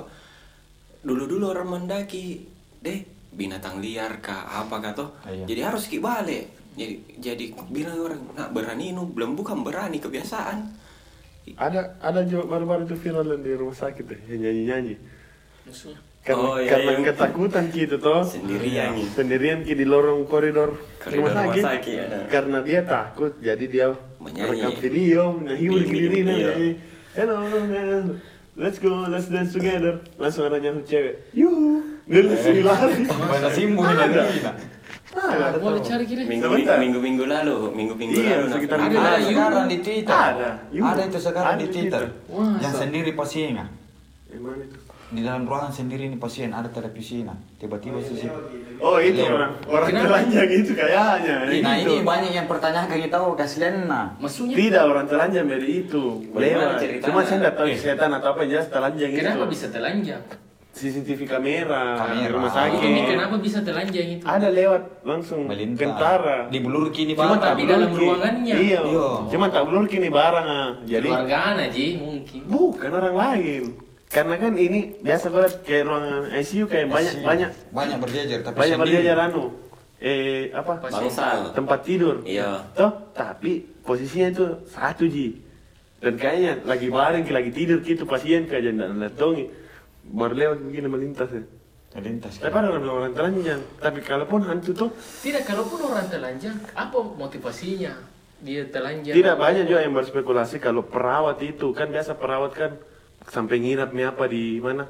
Dulu-dulu 1.04 1.52
orang 1.52 1.68
mendaki 1.68 2.40
deh 2.80 3.04
binatang 3.36 3.84
liar 3.84 4.24
kah? 4.24 4.64
Apa 4.64 4.80
kah 4.80 4.94
toh? 4.96 5.10
Iya. 5.28 5.44
jadi 5.44 5.62
harus 5.68 5.92
ki 5.92 6.00
balik. 6.00 6.48
Jadi 6.80 7.20
jadi 7.20 7.46
bilang 7.68 8.00
orang 8.00 8.22
nak 8.32 8.50
berani 8.56 8.96
nu 8.96 9.12
belum 9.12 9.36
bukan 9.36 9.68
berani 9.68 10.00
kebiasaan. 10.00 10.72
Ada 11.60 12.00
ada 12.00 12.24
juga 12.24 12.48
baru-baru 12.48 12.88
itu 12.88 12.96
viral 12.96 13.36
di 13.44 13.52
rumah 13.52 13.76
sakit 13.76 14.04
deh 14.08 14.22
yang 14.32 14.48
nyanyi-nyanyi. 14.48 14.96
Maksudnya? 15.68 16.13
Karena 16.24 16.40
Oh, 16.40 16.56
iya, 16.56 16.70
karena 16.72 16.92
iya. 16.96 17.04
ketakutan 17.12 17.64
gitu 17.68 17.96
toh 18.00 18.24
Sendirian. 18.24 18.96
Iya, 18.96 19.12
sendirian 19.12 19.60
ki 19.62 19.76
di 19.76 19.84
lorong 19.84 20.24
koridor, 20.24 20.80
Koridor 20.98 21.20
rumah 21.20 21.32
rumah 21.36 21.52
sakit, 21.52 21.64
sakit, 21.68 21.96
ada. 22.00 22.18
karena 22.32 22.58
dia 22.64 22.80
takut 22.88 23.32
jadi 23.44 23.66
dia 23.68 23.88
Menyanyi. 24.24 24.48
rekam 24.56 24.72
video 24.80 25.22
menghibur 25.36 25.84
dirinya 25.84 26.36
iya. 26.40 26.80
hello 27.12 27.44
man 27.44 28.24
let's 28.56 28.80
go 28.80 29.04
let's 29.12 29.28
dance 29.28 29.52
together 29.52 30.00
langsung 30.16 30.48
ada 30.48 30.64
nyanyi 30.64 30.88
cewek 30.88 31.28
yuhu 31.36 31.84
dia 32.08 32.22
langsung 32.24 32.56
lari 32.64 33.04
simbu 33.52 33.82
ini 33.84 33.92
Ada. 33.92 34.24
dari 34.24 34.40
ada 35.14 35.58
Boleh 35.60 35.78
toh. 35.78 35.86
cari 35.92 36.04
kira. 36.08 36.22
minggu 36.26 36.46
Sebentar. 36.48 36.78
minggu 36.80 37.00
minggu 37.04 37.24
lalu 37.28 37.56
minggu 37.76 37.94
minggu 37.94 38.14
Iya, 38.18 38.36
lalu 38.42 38.48
sekitar 38.50 38.78
Ada 38.80 39.22
sekarang 39.22 39.66
di 39.70 39.78
Twitter. 39.78 40.10
Ada. 40.10 40.50
Ada 40.74 41.02
itu 41.06 41.20
sekarang 41.22 41.54
Ada 41.54 41.62
di 41.62 41.68
Twitter. 41.70 42.02
Twitter. 42.10 42.34
Wah, 42.34 42.58
Yang 42.58 42.74
sendiri 42.82 43.12
pasien. 43.14 43.54
Yang 43.54 44.42
mana 44.42 44.64
itu? 44.66 44.78
Di 45.14 45.22
dalam 45.22 45.46
ruangan 45.46 45.70
sendiri 45.70 46.06
nih 46.06 46.18
pasien 46.18 46.50
ada 46.50 46.66
televisinya. 46.68 47.38
Tiba-tiba 47.56 48.02
sih. 48.02 48.26
oh 48.80 48.98
itu 48.98 49.22
Iya. 49.22 49.30
orang 49.32 49.52
orang 49.64 49.88
Kenapa? 49.88 50.06
telanjang 50.10 50.50
itu 50.52 50.72
kayaknya 50.74 51.36
Nah 51.62 51.76
gitu. 51.78 51.88
ini 51.88 51.96
banyak 52.04 52.32
yang 52.34 52.48
pertanyakan 52.48 52.98
kita 53.00 53.16
oh 53.16 53.34
kasihan 53.34 53.86
nah. 53.86 54.12
Maksudnya 54.18 54.56
tidak 54.56 54.84
orang 54.84 55.06
telanjang 55.06 55.46
dari 55.46 55.68
itu 55.80 56.04
lewat 56.30 56.82
cuma 57.00 57.22
saya 57.22 57.38
nggak 57.40 57.56
tahu 57.56 57.68
setan 57.72 58.12
atau 58.12 58.28
apa 58.34 58.42
jelas 58.44 58.68
telanjang 58.68 59.10
itu 59.10 59.22
kenapa 59.22 59.46
bisa 59.46 59.66
telanjang? 59.70 60.22
CCTV 60.74 61.30
kamera, 61.30 61.94
Kamera. 61.96 62.18
di 62.18 62.28
rumah 62.28 62.50
Oh, 62.50 62.58
sakit. 62.58 62.82
Ini 62.82 63.02
kenapa 63.06 63.36
bisa 63.38 63.62
telanjang 63.62 64.08
itu? 64.10 64.24
Ada 64.26 64.50
lewat 64.50 65.06
langsung 65.06 65.46
Melintas. 65.46 65.86
kentara. 65.86 66.50
Di 66.50 66.58
blur 66.58 66.90
kini 66.90 67.14
Cuma 67.14 67.38
tapi 67.38 67.70
dalam 67.70 67.94
ruangannya. 67.94 68.56
Iya. 68.58 68.82
Iya. 68.82 69.08
Cuma 69.30 69.54
tak 69.54 69.70
blur 69.70 69.86
kini 69.86 70.10
barang 70.10 70.48
ah. 70.50 70.74
Jadi 70.82 71.06
Keluargaan 71.06 71.56
aja 71.62 71.84
mungkin. 71.96 72.40
bukan 72.50 72.90
orang 72.90 73.14
lain. 73.16 73.64
Karena 74.14 74.36
kan 74.38 74.54
ini 74.56 74.94
biasa 75.02 75.26
banget 75.28 75.54
kayak 75.66 75.84
ruangan 75.90 76.24
ICU 76.38 76.66
kayak 76.70 76.88
banyak 76.88 77.14
Iya. 77.18 77.26
banyak 77.26 77.50
banyak 77.74 77.98
berjejer 77.98 78.40
tapi 78.46 78.56
banyak 78.62 78.78
sendiri. 78.78 78.94
berjajar 79.02 79.18
anu. 79.26 79.44
Eh 79.98 80.54
apa? 80.54 80.74
Bangsal 80.78 81.40
Tempat 81.52 81.80
tidur. 81.82 82.16
Iya. 82.22 82.62
Toh, 82.78 82.92
tapi 83.12 83.66
posisinya 83.82 84.30
itu 84.30 84.46
satu 84.70 85.10
ji. 85.10 85.42
Dan 85.98 86.20
kayaknya 86.20 86.62
lagi 86.62 86.92
baring, 86.92 87.26
lagi 87.26 87.50
tidur 87.50 87.80
gitu 87.80 88.04
pasien 88.04 88.46
kayak 88.46 88.70
jangan 88.70 89.00
letongi. 89.00 89.48
Baru 90.04 90.36
lewat 90.36 90.60
begini 90.62 90.88
melintas 90.92 91.32
ya. 91.32 91.42
Melintas. 91.96 92.38
Tapi 92.38 92.52
ada 92.52 92.70
orang 92.70 92.84
orang 92.86 93.14
telanjang. 93.16 93.62
Tapi 93.80 94.00
kalaupun 94.04 94.44
hantu 94.44 94.72
tuh 94.76 94.90
Tidak, 95.24 95.42
kalaupun 95.42 95.80
orang 95.88 96.06
telanjang, 96.06 96.58
apa 96.76 96.98
motivasinya? 97.00 97.94
Dia 98.44 98.68
telanjang. 98.68 99.16
tidak 99.16 99.40
banyak 99.40 99.64
juga 99.66 99.80
yang 99.80 99.96
berspekulasi 99.96 100.60
kalau 100.60 100.84
perawat 100.84 101.40
itu 101.40 101.72
kan 101.72 101.88
biasa 101.88 102.12
perawat 102.14 102.52
kan 102.52 102.72
sampai 103.26 103.56
nginap 103.58 103.92
nih 103.92 104.06
apa 104.06 104.24
di 104.26 104.58
mana 104.58 104.84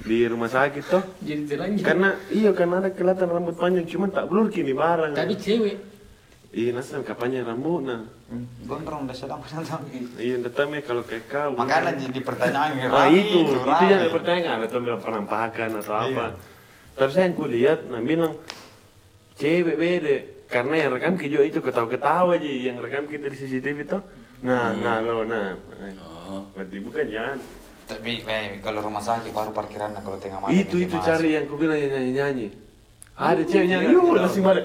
di 0.00 0.24
rumah 0.24 0.46
sakit 0.46 0.84
toh. 0.84 1.02
Jadi 1.20 1.42
telanjang. 1.46 1.84
Karena 1.84 2.08
iya 2.28 2.50
karena 2.50 2.74
ada 2.78 2.90
kelihatan 2.90 3.28
rambut 3.28 3.54
panjang 3.54 3.86
cuman 3.86 4.10
tak 4.10 4.26
blur 4.26 4.48
kini 4.48 4.72
barang. 4.72 5.12
Tadi 5.12 5.34
cewek. 5.36 5.76
iya 6.50 6.74
nasa 6.74 6.98
kapannya 6.98 7.46
rambut 7.46 7.82
nah 7.84 8.02
Hmm, 8.26 8.46
Gondrong 8.62 9.06
udah 9.06 9.14
sedang 9.14 9.42
sedang. 9.42 9.82
iya 10.14 10.38
datang 10.38 10.70
ya 10.70 10.82
kalau 10.82 11.02
kayak 11.02 11.26
kau 11.26 11.50
Makanya 11.50 11.94
jadi 11.96 12.20
pertanyaan 12.22 12.70
ah 12.86 13.06
Rami, 13.06 13.18
itu 13.20 13.38
itu 13.40 13.54
Rami. 13.60 13.86
yang 13.86 14.06
pertanyaan 14.08 14.58
atau 14.62 14.78
bilang 14.78 14.98
penampakan 14.98 15.70
atau 15.78 15.94
apa 15.96 16.26
tapi 16.94 17.10
saya 17.10 17.26
yang 17.26 17.34
kulihat 17.34 17.78
nah 17.86 17.98
bilang 17.98 18.34
cewek 19.34 19.74
beda 19.74 20.16
karena 20.46 20.74
yang 20.76 20.90
rekam 20.90 21.14
kita 21.14 21.42
itu 21.42 21.58
ketawa-ketawa 21.58 22.34
aja 22.34 22.46
yang 22.46 22.78
rekam 22.78 23.06
kita 23.06 23.26
di 23.26 23.36
CCTV 23.36 23.78
tuh 23.88 24.02
nah 24.40 24.70
nah 24.72 24.98
lo 24.98 25.22
nah 25.22 25.54
Oh. 26.30 26.46
berarti 26.54 26.78
bukan 26.78 27.06
ya 27.10 27.34
Tapi 27.90 28.22
eh, 28.22 28.62
kalau 28.62 28.86
rumah 28.86 29.02
sakit 29.02 29.34
baru 29.34 29.50
parkiran 29.50 29.90
kalau 29.98 30.14
tengah 30.22 30.38
malam 30.38 30.54
itu 30.54 30.78
itu 30.78 30.94
masuk. 30.94 31.10
cari 31.10 31.34
yang 31.34 31.50
kubilang 31.50 31.74
yang 31.74 31.90
nyanyi 31.90 32.12
nyanyi 32.14 32.46
ada 33.18 33.42
cewek 33.42 33.66
nyanyi 33.66 33.90
yuk 33.90 34.14
langsung 34.14 34.46
balik 34.46 34.62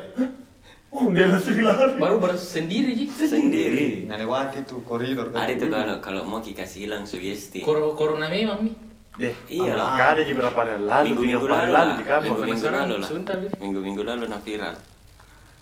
oh 0.93 1.09
dia 1.09 1.26
langsung 1.28 1.57
lari 1.59 1.97
Baru 1.97 2.21
bersendiri 2.21 2.93
ji. 2.93 3.09
Sendiri. 3.09 4.05
Nah 4.05 4.15
lewati 4.15 4.63
tuh 4.63 4.80
koridor 4.86 5.34
kan. 5.34 5.49
Ada 5.49 5.57
tuh 5.57 5.69
kalau 5.73 5.97
kalau 5.99 6.21
mau 6.23 6.39
kasih 6.39 6.88
hilang 6.88 7.03
sugesti. 7.03 7.59
Kor 7.65 7.82
corona 7.97 8.30
memang 8.30 8.61
nih. 8.63 8.76
deh 9.15 9.32
Iya 9.47 9.80
lah. 9.80 9.95
ada 9.95 10.19
di 10.23 10.36
berapa 10.36 10.59
lalu 10.59 10.86
tiga 10.86 11.03
Minggu-minggu 11.07 11.47
hari 11.47 11.55
lalu 11.55 11.71
lalu 11.71 11.95
di 11.95 12.03
kampung 12.03 12.36
Minggu-minggu 12.36 12.59
Sekarang 12.59 12.84
lalu 12.84 12.95
lah. 12.99 13.07
sebentar, 13.07 13.36
Bi. 13.39 13.47
Minggu-minggu 13.63 14.03
lalu 14.03 14.28
nak 14.28 14.43
viral. 14.45 14.76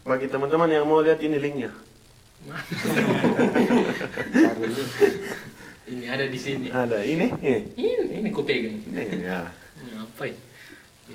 bagi 0.03 0.27
teman-teman 0.27 0.67
yang 0.67 0.83
mau 0.83 0.99
lihat 0.99 1.15
ini 1.23 1.39
linknya. 1.39 1.71
Ini 5.83 6.05
ada 6.07 6.25
di 6.27 6.39
sini. 6.39 6.67
ada 6.71 7.03
ini. 7.03 7.27
Ini 7.75 8.23
ini 8.23 8.29
ku 8.31 8.47
pegang. 8.47 8.79
ini 8.87 9.19
ya 9.19 9.43
Ini 9.83 9.91
apa 9.99 10.23
ya? 10.23 10.35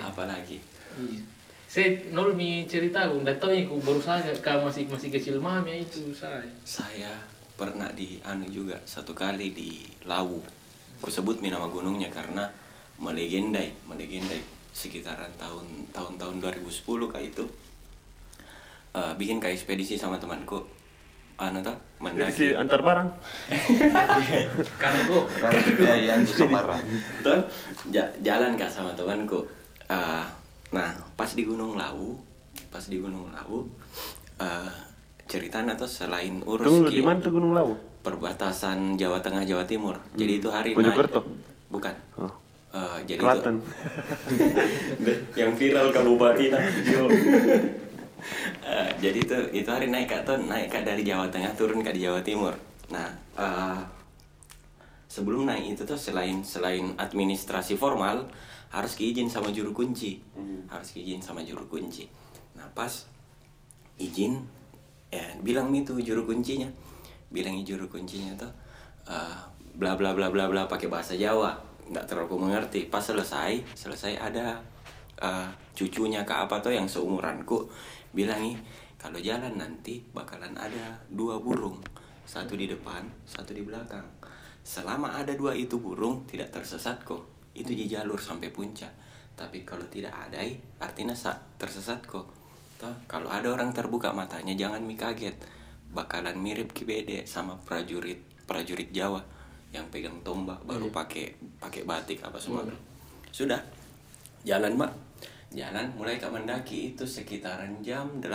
Apalagi. 0.05 0.61
Iya. 1.01 1.21
Saya 1.69 2.01
nol 2.17 2.33
mi 2.33 2.65
cerita 2.65 3.09
aku, 3.09 3.21
nggak 3.21 3.37
tahu 3.45 3.53
ya 3.53 3.69
aku 3.69 3.77
baru 3.85 4.01
saja 4.01 4.33
kau 4.41 4.65
masih 4.65 4.89
masih 4.89 5.13
kecil 5.13 5.37
mami 5.37 5.85
itu 5.85 6.13
saya. 6.17 6.49
Saya 6.65 7.13
pernah 7.61 7.93
di 7.93 8.21
anu 8.25 8.49
juga 8.49 8.81
satu 8.89 9.13
kali 9.13 9.53
di 9.53 9.85
Lawu. 10.09 10.41
Ku 11.05 11.09
sebut 11.13 11.45
mi 11.45 11.53
nama 11.53 11.69
gunungnya 11.69 12.09
karena 12.09 12.49
melegendai, 12.97 13.69
melegendai 13.85 14.41
sekitaran 14.73 15.29
tahun 15.37 15.93
tahun-tahun 15.93 16.41
2010 16.41 17.13
kah 17.13 17.21
itu. 17.21 17.45
Eh, 18.97 19.13
bikin 19.21 19.37
kayak 19.37 19.61
ekspedisi 19.61 20.01
sama 20.01 20.17
temanku. 20.17 20.65
Anu 21.39 21.63
si 21.63 21.79
mendaki. 22.03 22.47
antar 22.51 22.81
barang 22.83 23.09
Kan 24.83 24.93
ya 25.79 26.19
yang. 26.19 26.81
Tuh, 27.23 27.41
ja- 27.89 28.11
jalan 28.21 28.59
kak 28.59 28.67
sama 28.67 28.91
temanku. 28.99 29.47
Eh, 29.87 30.25
nah, 30.71 30.91
pas 31.15 31.31
di 31.31 31.47
Gunung 31.47 31.79
Lawu, 31.79 32.19
pas 32.69 32.83
di 32.83 32.99
Gunung 32.99 33.31
Lawu, 33.31 33.71
eh 34.43 34.71
ceritanya 35.31 35.79
tuh 35.79 35.87
selain 35.87 36.43
urus 36.43 36.67
tunggu 36.67 36.91
di 36.91 37.03
mana 37.05 37.23
tuh 37.23 37.31
Gunung 37.31 37.55
Lawu 37.55 37.75
perbatasan 38.03 38.99
Jawa 38.99 39.23
Tengah 39.23 39.47
Jawa 39.47 39.63
Timur. 39.63 39.95
Jadi 40.19 40.43
itu 40.43 40.49
hari 40.51 40.75
Mojokerto? 40.75 41.23
Bukan. 41.71 41.95
oh 42.19 42.33
Eh, 42.69 42.99
jadi 43.09 43.21
Klaten 43.25 43.65
itu 43.65 45.13
yang 45.41 45.57
viral 45.57 45.89
kabupaten 45.89 46.53
Eh, 48.63 48.91
jadi 48.99 49.19
itu 49.23 49.37
itu 49.55 49.69
hari 49.71 49.89
naik 49.89 50.11
kak 50.11 50.23
tuh 50.27 50.37
naik 50.37 50.69
kak 50.69 50.83
dari 50.85 51.07
Jawa 51.07 51.31
Tengah 51.31 51.55
turun 51.55 51.81
ke 51.81 51.95
di 51.95 52.05
Jawa 52.05 52.21
Timur. 52.21 52.55
Nah 52.91 53.09
eh, 53.39 53.81
sebelum 55.09 55.47
naik 55.49 55.79
itu 55.79 55.83
tuh 55.87 55.97
selain 55.97 56.43
selain 56.43 56.93
administrasi 56.99 57.79
formal 57.79 58.29
harus 58.69 58.93
izin 59.01 59.31
sama 59.31 59.55
juru 59.55 59.73
kunci. 59.73 60.21
Harus 60.69 60.99
izin 60.99 61.23
sama 61.25 61.41
juru 61.47 61.65
kunci. 61.71 62.05
Nah 62.59 62.67
pas 62.75 63.09
izin 63.97 64.45
ya 65.09 65.25
bilang 65.41 65.73
itu 65.73 65.97
juru 66.03 66.29
kuncinya. 66.29 66.69
Bilang 67.33 67.57
juru 67.65 67.89
kuncinya 67.89 68.35
tuh 68.37 68.53
eh, 69.09 69.41
bla 69.79 69.95
bla 69.95 70.13
bla 70.13 70.29
bla 70.29 70.51
bla 70.51 70.67
pakai 70.67 70.91
bahasa 70.91 71.15
Jawa. 71.15 71.55
Nggak 71.89 72.05
terlalu 72.05 72.51
mengerti. 72.51 72.91
Pas 72.91 73.01
selesai 73.01 73.65
selesai 73.73 74.21
ada 74.21 74.61
eh, 75.23 75.49
cucunya 75.79 76.27
ke 76.27 76.35
apa 76.35 76.59
tuh 76.59 76.75
yang 76.75 76.91
seumuranku 76.91 77.71
bilang 78.13 78.41
nih 78.41 78.57
kalau 78.99 79.23
jalan 79.23 79.55
nanti 79.55 80.03
bakalan 80.11 80.55
ada 80.59 80.99
dua 81.07 81.39
burung. 81.39 81.79
Satu 82.29 82.59
di 82.59 82.69
depan 82.69 83.07
satu 83.25 83.57
di 83.57 83.63
belakang. 83.65 84.05
Selama 84.61 85.17
ada 85.17 85.33
dua 85.33 85.57
itu 85.57 85.81
burung 85.81 86.29
tidak 86.29 86.53
tersesat 86.53 87.01
kok. 87.07 87.25
Itu 87.57 87.73
di 87.73 87.89
jalur 87.89 88.21
sampai 88.21 88.53
puncak. 88.53 88.91
Tapi 89.39 89.63
kalau 89.63 89.87
tidak 89.87 90.13
ada 90.13 90.43
artinya 90.83 91.15
sa- 91.15 91.41
tersesat 91.57 92.05
kok. 92.05 92.27
Toh, 92.79 92.95
kalau 93.11 93.33
ada 93.33 93.51
orang 93.51 93.73
terbuka 93.73 94.13
matanya 94.13 94.53
jangan 94.55 94.83
mi 94.85 94.99
kaget. 94.99 95.35
Bakalan 95.89 96.37
mirip 96.37 96.77
kibede 96.77 97.25
sama 97.25 97.57
prajurit 97.65 98.21
prajurit 98.45 98.93
Jawa 98.93 99.25
yang 99.73 99.89
pegang 99.93 100.21
tombak 100.25 100.61
baru 100.65 100.89
pakai 100.93 101.33
pakai 101.61 101.83
batik 101.89 102.21
apa 102.25 102.37
semua. 102.37 102.65
Sudah. 103.33 103.61
Jalan 104.45 104.77
mbak 104.77 105.08
jalan 105.49 105.89
mulai 105.97 106.21
ke 106.21 106.29
mendaki 106.29 106.93
itu 106.93 107.09
sekitaran 107.09 107.81
jam 107.81 108.21
8 108.21 108.29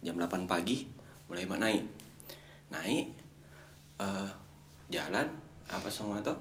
jam 0.00 0.14
8 0.16 0.48
pagi 0.48 0.88
mulai 1.28 1.44
naik. 1.44 1.84
Naik 2.72 3.06
eh, 4.00 4.30
jalan 4.88 5.26
apa 5.68 5.88
semua 5.92 6.24
tuh 6.24 6.38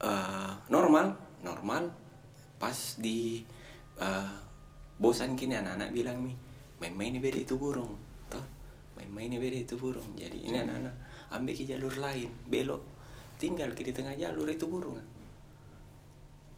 eh, 0.00 0.52
normal 0.72 1.12
normal. 1.44 1.92
Pas 2.56 2.98
di 2.98 3.44
eh, 4.00 4.30
bosan 4.96 5.36
kini 5.36 5.60
anak-anak 5.60 5.92
bilang 5.92 6.24
nih 6.24 6.36
main-main 6.78 7.14
ini 7.14 7.20
beda 7.22 7.38
itu 7.42 7.54
burung 7.58 7.94
toh 8.30 8.42
main-main 8.96 9.28
ini 9.28 9.36
beda 9.36 9.58
itu 9.68 9.76
burung. 9.76 10.16
Jadi 10.16 10.48
ini 10.48 10.56
anak-anak 10.56 10.94
ambil 11.36 11.52
ke 11.52 11.68
jalur 11.68 11.92
lain. 12.00 12.32
Belok 12.48 12.80
tinggal 13.36 13.76
ke 13.76 13.84
di 13.84 13.92
tengah 13.92 14.16
jalur 14.16 14.48
itu 14.48 14.64
burung 14.64 15.17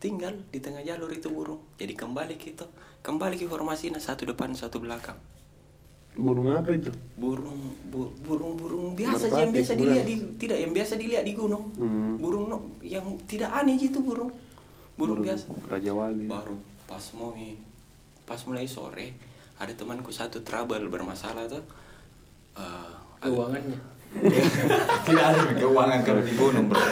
tinggal 0.00 0.32
di 0.48 0.58
tengah 0.58 0.80
jalur 0.80 1.08
itu 1.08 1.28
burung. 1.28 1.60
Jadi 1.76 1.92
kembali 1.92 2.34
kita 2.34 2.64
kembali 3.00 3.36
ke 3.36 3.44
formasinya 3.44 4.00
satu 4.00 4.24
depan 4.24 4.52
satu 4.52 4.80
belakang. 4.80 5.16
Burung 6.10 6.50
apa 6.50 6.74
itu? 6.74 6.90
Burung 7.14 7.60
bu- 7.86 8.10
burung 8.20 8.58
burung 8.58 8.92
biasa 8.92 9.28
Merpati, 9.28 9.30
aja 9.30 9.40
yang 9.40 9.52
biasa 9.54 9.70
bulan. 9.70 9.80
dilihat 9.86 10.04
di 10.04 10.16
tidak 10.36 10.58
yang 10.58 10.72
biasa 10.74 10.92
dilihat 10.96 11.24
di 11.24 11.32
gunung. 11.32 11.64
Hmm. 11.76 12.18
burung 12.18 12.44
no, 12.48 12.58
yang 12.82 13.06
tidak 13.24 13.52
aneh 13.52 13.76
gitu 13.76 14.00
burung. 14.00 14.32
Burung, 14.98 15.22
biasa. 15.22 15.48
Raja 15.64 15.92
Wali. 15.94 16.26
Baru 16.26 16.56
pas 16.84 17.00
mau 17.14 17.30
mi- 17.30 17.56
pas 18.26 18.36
mulai 18.42 18.66
sore 18.66 19.14
ada 19.56 19.70
temanku 19.70 20.10
satu 20.10 20.40
trouble 20.40 20.88
bermasalah 20.88 21.46
tuh. 21.46 21.62
Eh, 22.52 22.92
agak- 23.16 23.30
keuangannya. 23.30 23.78
Tidak 24.10 25.24
ada 25.24 25.54
keuangan 25.54 26.00
kalau 26.02 26.22
di 26.26 26.32
gunung 26.34 26.66
bro. 26.66 26.82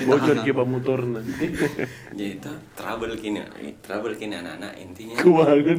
bocor 0.00 0.36
ke 0.40 0.52
motor 0.64 1.00
nanti. 1.04 1.46
Jadi 2.16 2.40
tuh 2.40 2.56
trouble 2.72 3.16
kini 3.20 3.40
trouble 3.84 4.16
kini 4.16 4.36
anak-anak. 4.40 4.72
Intinya 4.80 5.16
keuangan. 5.20 5.78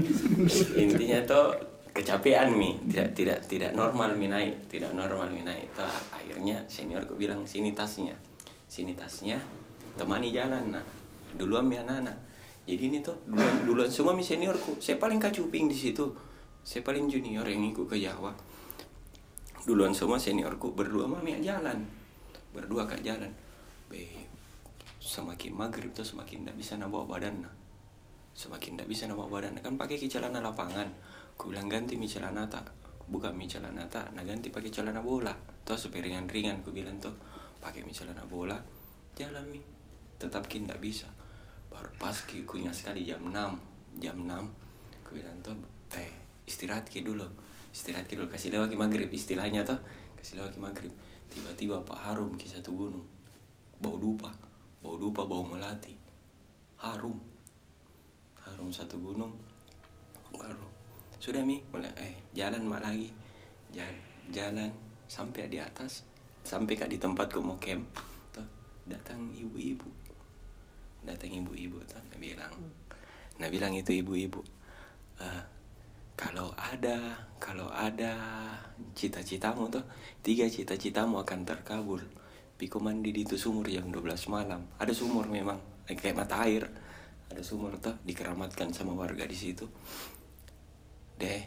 Intinya 0.77 1.19
tuh 1.25 1.45
kecapean 1.93 2.53
mi. 2.53 2.77
Tidak 2.85 3.17
tidak 3.17 3.39
tidak 3.45 3.71
normal 3.73 4.13
mi 4.17 4.29
naik. 4.29 4.69
Tidak 4.69 4.93
normal 4.93 5.29
mi 5.33 5.41
naik. 5.45 5.73
Tuh 5.73 5.89
akhirnya 6.13 6.65
seniorku 6.65 7.17
bilang 7.17 7.45
sini 7.45 7.73
tasnya. 7.73 8.17
Sini 8.69 8.93
tasnya 8.97 9.41
temani 9.97 10.31
jalan 10.31 10.73
nah 10.73 10.85
duluan 11.37 11.65
mi 11.65 11.77
anak-anak. 11.77 12.17
Jadi 12.61 12.83
ini 12.93 12.97
tuh 13.01 13.17
duluan, 13.25 13.55
duluan 13.65 13.89
semua 13.89 14.13
mi 14.13 14.21
seniorku 14.21 14.77
saya 14.77 15.01
paling 15.01 15.17
kacuping 15.17 15.65
di 15.69 15.77
situ. 15.77 16.13
Saya 16.61 16.85
paling 16.85 17.09
junior 17.09 17.41
yang 17.41 17.73
ikut 17.73 17.89
ke 17.89 17.97
Jawa 17.97 18.29
duluan 19.65 19.93
semua 19.93 20.17
seniorku 20.17 20.73
berdua 20.73 21.05
mami 21.05 21.37
jalan. 21.41 21.85
Berdua 22.51 22.89
kak 22.89 23.05
jalan. 23.05 23.29
Be 23.87 24.07
semakin 25.01 25.57
maghrib 25.57 25.91
tuh 25.91 26.05
semakin 26.05 26.45
tidak 26.45 26.55
bisa 26.57 26.73
nabawa 26.77 27.17
badan 27.17 27.45
nah. 27.45 27.53
Semakin 28.31 28.79
tidak 28.79 28.87
bisa 28.89 29.05
nama 29.11 29.27
badan. 29.27 29.59
Kan 29.59 29.75
pakai 29.75 29.99
ke 29.99 30.07
celana 30.07 30.39
lapangan. 30.39 30.87
Ku 31.35 31.51
bilang 31.51 31.67
ganti 31.67 31.99
mi 31.99 32.07
celana 32.07 32.47
tak. 32.47 32.71
Buka 33.11 33.29
mi 33.35 33.45
celana 33.45 33.83
tak. 33.91 34.15
Nah 34.15 34.23
ganti 34.23 34.47
pakai 34.47 34.71
celana 34.71 35.03
bola. 35.03 35.35
Tuh 35.67 35.75
supaya 35.75 36.07
ringan 36.07 36.63
ku 36.63 36.71
bilang 36.71 36.97
tuh 36.97 37.13
pakai 37.59 37.83
mi 37.83 37.91
celana 37.91 38.23
bola 38.25 38.55
jalan 39.13 39.45
mi. 39.51 39.61
Tetap 40.15 40.47
tidak 40.47 40.79
bisa. 40.79 41.11
Baru 41.67 41.91
pas 41.99 42.15
ku 42.23 42.55
ingat 42.55 42.75
sekali 42.75 43.03
jam 43.03 43.23
6 43.27 43.99
jam 43.99 44.15
6 44.15 45.07
ku 45.07 45.19
bilang 45.19 45.35
tuh 45.43 45.55
eh 45.91 46.07
istirahat 46.47 46.87
ki 46.87 47.03
dulu 47.03 47.27
istirahat 47.71 48.05
ki 48.05 48.19
dulu 48.19 48.27
kasih 48.27 48.51
lewat 48.51 48.75
maghrib 48.75 49.07
istilahnya 49.07 49.63
tuh 49.63 49.79
kasih 50.19 50.43
lewat 50.43 50.59
maghrib. 50.59 50.91
Tiba-tiba 51.31 51.79
pak 51.87 51.97
harum 51.97 52.35
ki 52.35 52.45
satu 52.45 52.75
gunung. 52.75 53.07
Bau 53.79 53.95
dupa 53.95 54.29
bau 54.83 54.99
dupa 54.99 55.23
bau 55.23 55.47
melati. 55.47 55.95
Harum. 56.77 57.15
Harum 58.43 58.69
satu 58.69 58.99
gunung. 58.99 59.31
Baru. 60.35 60.67
Sudah 61.17 61.41
mi. 61.41 61.63
Mulai 61.71 61.95
eh 61.95 62.13
jalan 62.35 62.67
mak 62.67 62.83
lagi. 62.83 63.07
Jalan 63.71 63.97
jalan 64.29 64.71
sampai 65.07 65.47
di 65.47 65.59
atas 65.59 66.03
sampai 66.41 66.75
kak 66.75 66.91
di 66.91 66.99
tempatku 66.99 67.39
mau 67.39 67.55
camp. 67.57 67.87
Tuh 68.35 68.45
datang 68.85 69.31
ibu-ibu. 69.31 69.87
Datang 71.07 71.31
ibu-ibu 71.31 71.79
tuh 71.87 72.01
nah 72.11 72.19
bilang. 72.19 72.51
Nah 73.39 73.47
bilang 73.47 73.73
itu 73.73 73.95
ibu-ibu. 73.95 74.41
"Eh, 75.21 75.43
kalau 76.21 76.53
ada 76.53 77.17
kalau 77.41 77.65
ada 77.73 78.13
cita-citamu 78.93 79.73
tuh 79.73 79.81
tiga 80.21 80.45
cita-citamu 80.45 81.17
akan 81.25 81.49
terkabul. 81.49 82.05
Piko 82.61 82.77
mandi 82.77 83.09
di 83.09 83.25
itu 83.25 83.41
sumur 83.41 83.65
jam 83.65 83.89
12 83.89 84.05
malam. 84.29 84.61
Ada 84.77 84.93
sumur 84.93 85.25
memang 85.25 85.57
eh, 85.89 85.97
kayak 85.97 86.21
mata 86.21 86.45
air. 86.45 86.69
Ada 87.33 87.41
sumur 87.41 87.73
tuh 87.81 87.97
dikeramatkan 88.05 88.69
sama 88.69 88.93
warga 88.93 89.25
di 89.25 89.33
situ. 89.33 89.65
Deh 91.17 91.41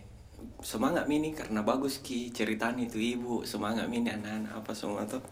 semangat 0.58 1.06
mini 1.06 1.30
karena 1.30 1.62
bagus 1.62 2.02
ki 2.02 2.34
ceritaan 2.34 2.82
itu 2.82 2.98
ibu. 2.98 3.46
Semangat 3.46 3.86
mini 3.86 4.10
anak-anak 4.10 4.58
apa 4.58 4.72
semua 4.74 5.06
tuh. 5.06 5.22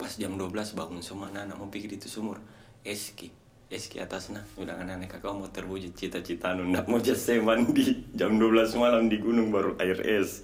Pas 0.00 0.16
jam 0.16 0.32
12 0.32 0.48
bangun 0.72 1.04
semua 1.04 1.28
anak-anak 1.28 1.60
mau 1.60 1.68
di 1.68 1.84
itu 1.84 2.08
sumur. 2.08 2.40
Eski 2.88 3.28
eski 3.68 4.00
atas 4.00 4.32
nah 4.32 4.40
bilang 4.56 4.80
anak-anak 4.80 5.12
kakak 5.12 5.32
mau 5.36 5.44
terwujud 5.44 5.92
cita-cita 5.92 6.56
nu 6.56 6.64
ndak 6.72 6.88
mau 6.88 6.96
saya 7.04 7.36
mandi 7.44 8.00
jam 8.16 8.40
12 8.40 8.80
malam 8.80 9.12
di 9.12 9.20
gunung 9.20 9.52
baru 9.52 9.76
air 9.76 10.00
es. 10.08 10.40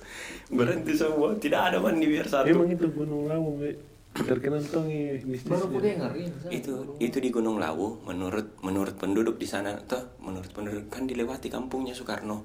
Berhenti 0.53 0.93
semua 0.93 1.33
tidak 1.41 1.73
ada 1.73 1.81
mandi 1.81 2.05
biar 2.05 2.29
satu. 2.29 2.53
Emang 2.53 2.69
itu 2.69 2.85
Gunung 2.93 3.25
Lawu, 3.25 3.57
Be. 3.57 3.81
terkenal 4.15 4.61
tuh 4.63 4.85
nih 4.85 5.25
mistis. 5.25 5.49
Baru 5.49 5.73
aku 5.73 5.81
dengar 5.81 6.13
itu 6.53 6.73
itu 7.01 7.17
di 7.19 7.31
Gunung 7.33 7.57
Lawu 7.57 8.05
menurut 8.05 8.61
menurut 8.61 8.95
penduduk 9.01 9.41
di 9.41 9.49
sana. 9.49 9.73
Tuh 9.89 10.21
menurut 10.21 10.53
penduduk 10.53 10.93
kan 10.93 11.09
dilewati 11.09 11.49
kampungnya 11.49 11.97
Soekarno. 11.97 12.45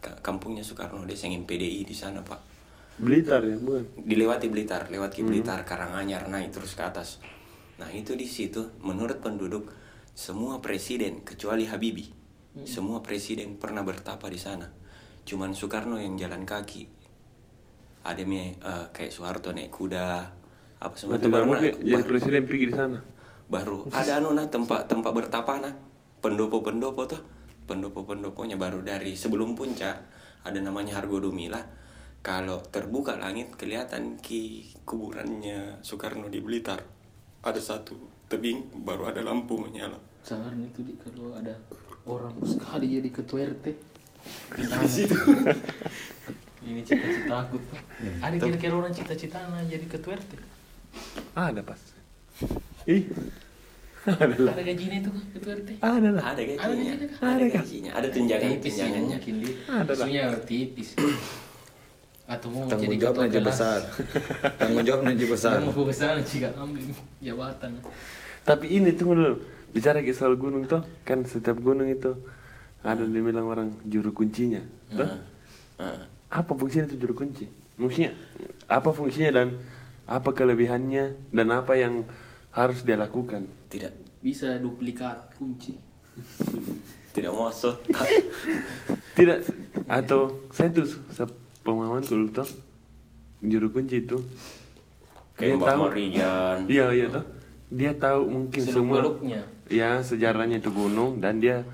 Ka- 0.00 0.24
kampungnya 0.24 0.64
Soekarno 0.64 1.04
dia 1.04 1.20
sengin 1.20 1.44
PDI 1.44 1.84
di 1.84 1.92
sana 1.92 2.24
pak. 2.24 2.40
Blitar 2.96 3.42
ya, 3.44 3.58
bukan? 3.60 3.84
dilewati 4.08 4.46
Blitar 4.48 4.86
lewat 4.88 5.18
ke 5.18 5.26
Blitar 5.26 5.66
Karanganyar 5.68 6.32
naik 6.32 6.54
terus 6.54 6.72
ke 6.72 6.82
atas. 6.82 7.20
Nah 7.76 7.90
itu 7.92 8.16
di 8.16 8.24
situ 8.24 8.72
menurut 8.80 9.20
penduduk 9.20 9.83
semua 10.14 10.62
presiden 10.62 11.26
kecuali 11.26 11.66
Habibie 11.66 12.24
semua 12.62 13.02
presiden 13.02 13.58
pernah 13.58 13.82
bertapa 13.82 14.30
di 14.30 14.38
sana. 14.38 14.70
Cuman 15.26 15.58
Soekarno 15.58 15.98
yang 15.98 16.14
jalan 16.14 16.46
kaki. 16.46 16.86
Ada 18.06 18.22
eh, 18.22 18.54
kayak 18.94 19.10
Soeharto 19.10 19.50
naik 19.50 19.74
kuda 19.74 20.22
apa 20.78 20.94
semua 20.94 21.16
itu 21.18 21.32
baru 21.32 21.56
jadi 21.58 21.74
baru- 21.98 22.06
presiden 22.06 22.46
pergi 22.46 22.66
di 22.70 22.74
sana. 22.78 22.98
baru. 23.50 23.90
Ada 23.90 24.22
anu 24.22 24.30
nah 24.38 24.46
tempat 24.46 24.86
tempat 24.86 25.10
bertapa 25.10 25.58
nah. 25.58 25.74
Pendopo-pendopo 26.22 27.02
tuh. 27.10 27.20
Pendopo-pendoponya 27.66 28.54
baru 28.54 28.86
dari 28.86 29.18
sebelum 29.18 29.58
puncak. 29.58 29.98
Ada 30.46 30.60
namanya 30.62 31.00
Hargo 31.00 31.18
Dumila 31.18 31.58
kalau 32.22 32.60
terbuka 32.70 33.18
langit 33.18 33.56
kelihatan 33.58 34.20
ki 34.22 34.78
kuburannya 34.86 35.82
Soekarno 35.82 36.30
di 36.30 36.38
Blitar. 36.38 36.86
Ada 37.42 37.58
satu 37.60 37.98
tebing 38.34 38.66
baru 38.82 39.14
ada 39.14 39.22
lampu 39.22 39.54
menyala 39.54 39.94
Sekarang 40.26 40.58
itu 40.66 40.82
di 40.82 40.98
kalau 40.98 41.30
ada 41.38 41.54
orang 42.04 42.34
sekali 42.44 42.96
jadi 43.00 43.08
ketua 43.12 43.44
RT. 43.44 43.66
Ini 46.64 46.80
cita-cita 46.80 47.44
aku 47.44 47.60
tuh. 47.60 47.76
Ada 48.24 48.36
kira-kira 48.40 48.72
orang 48.72 48.92
cita-cita 48.92 49.36
jadi 49.68 49.84
ketua 49.84 50.16
RT. 50.16 50.32
Ada 51.36 51.60
pas. 51.60 51.80
Ih. 52.88 53.04
Ada 54.04 54.36
lah. 54.36 54.52
Ada 54.56 54.64
gajinya 54.64 54.96
itu 55.00 55.10
kan 55.12 55.24
ketua 55.32 55.52
RT. 55.60 55.70
Ada 55.80 56.08
lah. 56.12 56.22
ada 56.24 56.42
gajinya 56.44 56.92
ada 57.20 57.44
gajinya 57.48 57.90
ada 57.92 58.08
tunjangan 58.08 58.48
Tipis 58.48 58.72
sih 58.72 58.80
tunjangannya. 58.80 59.16
Ada 59.20 59.92
lah. 59.92 60.06
Maksudnya 60.08 60.24
tipis. 60.48 60.88
Atau 62.24 62.48
mau 62.48 62.64
Tanggung 62.64 62.88
jadi 62.88 62.96
jawab 63.04 63.16
ketua 63.20 63.28
kelas. 63.28 63.48
besar. 63.52 63.80
Tanggung 64.56 64.84
jawab 64.88 65.02
nanti 65.04 65.24
besar. 65.28 65.60
Mau 65.60 65.84
ke 65.84 65.92
sana 65.92 66.20
jika 66.24 66.48
ambil 66.56 66.80
jabatan. 67.20 67.72
Tapi 68.44 68.66
ini 68.76 68.92
tunggu 68.92 69.14
dulu. 69.16 69.36
Bicara 69.74 69.98
soal 70.14 70.38
gunung 70.38 70.70
tuh, 70.70 70.86
kan 71.02 71.26
setiap 71.26 71.58
gunung 71.58 71.90
itu 71.90 72.14
ada 72.84 73.02
dibilang 73.02 73.48
orang 73.48 73.68
juru 73.88 74.14
kuncinya. 74.14 74.62
Tuh. 74.92 75.08
Heeh. 75.80 75.98
Apa 76.30 76.52
fungsinya 76.54 76.86
itu 76.86 77.00
juru 77.00 77.14
kunci? 77.16 77.50
Maksudnya 77.74 78.14
apa 78.70 78.94
fungsinya 78.94 79.30
dan 79.34 79.48
apa 80.06 80.30
kelebihannya 80.30 81.34
dan 81.34 81.48
apa 81.50 81.74
yang 81.74 82.06
harus 82.54 82.86
dia 82.86 82.94
lakukan? 82.94 83.50
tidak 83.66 83.98
Bisa 84.22 84.54
duplikat 84.62 85.34
kunci. 85.34 85.74
tidak 87.14 87.32
masuk 87.32 87.78
Tidak 89.18 89.38
atau 89.86 90.42
saya 90.50 90.74
tuh 90.74 90.90
pemahaman 91.62 92.02
dulu 92.02 92.26
tuh 92.34 92.48
juru 93.38 93.70
kunci 93.70 94.02
itu 94.02 94.18
kayak 95.38 95.62
Mbak 95.62 95.68
tahu 95.70 95.80
Morian 95.86 96.58
iya 96.66 96.90
iya 96.90 97.06
tuh 97.06 97.24
dia 97.72 97.96
tahu 97.96 98.28
mungkin 98.28 98.62
semua 98.64 99.00
ya 99.72 100.04
sejarahnya 100.04 100.60
itu 100.60 100.70
gunung 100.70 101.18
dan 101.18 101.40
dia 101.40 101.64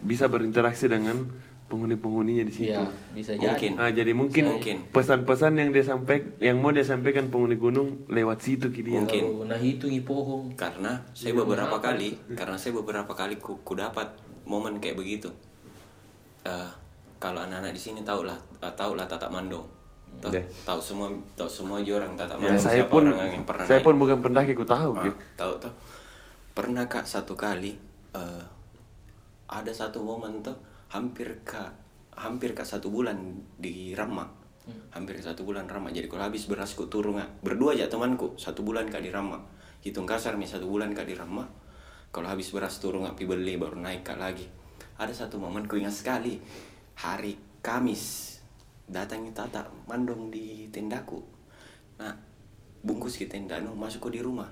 bisa 0.00 0.30
berinteraksi 0.30 0.88
dengan 0.88 1.26
penghuni-penghuninya 1.68 2.48
di 2.48 2.52
situ. 2.54 2.72
Iya, 2.72 2.88
bisa 3.12 3.36
jadi. 3.36 3.44
mungkin 3.44 3.70
Ah, 3.76 3.92
jadi 3.92 4.12
mungkin 4.16 4.44
Mungkin. 4.56 4.76
pesan-pesan 4.88 5.52
yang 5.60 5.68
dia 5.68 5.84
sampaikan, 5.84 6.32
yang 6.40 6.56
mau 6.64 6.72
dia 6.72 6.80
sampaikan 6.80 7.28
penghuni 7.28 7.60
gunung 7.60 8.08
lewat 8.08 8.40
situ 8.40 8.72
ki 8.72 8.80
dia. 8.88 9.04
Mungkin. 9.04 9.20
Kalau 9.20 9.44
nah 9.44 9.60
hitung 9.60 9.92
pohong. 10.00 10.56
karena 10.56 11.04
saya 11.12 11.36
beberapa 11.36 11.76
kali 11.76 12.16
karena 12.32 12.56
saya 12.56 12.72
beberapa 12.72 13.12
kali 13.12 13.36
ku, 13.36 13.60
ku 13.60 13.76
dapat 13.76 14.08
momen 14.48 14.80
kayak 14.80 14.96
begitu 14.96 15.28
Eh, 16.48 16.70
kalau 17.20 17.44
anak-anak 17.44 17.76
di 17.76 17.80
sini 17.82 18.00
tahu 18.00 18.24
lah 18.24 18.38
eh, 18.64 18.72
tahu 18.72 18.96
lah 18.96 19.04
tatak 19.04 19.28
mandong 19.28 19.66
tahu, 20.18 20.32
tahu 20.64 20.80
semua 20.80 21.06
tahu 21.34 21.46
semua 21.46 21.76
aja 21.78 21.92
orang 21.94 22.12
tatak 22.14 22.36
Ya, 22.36 22.42
mandong 22.48 22.58
saya 22.60 22.80
siapa 22.80 22.90
pun 22.90 23.04
orang 23.06 23.30
yang 23.30 23.44
pernah 23.44 23.64
saya 23.64 23.78
naik. 23.78 23.86
pun 23.86 23.94
bukan 23.96 24.18
pendaki, 24.18 24.52
ku 24.52 24.64
tahu 24.64 24.90
Ah, 24.92 25.02
ki. 25.02 25.10
tahu 25.34 25.52
tahu. 25.58 25.72
Pernah 26.52 26.84
kak 26.84 27.04
satu 27.04 27.32
kali 27.32 27.72
eh, 28.12 28.42
ada 29.46 29.72
satu 29.72 30.00
momen 30.00 30.40
tuh 30.40 30.58
hampir 30.88 31.30
kak 31.42 31.70
hampir 32.12 32.50
kak 32.50 32.64
satu 32.64 32.88
bulan 32.88 33.16
di 33.56 33.94
Rama. 33.94 34.26
Hampir 34.90 35.16
satu 35.18 35.42
bulan 35.42 35.64
Rama. 35.64 35.88
Jadi 35.88 36.06
kalau 36.06 36.24
habis 36.24 36.44
beras 36.44 36.74
ku 36.74 36.84
turun 36.86 37.16
Kak. 37.16 37.40
berdua 37.40 37.72
aja 37.72 37.86
temanku 37.86 38.36
satu 38.36 38.60
bulan 38.60 38.84
kak 38.84 39.00
di 39.00 39.08
Rama. 39.08 39.40
Hitung 39.80 40.04
kasar 40.04 40.34
nih 40.34 40.44
satu 40.44 40.66
bulan 40.66 40.92
kak 40.92 41.04
di 41.04 41.14
Rama. 41.14 41.46
Kalau 42.10 42.26
habis 42.26 42.50
beras 42.50 42.76
turun 42.76 43.00
nggak 43.02 43.14
pi 43.14 43.24
beli 43.24 43.54
baru 43.54 43.78
naik 43.78 44.02
kak 44.02 44.18
lagi. 44.18 44.44
Ada 44.98 45.24
satu 45.24 45.38
momen 45.38 45.64
ku 45.64 45.78
ingat 45.78 45.94
sekali. 45.94 46.36
Hari 46.96 47.32
Kamis 47.62 48.36
datangi 48.88 49.30
tata 49.36 49.68
mandong 49.84 50.32
di 50.32 50.66
tendaku. 50.72 51.20
Nah 52.00 52.16
bungkus 52.80 53.20
ke 53.20 53.28
tenda 53.28 53.60
no 53.60 53.76
masuk 53.76 54.08
ke 54.08 54.18
di 54.18 54.20
rumah. 54.24 54.48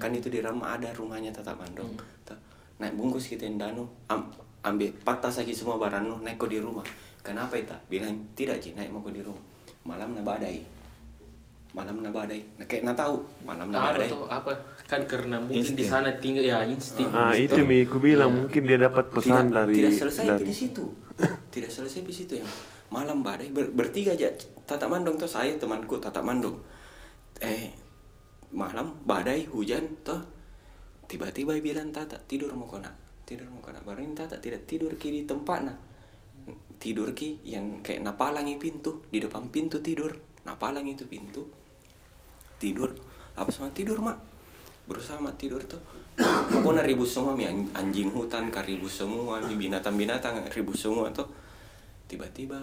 Kan 0.00 0.10
itu 0.16 0.26
di 0.32 0.42
Rama 0.42 0.74
ada 0.74 0.90
rumahnya 0.90 1.30
tata 1.30 1.54
mandong 1.54 1.94
Tuh, 2.26 2.34
naik 2.82 2.98
bungkus 2.98 3.30
ke 3.30 3.38
tenda 3.38 3.70
no 3.70 3.86
am, 4.10 4.26
ambil 4.66 4.90
patah 5.06 5.30
lagi 5.30 5.54
semua 5.54 5.78
barang 5.78 6.02
no 6.08 6.16
naik 6.24 6.40
ke 6.40 6.46
di 6.48 6.58
rumah. 6.58 6.82
Kenapa 7.20 7.56
itu? 7.60 7.76
Bilang 7.88 8.34
tidak 8.34 8.60
Ji 8.60 8.74
naik 8.74 8.90
mau 8.90 9.04
ke 9.04 9.12
di 9.12 9.20
rumah. 9.22 9.40
Malam 9.84 10.16
na 10.16 10.22
badai. 10.24 10.64
Malam 11.74 12.06
na 12.06 12.10
badai. 12.14 12.40
Nah, 12.56 12.64
kayak 12.70 12.86
na 12.86 12.94
tahu 12.94 13.18
malam 13.42 13.68
na 13.68 13.90
Ada 13.90 14.06
badai. 14.06 14.08
tuh 14.08 14.24
apa? 14.30 14.52
Kan 14.88 15.02
karena 15.04 15.36
mungkin 15.40 15.74
di 15.74 15.84
sana 15.84 16.08
tinggal 16.16 16.44
ya 16.46 16.64
insting. 16.64 17.08
Ah, 17.10 17.34
itu 17.36 17.60
mi 17.66 17.84
ku 17.84 18.00
bilang 18.00 18.32
mungkin 18.32 18.64
dia 18.64 18.78
dapat 18.80 19.12
pesan 19.12 19.50
tidak, 19.50 19.56
dari 19.56 19.74
tidak 19.76 19.92
selesai 19.98 20.24
dari 20.24 20.44
di 20.48 20.54
situ. 20.54 20.84
Tidak 21.54 21.70
selesai 21.70 22.02
di 22.02 22.10
situ 22.10 22.34
ya 22.42 22.46
malam 22.94 23.26
badai 23.26 23.50
ber- 23.50 23.74
bertiga 23.74 24.14
aja. 24.14 24.30
Tata 24.62 24.86
mandong 24.86 25.18
tuh 25.18 25.26
saya 25.26 25.58
temanku 25.58 25.98
tata 25.98 26.22
mandong. 26.22 26.54
Eh 27.42 27.74
malam 28.54 28.94
badai 29.02 29.50
hujan 29.50 29.82
tuh 30.06 30.22
tiba-tiba 31.10 31.58
bilang 31.58 31.90
tata 31.90 32.14
tidur 32.22 32.54
mau 32.54 32.70
kona 32.70 32.86
tidur 33.26 33.50
mau 33.50 33.58
kona 33.58 33.82
baru 33.82 34.06
ini 34.06 34.14
tata 34.14 34.38
tidak 34.38 34.62
tidur 34.70 34.94
ki 34.94 35.10
di 35.10 35.22
tempat 35.26 35.60
nah. 35.66 35.78
Tidur 36.78 37.10
ki 37.16 37.42
yang 37.42 37.82
kayak 37.82 38.06
napalangi 38.06 38.54
pintu. 38.62 39.02
Di 39.10 39.18
depan 39.18 39.50
pintu 39.50 39.82
tidur. 39.82 40.14
Napalang 40.44 40.84
itu 40.86 41.08
pintu. 41.08 41.42
Tidur. 42.60 42.92
Apa 43.34 43.50
sama 43.50 43.72
tidur 43.74 43.98
mak? 43.98 44.20
Berusaha 44.86 45.18
mak 45.18 45.34
tidur 45.40 45.64
tuh 45.64 45.80
pokoknya 46.52 46.86
ribut 46.86 47.08
semua 47.08 47.34
mi. 47.34 47.48
An- 47.48 47.72
anjing 47.74 48.12
hutan 48.12 48.52
karibut 48.52 48.92
semua 48.92 49.42
binatang-binatang 49.42 50.46
ribut 50.52 50.76
semua 50.78 51.10
tuh 51.10 51.26
tiba-tiba 52.06 52.60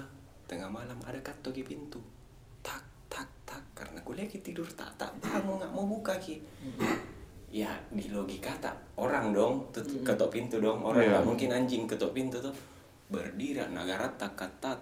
tengah 0.52 0.68
malam 0.68 1.00
ada 1.08 1.16
kato 1.24 1.56
di 1.56 1.64
pintu. 1.64 2.04
Tak 2.60 2.84
tak 3.08 3.24
tak. 3.48 3.64
Karena 3.72 4.04
gue 4.04 4.16
lagi 4.20 4.44
tidur 4.44 4.68
tak 4.76 4.92
tak 5.00 5.16
bangun 5.24 5.56
nggak 5.64 5.72
mau 5.72 5.88
buka 5.88 6.20
ki. 6.20 6.44
Ya 7.48 7.72
di 7.88 8.12
logika 8.12 8.52
tak 8.60 8.76
orang 9.00 9.32
dong 9.32 9.72
tuh 9.72 9.84
ketok 10.04 10.28
pintu 10.28 10.60
dong. 10.60 10.84
Orang 10.84 11.08
Iya. 11.08 11.12
nggak 11.16 11.26
mungkin 11.32 11.50
anjing 11.56 11.88
ketok 11.88 12.12
pintu 12.12 12.44
tuh. 12.44 12.52
Berdiri 13.08 13.64
negara 13.72 14.12
tak 14.20 14.36
kata 14.36 14.76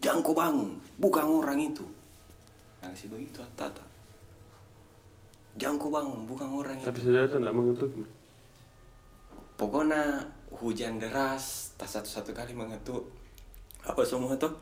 jangan 0.00 0.24
kau 0.24 0.32
bangun 0.32 0.80
bukan 0.96 1.24
orang 1.28 1.60
itu. 1.60 1.84
Ngasih 2.80 3.12
begitu 3.12 3.44
tata 3.52 3.84
jangan 5.60 5.76
kau 5.76 5.92
bangun 5.92 6.24
bukan 6.24 6.48
orang 6.48 6.76
itu. 6.78 6.86
tapi 6.88 7.00
saudara 7.02 7.26
tidak 7.26 7.52
mengetuk. 7.52 7.90
pokoknya 9.58 10.24
hujan 10.56 10.96
deras 10.96 11.76
tak 11.76 11.84
satu-satu 11.90 12.32
kali 12.32 12.56
mengetuk. 12.56 13.04
Apa 13.84 14.00
semua 14.04 14.32
tuh 14.40 14.52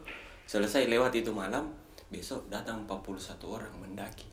selesai 0.49 0.89
lewat 0.89 1.13
itu 1.13 1.29
malam 1.29 1.69
besok 2.09 2.49
datang 2.49 2.89
41 2.89 3.37
orang 3.45 3.69
mendaki. 3.85 4.25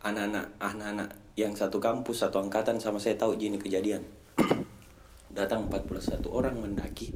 Anak-anak 0.00 0.56
anak-anak 0.56 1.12
yang 1.36 1.52
satu 1.52 1.76
kampus 1.76 2.24
satu 2.24 2.40
angkatan 2.40 2.80
sama 2.80 2.96
saya 2.96 3.20
tahu 3.20 3.36
gini 3.36 3.60
kejadian. 3.60 4.00
Datang 5.38 5.68
41 5.68 6.24
orang 6.32 6.56
mendaki 6.56 7.12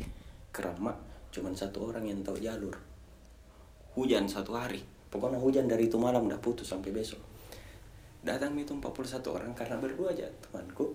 kerama 0.53 0.93
cuman 1.33 1.57
satu 1.57 1.89
orang 1.89 2.05
yang 2.05 2.21
tahu 2.21 2.37
jalur. 2.37 2.77
Hujan 3.97 4.29
satu 4.29 4.53
hari. 4.53 4.85
Pokoknya 5.09 5.41
hujan 5.41 5.65
dari 5.65 5.89
itu 5.89 5.97
malam 5.97 6.29
udah 6.29 6.41
putus 6.45 6.69
sampai 6.69 6.93
besok. 6.93 7.25
Datang 8.21 8.53
itu 8.61 8.77
41 8.77 9.25
orang 9.33 9.57
karena 9.57 9.81
berdua 9.81 10.13
aja 10.13 10.29
temanku 10.45 10.93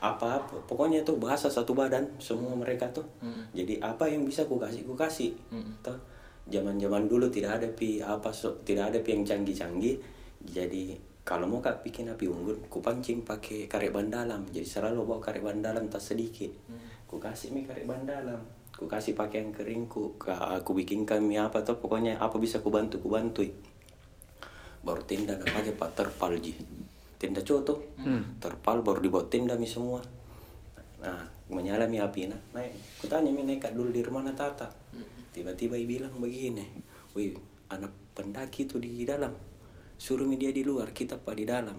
apa 0.00 0.42
apa 0.42 0.56
pokoknya 0.66 1.02
itu 1.02 1.16
bahasa 1.16 1.48
satu 1.48 1.72
badan 1.72 2.06
semua 2.20 2.52
mereka 2.56 2.88
tuh. 2.90 3.06
Jadi 3.52 3.78
apa 3.80 4.08
yang 4.08 4.26
bisa 4.26 4.44
ku 4.44 4.56
kasih 4.60 4.82
ku 4.84 4.94
kasih 4.98 5.32
toh 5.80 5.96
zaman 6.46 6.78
zaman 6.78 7.10
dulu 7.10 7.26
tidak 7.26 7.58
ada 7.58 7.68
pi 7.74 7.98
apa 7.98 8.30
so, 8.30 8.54
tidak 8.62 8.94
ada 8.94 8.98
pi 9.02 9.18
yang 9.18 9.26
canggih 9.26 9.56
canggih 9.56 9.98
jadi 10.46 10.94
kalau 11.26 11.50
mau 11.50 11.58
kak 11.58 11.82
bikin 11.82 12.06
api 12.06 12.30
unggun 12.30 12.70
ku 12.70 12.78
pancing 12.78 13.26
pakai 13.26 13.66
karet 13.66 13.90
ban 13.90 14.06
dalam. 14.06 14.46
Jadi 14.46 14.62
selalu 14.62 15.02
bawa 15.02 15.18
karet 15.18 15.42
ban 15.42 15.58
dalam 15.58 15.90
tak 15.90 15.98
sedikit. 15.98 16.54
Ku 17.10 17.18
kasih 17.18 17.50
mi 17.50 17.66
karet 17.66 17.82
ban 17.82 18.06
dalam. 18.06 18.38
Ku 18.70 18.86
kasih 18.86 19.18
pakaian 19.18 19.50
kering 19.50 19.90
ku 19.90 20.14
aku 20.22 20.70
bikin 20.70 21.02
kami 21.02 21.34
apa 21.34 21.66
tuh 21.66 21.82
pokoknya 21.82 22.22
apa 22.22 22.38
bisa 22.38 22.62
ku 22.62 22.70
bantu 22.70 23.02
ku 23.02 23.10
bantui 23.10 23.50
baru 24.86 25.02
tenda 25.02 25.34
nak 25.34 25.50
pakai 25.50 25.74
pak 25.74 25.90
terpal 27.16 27.32
ji 27.32 27.32
tenda 27.32 27.40
coto 27.42 27.74
terpal 28.40 28.76
baru 28.84 29.00
dibawa 29.00 29.24
tenda 29.28 29.54
mi 29.56 29.68
semua. 29.68 30.00
Nah 31.00 31.24
menyala 31.48 31.88
mi 31.88 32.00
api. 32.00 32.28
Nah 32.28 32.40
naik. 32.52 32.72
Ku 33.00 33.08
tanya 33.08 33.32
mi 33.32 33.42
nekat 33.44 33.72
dulu 33.72 33.90
di 33.92 34.04
rumah 34.04 34.24
tata? 34.36 34.68
Tiba-tiba 35.32 35.76
bilang 35.84 36.12
begini 36.20 36.64
wih 37.16 37.32
anak 37.72 37.92
pendaki 38.12 38.68
itu 38.68 38.76
di 38.76 39.04
dalam. 39.04 39.32
Suruh 39.96 40.28
mi 40.28 40.36
dia 40.36 40.52
di 40.52 40.60
luar 40.64 40.92
kita 40.92 41.16
pak 41.16 41.34
di 41.36 41.44
dalam. 41.48 41.76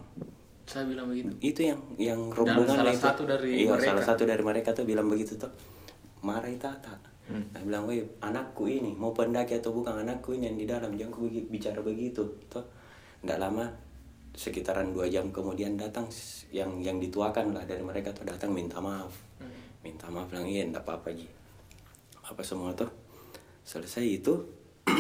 Saya 0.67 0.83
bilang 0.83 1.07
begitu. 1.07 1.31
itu 1.39 1.61
yang 1.63 1.79
yang 1.95 2.27
rombongan 2.27 2.83
salah 2.83 2.91
itu 2.91 2.99
satu 2.99 3.23
dari 3.23 3.63
iya 3.63 3.71
mereka. 3.71 3.87
salah 3.87 4.03
satu 4.03 4.23
dari 4.27 4.43
mereka 4.43 4.75
tuh 4.75 4.83
bilang 4.83 5.07
begitu 5.07 5.39
tuh. 5.39 5.53
Marah 6.25 6.51
tata. 6.59 6.99
Nah, 7.27 7.59
bilang 7.63 7.87
weh 7.87 8.03
anakku 8.23 8.67
ini 8.67 8.95
mau 8.95 9.11
pendaki 9.15 9.59
atau 9.59 9.75
bukan 9.75 10.03
anakku 10.03 10.35
ini 10.35 10.51
yang 10.51 10.57
di 10.59 10.67
dalam. 10.67 10.91
Jangan 10.95 11.13
ku 11.15 11.27
bicara 11.27 11.79
begitu 11.79 12.23
tuh. 12.51 12.67
Nggak 13.23 13.39
lama 13.39 13.86
sekitaran 14.37 14.93
dua 14.93 15.09
jam 15.09 15.33
kemudian 15.33 15.73
datang 15.73 16.05
yang 16.53 16.77
yang 16.77 17.01
dituakan 17.01 17.57
lah 17.57 17.65
dari 17.65 17.81
mereka 17.81 18.13
tuh 18.13 18.21
datang 18.21 18.53
minta 18.53 18.77
maaf. 18.77 19.09
Minta 19.81 20.13
maaf 20.13 20.29
bilang 20.29 20.45
iya 20.45 20.61
enggak 20.61 20.85
apa-apa 20.85 21.09
ji. 21.17 21.25
Apa 22.21 22.45
semua 22.45 22.77
tuh? 22.77 22.93
Selesai 23.65 24.05
itu 24.05 24.45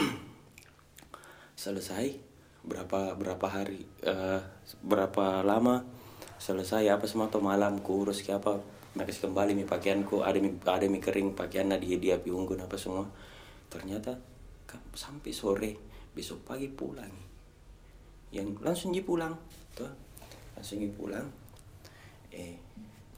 selesai 1.63 2.17
berapa 2.65 3.13
berapa 3.13 3.47
hari 3.47 3.85
eh, 4.01 4.41
berapa 4.83 5.45
lama 5.45 5.85
selesai 6.41 6.89
apa 6.91 7.07
semua 7.07 7.31
tuh 7.31 7.39
malam 7.39 7.79
kurus 7.79 8.25
kayak 8.25 8.43
apa 8.43 8.59
nakis 8.99 9.23
kembali 9.23 9.55
mi 9.55 9.63
pakaianku 9.63 10.25
ada 10.25 10.41
mi 10.41 10.51
ada 10.65 10.83
mi 10.89 10.97
kering 10.97 11.37
pakaian 11.37 11.71
di 11.77 11.95
dia 12.01 12.17
api 12.17 12.33
unggun 12.33 12.65
apa 12.65 12.73
semua. 12.73 13.05
Ternyata 13.69 14.17
sampai 14.97 15.29
sore 15.29 15.71
besok 16.17 16.41
pagi 16.41 16.65
pulang 16.73 17.26
yang 18.31 18.51
langsung 18.59 18.91
ji 18.91 19.03
pulang 19.03 19.31
tuh 19.71 19.87
langsung 20.57 20.81
ji 20.81 20.89
pulang. 20.91 21.27
Eh 22.33 22.57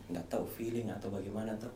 nggak 0.10 0.26
tahu 0.28 0.46
feeling 0.46 0.92
atau 0.92 1.10
bagaimana 1.10 1.56
tuh. 1.58 1.72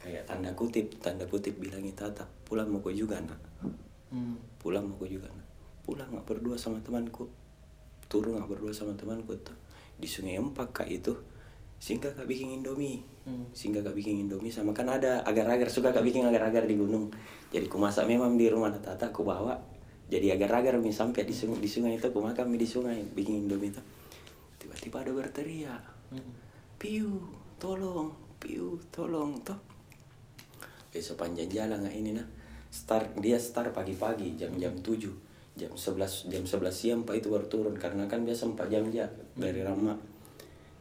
Kayak 0.00 0.28
tanda 0.28 0.52
kutip 0.52 1.00
tanda 1.00 1.24
kutip 1.24 1.56
bilangin 1.56 1.96
tata 1.96 2.28
pulang 2.44 2.68
mau 2.68 2.82
kau 2.84 2.92
juga 2.92 3.16
nak. 3.24 3.40
Hmm. 4.14 4.36
pulang 4.60 4.86
aku 4.86 5.08
juga 5.08 5.26
nak. 5.32 5.48
Pulang 5.82 6.08
nggak 6.12 6.26
berdua 6.28 6.56
sama 6.60 6.78
temanku. 6.84 7.26
Turun 8.06 8.36
nggak 8.36 8.50
berdua 8.50 8.72
sama 8.74 8.92
temanku 8.94 9.32
tuh. 9.40 9.56
Di 9.96 10.04
sungai 10.04 10.36
empat 10.36 10.70
kak 10.74 10.88
itu. 10.90 11.14
Singgah 11.80 12.12
kak 12.16 12.28
bikin 12.28 12.60
indomie. 12.60 13.00
Singgah 13.56 13.80
kak 13.80 13.96
bikin 13.96 14.24
indomie 14.24 14.52
sama 14.52 14.76
kan 14.76 14.88
ada 14.88 15.24
agar-agar 15.24 15.68
suka 15.72 15.92
kak 15.92 16.04
bikin 16.04 16.24
agar-agar 16.24 16.68
di 16.68 16.76
gunung. 16.76 17.08
Jadi 17.48 17.66
ku 17.66 17.80
masak 17.80 18.04
memang 18.08 18.36
di 18.36 18.48
rumah 18.48 18.72
tata 18.76 19.08
aku 19.08 19.24
bawa 19.24 19.73
jadi 20.04 20.36
agar-agar 20.36 20.76
mi 20.76 20.92
sampai 20.92 21.24
di 21.24 21.32
sungai 21.32 21.64
di 21.64 21.70
sungai 21.70 21.96
itu 21.96 22.12
aku 22.12 22.20
makan 22.20 22.52
mie 22.52 22.60
di 22.60 22.68
sungai 22.68 23.00
bikin 23.16 23.48
indomie 23.48 23.72
itu. 23.72 23.80
Tiba-tiba 24.60 25.00
ada 25.00 25.12
berteriak. 25.16 25.82
Piu 26.76 27.24
tolong 27.56 28.12
piu 28.36 28.76
tolong 28.92 29.40
toh. 29.40 29.56
Eh 30.92 31.00
sepanjang 31.00 31.48
jalan 31.48 31.80
nggak 31.80 31.96
ini 31.96 32.12
nah. 32.12 32.26
Start 32.68 33.16
dia 33.22 33.40
start 33.40 33.72
pagi-pagi 33.72 34.36
jam-jam 34.36 34.74
7 34.82 35.08
jam 35.54 35.70
11 35.70 36.26
jam 36.26 36.42
11 36.42 36.66
siang 36.74 37.00
pak 37.08 37.24
itu 37.24 37.32
baru 37.32 37.48
turun. 37.48 37.74
Karena 37.80 38.04
kan 38.04 38.28
biasa 38.28 38.52
4 38.52 38.68
jam 38.68 38.84
aja 38.92 39.08
dari 39.32 39.64
Rama. 39.64 39.96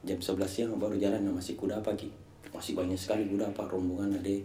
Jam 0.04 0.20
11 0.20 0.44
siang 0.52 0.76
baru 0.76 1.00
jalan 1.00 1.24
nah, 1.24 1.32
masih 1.32 1.56
kuda 1.56 1.80
pagi. 1.80 2.12
Masih 2.52 2.76
banyak 2.76 3.00
sekali 3.00 3.24
kuda 3.32 3.56
apa 3.56 3.72
rombongan 3.72 4.20
ada 4.20 4.36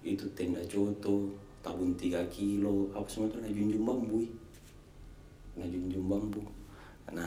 itu 0.00 0.24
tenda 0.32 0.62
coto 0.64 1.49
tabung 1.60 1.96
3 1.96 2.26
kilo. 2.32 2.92
Apa 2.96 3.08
semua 3.08 3.28
itu 3.28 3.38
nah 3.40 3.50
junjung 3.50 3.84
bambu 3.84 4.16
ih. 4.24 4.32
nah 5.58 5.66
junjung 5.66 6.06
bambu 6.06 6.40
nah 7.10 7.26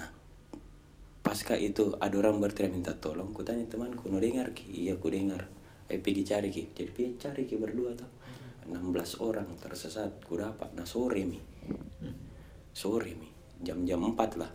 pasca 1.20 1.60
itu 1.60 1.92
ada 2.00 2.16
orang 2.20 2.40
berteriak 2.40 2.72
minta 2.72 2.96
tolong. 2.96 3.32
Ku 3.32 3.44
tanya 3.44 3.64
temanku 3.68 4.12
no 4.12 4.20
dengar 4.20 4.52
ki? 4.52 4.70
Iya 4.88 5.00
ku 5.00 5.08
dengar. 5.08 5.48
Eh 5.88 6.00
pergi 6.00 6.24
cari 6.28 6.52
ki. 6.52 6.76
Jadi 6.76 6.90
pergi 6.92 7.16
cari 7.20 7.42
ki 7.48 7.56
berdua 7.60 7.96
tuh 7.96 8.12
16 8.68 9.24
orang 9.24 9.48
tersesat. 9.60 10.24
Ku 10.24 10.36
dapat. 10.40 10.76
Nah 10.76 10.88
sore 10.88 11.24
mi. 11.24 11.40
Sore 12.76 13.12
mi. 13.16 13.28
Jam-jam 13.64 14.04
4 14.04 14.40
lah. 14.40 14.52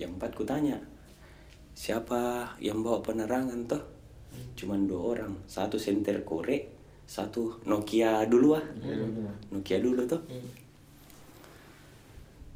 Jam 0.00 0.16
4 0.16 0.32
ku 0.32 0.44
tanya 0.48 0.80
siapa 1.78 2.52
yang 2.58 2.82
bawa 2.82 2.98
penerangan 2.98 3.70
tuh 3.70 3.82
cuman 4.58 4.88
dua 4.88 5.00
orang. 5.16 5.32
Satu 5.46 5.78
senter 5.78 6.26
korek 6.26 6.77
satu 7.08 7.56
Nokia 7.64 8.28
dulu 8.28 8.52
ah. 8.52 8.64
Nokia 9.48 9.80
dulu 9.80 10.04
tuh. 10.04 10.20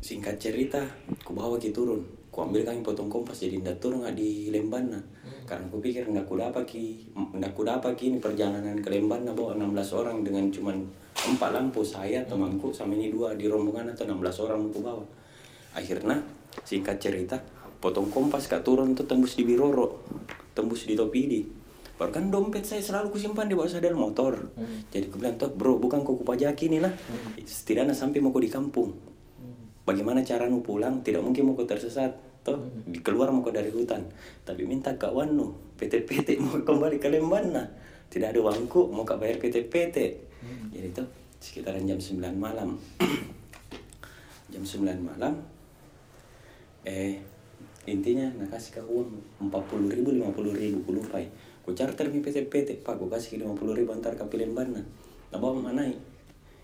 Singkat 0.05 0.36
cerita 0.36 0.84
ku 1.24 1.32
bawa 1.32 1.57
ki 1.57 1.72
turun. 1.72 2.05
Ku 2.28 2.44
ambil 2.44 2.64
kami 2.64 2.84
potong 2.84 3.09
kompas 3.09 3.40
jadi 3.40 3.61
ndak 3.61 3.80
turun 3.80 4.05
nggak 4.05 4.16
di 4.16 4.53
Lembana 4.53 5.00
karena 5.42 5.68
ku 5.68 5.84
pikir 5.84 6.09
ndak 6.09 6.24
ku 6.24 6.40
dapat 6.40 6.64
ki 6.64 7.12
ndak 7.36 7.53
ku 7.53 7.61
dapat 7.61 7.92
ki 7.92 8.09
ini 8.09 8.18
perjalanan 8.20 8.78
ke 8.80 8.88
Lembana 8.88 9.36
bawa 9.36 9.53
16 9.59 10.00
orang 10.00 10.24
dengan 10.24 10.48
cuman 10.48 10.80
empat 11.12 11.50
lampu 11.53 11.84
saya 11.84 12.24
temanku 12.24 12.72
sama 12.72 12.96
ini 12.96 13.12
dua 13.12 13.36
di 13.36 13.53
rombongan 13.53 13.92
atau 13.92 14.09
16 14.09 14.44
orang 14.48 14.61
ku 14.72 14.80
bawa. 14.80 15.05
Akhirnya 15.76 16.20
singkat 16.64 17.00
cerita 17.00 17.36
potong 17.80 18.09
kompas 18.09 18.48
kak 18.48 18.64
turun 18.64 18.94
tuh 18.94 19.05
tembus 19.09 19.34
di 19.34 19.42
Biroro 19.42 20.05
tembus 20.55 20.84
di 20.86 20.94
Topidi 20.94 21.61
baru 22.03 22.11
kan 22.11 22.34
dompet 22.34 22.66
saya 22.66 22.82
selalu 22.82 23.14
kusimpan 23.14 23.46
di 23.46 23.55
bawah 23.55 23.70
sadel 23.70 23.94
motor. 23.94 24.50
Jadi 24.90 25.07
aku 25.07 25.22
bilang 25.22 25.38
tuh 25.38 25.55
bro 25.55 25.78
bukan 25.78 26.03
kau 26.03 26.18
kupajaki 26.18 26.66
nih 26.66 26.82
lah. 26.82 26.90
Setidaknya 27.46 27.94
sampai 27.94 28.18
mau 28.18 28.34
di 28.34 28.50
kampung. 28.50 28.90
Bagaimana 29.86 30.26
cara 30.26 30.50
nu 30.50 30.66
pulang? 30.66 31.07
Tidak 31.07 31.22
mungkin 31.22 31.55
mau 31.55 31.59
tersesat 31.62 32.42
toh 32.42 32.59
di 32.90 32.98
keluar 32.98 33.30
mau 33.30 33.46
dari 33.46 33.70
hutan. 33.70 34.03
Tapi 34.42 34.66
minta 34.66 34.98
kak 34.98 35.14
Wanu 35.14 35.55
PT-PT 35.78 36.42
mau 36.42 36.59
kembali 36.59 36.98
ke 36.98 37.07
Lembana 37.07 37.70
tidak 38.12 38.36
ada 38.36 38.40
uangku 38.44 38.92
mau 38.92 39.09
kak 39.09 39.16
bayar 39.16 39.40
PT-PT 39.40 39.96
jadi 40.68 40.86
itu 40.92 41.05
sekitaran 41.40 41.88
jam 41.88 41.96
9 41.96 42.36
malam. 42.36 42.76
Jam 44.53 44.61
9 44.68 44.84
malam 45.00 45.40
eh 46.84 47.16
intinya 47.88 48.28
nak 48.36 48.53
kasih 48.53 48.82
kak 48.82 48.86
uang 48.90 49.09
40 49.48 49.96
ribu 49.96 50.12
50 50.12 50.61
ribu 50.61 50.78
ku 50.84 50.92
lupa 50.92 51.16
ya. 51.16 51.30
Ku 51.62 51.70
charter 51.72 52.10
mi 52.10 52.18
PT-PT 52.18 52.82
pak. 52.82 52.98
Ku 52.98 53.06
kasih 53.06 53.38
50 53.42 53.78
ribu 53.78 53.90
antar 53.94 54.18
ke 54.18 54.24
Lembana 54.36 54.82
nah 55.32 55.40
bawa 55.40 55.72
mana 55.72 55.88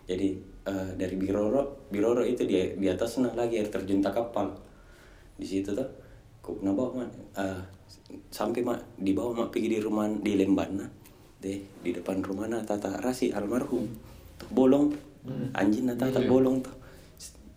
jadi 0.05 0.37
eh, 0.69 0.91
dari 0.93 1.17
Biroro 1.17 1.89
Biroro 1.89 2.21
itu 2.21 2.45
di 2.45 2.77
di 2.77 2.87
atas 2.89 3.17
nah 3.21 3.33
lagi 3.33 3.57
air 3.57 3.73
terjun 3.73 4.05
tak 4.05 4.17
kapal. 4.17 4.53
Di 5.37 5.47
situ 5.49 5.73
tuh 5.73 5.89
ku 6.45 6.57
bawa 6.61 7.05
mak 7.05 7.09
eh, 7.37 7.63
sampai 8.29 8.61
mak 8.65 8.97
di 8.97 9.17
bawah 9.17 9.45
mak 9.45 9.49
pergi 9.53 9.77
di 9.77 9.81
rumah 9.81 10.09
di 10.09 10.37
Lembana 10.37 10.85
deh 11.39 11.61
di 11.85 11.91
depan 11.95 12.19
rumah 12.25 12.51
nah 12.51 12.65
tata 12.65 13.01
rasi 13.01 13.33
almarhum. 13.33 13.85
Tuh 14.37 14.49
bolong 14.53 14.93
anjing 15.57 15.89
nah 15.89 15.97
tata 15.97 16.25
bolong 16.25 16.61
tuh. 16.61 16.77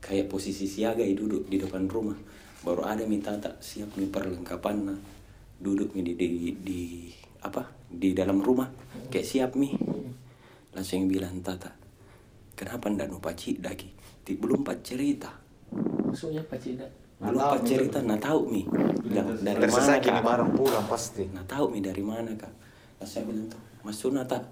Kayak 0.02 0.34
posisi 0.34 0.66
siaga 0.66 1.06
i 1.06 1.14
duduk 1.14 1.48
di 1.48 1.60
depan 1.60 1.88
rumah. 1.92 2.18
Baru 2.62 2.86
ada 2.86 3.04
mi 3.04 3.20
tata 3.20 3.58
siap 3.60 3.96
mi 4.00 4.08
perlengkapan 4.08 4.78
nah. 4.86 5.00
Duduk 5.62 5.94
mi 5.94 6.02
di, 6.02 6.18
di, 6.18 6.28
di 6.58 6.82
apa 7.42 7.68
di 7.90 8.14
dalam 8.14 8.40
rumah. 8.40 8.70
Kayak 9.12 9.28
siap 9.28 9.52
mi. 9.60 9.74
Langsung 10.72 11.06
bilang 11.12 11.44
tata 11.44 11.82
kenapa 12.56 12.94
ndak 12.94 13.10
nu 13.10 13.18
paci 13.18 13.58
lagi 13.58 13.90
Ti- 14.22 14.38
belum 14.38 14.62
pak 14.62 14.86
cerita. 14.86 15.34
Maksudnya 16.06 16.46
Pak 16.46 16.60
Cida. 16.62 16.86
belum 17.22 17.42
pak 17.42 17.62
cerita 17.66 17.98
nah 18.06 18.22
tahu 18.22 18.46
mi. 18.48 18.62
Bilang 19.02 19.34
dari 19.42 19.66
mana 19.66 19.98
kini 19.98 20.22
bareng 20.22 20.52
pulang 20.54 20.86
pasti. 20.86 21.26
nah 21.34 21.42
tahu 21.50 21.74
mi 21.74 21.82
dari 21.82 22.06
mana 22.06 22.30
kak. 22.38 22.54
Nah, 23.02 23.08
saya 23.08 23.26
bilang 23.26 23.50
tuh 23.50 23.58
mas 23.82 23.98
Suna 23.98 24.22
tak 24.30 24.46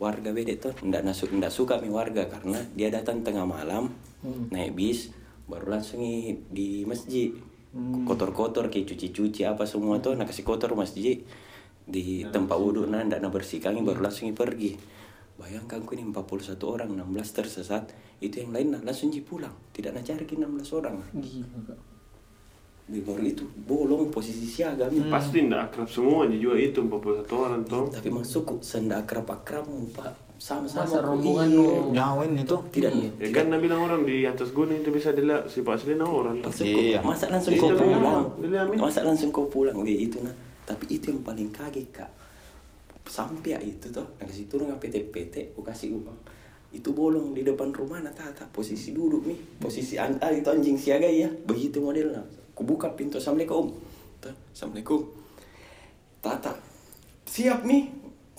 warga 0.00 0.32
beda 0.32 0.56
tuh. 0.56 0.72
Ndak 0.80 1.04
nasu 1.04 1.28
ndak 1.28 1.52
suka 1.52 1.76
mi 1.78 1.92
warga 1.92 2.24
karena 2.32 2.64
dia 2.72 2.88
datang 2.88 3.20
tengah 3.20 3.44
malam 3.44 3.92
naik 4.50 4.72
bis 4.72 5.12
baru 5.44 5.76
langsung 5.76 6.00
di 6.48 6.88
masjid. 6.88 7.30
Kotor-kotor 8.08 8.66
kayak 8.72 8.88
cuci-cuci 8.88 9.46
apa 9.46 9.62
semua 9.68 10.00
tuh. 10.02 10.16
Nak 10.16 10.32
kasih 10.32 10.42
kotor 10.42 10.72
masjid 10.74 11.20
di 11.90 12.22
tempat 12.30 12.54
wudhu 12.54 12.86
nah 12.86 13.02
ndak 13.02 13.18
nak 13.18 13.34
bersihkan 13.34 13.74
i, 13.74 13.82
baru 13.82 14.06
langsung 14.06 14.30
pergi. 14.32 14.78
Bayangkan 15.36 15.82
ku 15.82 15.96
ini 15.96 16.04
41 16.06 16.54
orang 16.68 16.88
16 16.94 17.36
tersesat 17.36 17.90
itu 18.20 18.44
yang 18.44 18.52
lain 18.52 18.76
nah, 18.76 18.80
langsung 18.84 19.10
ji 19.10 19.24
pulang. 19.24 19.52
Tidak 19.74 19.90
nak 19.90 20.04
cari 20.06 20.24
ki 20.28 20.36
16 20.38 20.78
orang. 20.78 20.96
Gila 21.16 21.90
di 22.90 22.98
baru 23.06 23.22
itu 23.22 23.46
bolong 23.46 24.10
posisi 24.10 24.50
siaga 24.50 24.90
Mi. 24.90 25.06
Pasti 25.06 25.46
ndak 25.46 25.70
akrab 25.70 25.86
semua 25.86 26.26
juga 26.26 26.58
itu 26.58 26.82
41 26.82 27.22
orang 27.30 27.62
tuh. 27.62 27.86
tapi 27.86 28.10
maksudku 28.10 28.58
senda 28.66 28.98
akrab 29.06 29.30
akrab 29.30 29.64
pak. 29.94 30.10
Sama-sama 30.40 30.88
Masa 30.88 31.04
rombongan 31.04 31.48
Iya. 31.52 31.56
lu? 31.60 31.68
Nyawin 31.92 32.32
itu. 32.32 32.56
tidak 32.72 32.92
Ya 33.20 33.28
kan 33.28 33.52
nabi 33.52 33.68
bilang 33.68 33.84
orang 33.84 34.08
di 34.08 34.24
atas 34.24 34.56
gunung 34.56 34.80
itu 34.80 34.88
bisa 34.88 35.12
dilihat 35.12 35.46
sifat 35.52 35.84
aslinya 35.84 36.08
orang. 36.08 36.40
Maksudku, 36.40 36.80
Iya. 36.80 36.98
masa 37.04 37.28
langsung 37.28 37.54
kau 37.60 37.70
pulang? 37.76 38.24
masa 38.80 39.00
langsung 39.04 39.28
kau 39.30 39.46
pulang? 39.52 39.76
Itu 39.84 40.24
nah 40.24 40.32
tapi 40.66 40.84
itu 40.90 41.12
yang 41.12 41.22
paling 41.22 41.50
kaget 41.52 41.88
kak. 41.92 42.10
Sampai 43.06 43.58
itu 43.64 43.90
tuh 43.90 44.06
nah 44.20 44.26
turun 44.26 44.70
ke 44.76 44.86
PT-PT 44.86 45.56
aku 45.56 45.66
kasih 45.66 45.98
uang. 45.98 46.18
Itu 46.70 46.94
bolong 46.94 47.34
di 47.34 47.42
depan 47.42 47.74
rumah 47.74 47.98
nah 47.98 48.14
tata 48.14 48.46
posisi 48.50 48.94
duduk 48.94 49.26
nih. 49.26 49.38
Posisi 49.58 49.98
an 49.98 50.20
ah, 50.22 50.30
itu 50.30 50.46
anjing 50.46 50.78
siaga 50.78 51.10
ya 51.10 51.26
begitu 51.26 51.82
modelnya. 51.82 52.22
Aku 52.54 52.62
buka 52.62 52.92
pintu 52.94 53.18
assalamualaikum. 53.18 53.74
Tuh, 54.22 54.34
assalamualaikum. 54.54 55.00
Tata 56.22 56.54
siap 57.26 57.66
nih. 57.66 57.90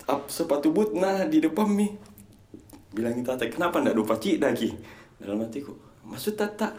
Up 0.09 0.31
sepatu 0.33 0.73
boot 0.73 0.97
nah 0.97 1.29
di 1.29 1.37
depan 1.37 1.69
mi 1.69 1.85
bilang 2.91 3.21
tata 3.23 3.47
kenapa 3.47 3.79
ndak 3.79 3.95
lupa 3.95 4.17
cik 4.17 4.41
lagi? 4.41 4.73
Dalam 5.21 5.45
hatiku 5.45 5.91
maksud 6.11 6.35
tata 6.35 6.75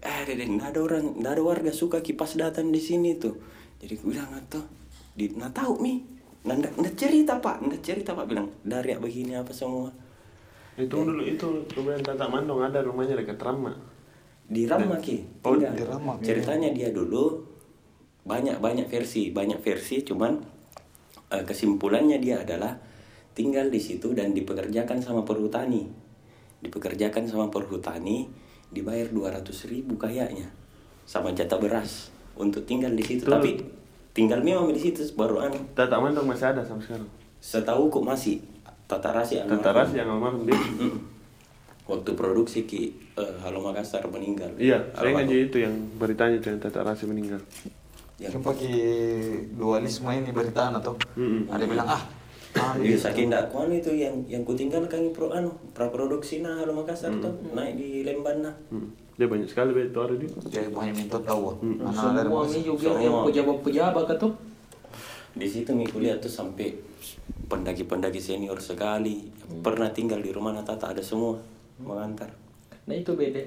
eh 0.00 0.24
ada 0.26 0.80
orang 0.80 1.20
ada 1.20 1.42
warga 1.44 1.70
suka 1.70 2.00
kipas 2.00 2.34
datang 2.34 2.72
di 2.72 2.80
sini 2.80 3.20
tuh 3.20 3.36
jadi 3.80 3.96
gue 3.96 4.12
bilang 4.12 4.28
atau 4.36 4.60
di 5.16 5.32
nah 5.40 5.48
tahu 5.48 5.80
mi. 5.80 6.04
Nggak 6.44 6.76
nggak 6.76 6.94
cerita 6.96 7.40
pak. 7.40 7.64
Nggak 7.64 7.80
cerita 7.80 8.12
pak 8.12 8.28
bilang 8.28 8.52
dari 8.60 8.92
begini 9.00 9.32
apa 9.40 9.50
semua? 9.56 9.88
Itu 10.76 11.00
dulu 11.04 11.24
itu 11.24 11.48
kemudian 11.72 12.04
Tata 12.04 12.28
Mandong 12.28 12.60
ada 12.60 12.84
rumahnya 12.84 13.16
dekat 13.16 13.40
Rama. 13.40 13.72
di 14.50 14.66
Rama 14.66 14.98
ki? 14.98 15.46
Oh, 15.46 15.54
tinggal. 15.54 15.78
di 15.78 15.84
Rama, 15.86 16.18
ceritanya 16.18 16.74
dia 16.74 16.90
dulu 16.90 17.38
banyak 18.26 18.58
banyak 18.58 18.90
versi 18.90 19.30
banyak 19.30 19.62
versi 19.62 20.02
cuman 20.02 20.42
eh, 21.30 21.44
kesimpulannya 21.46 22.18
dia 22.18 22.42
adalah 22.42 22.74
tinggal 23.30 23.70
di 23.70 23.78
situ 23.78 24.10
dan 24.10 24.34
dipekerjakan 24.34 24.98
sama 24.98 25.22
perhutani. 25.22 25.86
Dipekerjakan 26.60 27.30
sama 27.30 27.46
perhutani 27.46 28.26
dibayar 28.74 29.06
200 29.06 29.70
ribu 29.70 29.94
kayaknya 29.94 30.50
sama 31.06 31.30
jatah 31.34 31.58
beras 31.58 32.10
untuk 32.40 32.64
tinggal 32.64 32.90
di 32.96 33.04
situ 33.04 33.28
Betul. 33.28 33.34
tapi 33.36 33.50
tinggal 34.10 34.40
memang 34.40 34.72
di 34.72 34.80
situ 34.80 35.04
baru 35.14 35.46
anu 35.46 35.60
Tata 35.76 36.00
Mandong 36.00 36.26
masih 36.26 36.50
ada 36.50 36.64
sampai 36.64 36.84
sekarang. 36.88 37.08
setahu 37.38 37.92
kok 37.92 38.04
masih 38.04 38.40
tata 38.90 39.14
rasi 39.14 39.38
Tata 39.38 39.70
Ras 39.70 39.94
yang 39.94 40.10
almarhum 40.10 40.48
dia. 40.48 40.58
Mm. 40.58 40.98
waktu 41.86 42.10
produksi 42.18 42.66
ki 42.66 42.90
eh, 43.14 43.34
Halo 43.38 43.62
Makassar 43.62 44.02
meninggal 44.10 44.50
Iya, 44.58 44.78
saya 44.94 45.14
ngaji 45.14 45.50
itu 45.50 45.62
yang 45.62 45.74
beritanya 45.94 46.38
itu 46.38 46.50
yang 46.50 46.58
Tata 46.58 46.82
Ras 46.82 47.02
meninggal. 47.06 47.38
Yang 48.18 48.34
Yang 48.36 48.42
pakai 48.46 48.76
dualisme 49.54 50.10
ini 50.10 50.30
berita 50.30 50.74
atau 50.74 50.94
Mm-mm. 51.14 51.50
ada 51.50 51.62
yang 51.62 51.70
bilang 51.70 51.88
ah 51.88 52.02
anu 52.50 52.82
Iya, 52.82 52.98
saking 52.98 53.30
dak 53.30 53.46
kuan 53.54 53.70
itu 53.70 53.94
yang 53.94 54.14
yang 54.26 54.42
kutinggalkan 54.42 55.14
pro 55.14 55.30
anu 55.30 55.54
praproduksi 55.70 56.42
nah 56.42 56.58
Halo 56.58 56.74
Makassar 56.74 57.14
tuh 57.22 57.30
naik 57.54 57.78
di 57.78 58.02
Lemban 58.02 58.42
nah. 58.42 58.54
Hmm. 58.74 58.90
Dia 59.20 59.28
banyak 59.28 59.52
sekali 59.52 59.76
itu 59.76 60.00
ada 60.00 60.16
dia. 60.16 60.32
Jadi 60.48 60.72
banyak 60.72 60.96
minta 60.96 61.20
tahu. 61.20 61.60
Mm. 61.60 61.84
Anak 61.84 62.24
Semua 62.24 62.42
ini 62.48 62.60
juga 62.64 62.88
Semua. 62.88 63.04
yang 63.04 63.16
pejabat-pejabat 63.28 64.16
tuh. 64.16 64.32
Di 65.36 65.44
situ 65.44 65.76
nih 65.76 65.84
kuliah 65.92 66.16
tuh 66.16 66.32
sampai 66.32 66.72
pendaki-pendaki 67.52 68.16
senior 68.16 68.56
sekali 68.64 69.28
pernah 69.60 69.92
tinggal 69.92 70.24
di 70.24 70.32
rumah 70.32 70.56
Natata 70.56 70.96
ada 70.96 71.04
semua 71.04 71.36
mengantar. 71.76 72.32
Nah 72.88 72.96
itu 72.96 73.12
beda. 73.12 73.44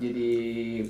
Jadi 0.00 0.30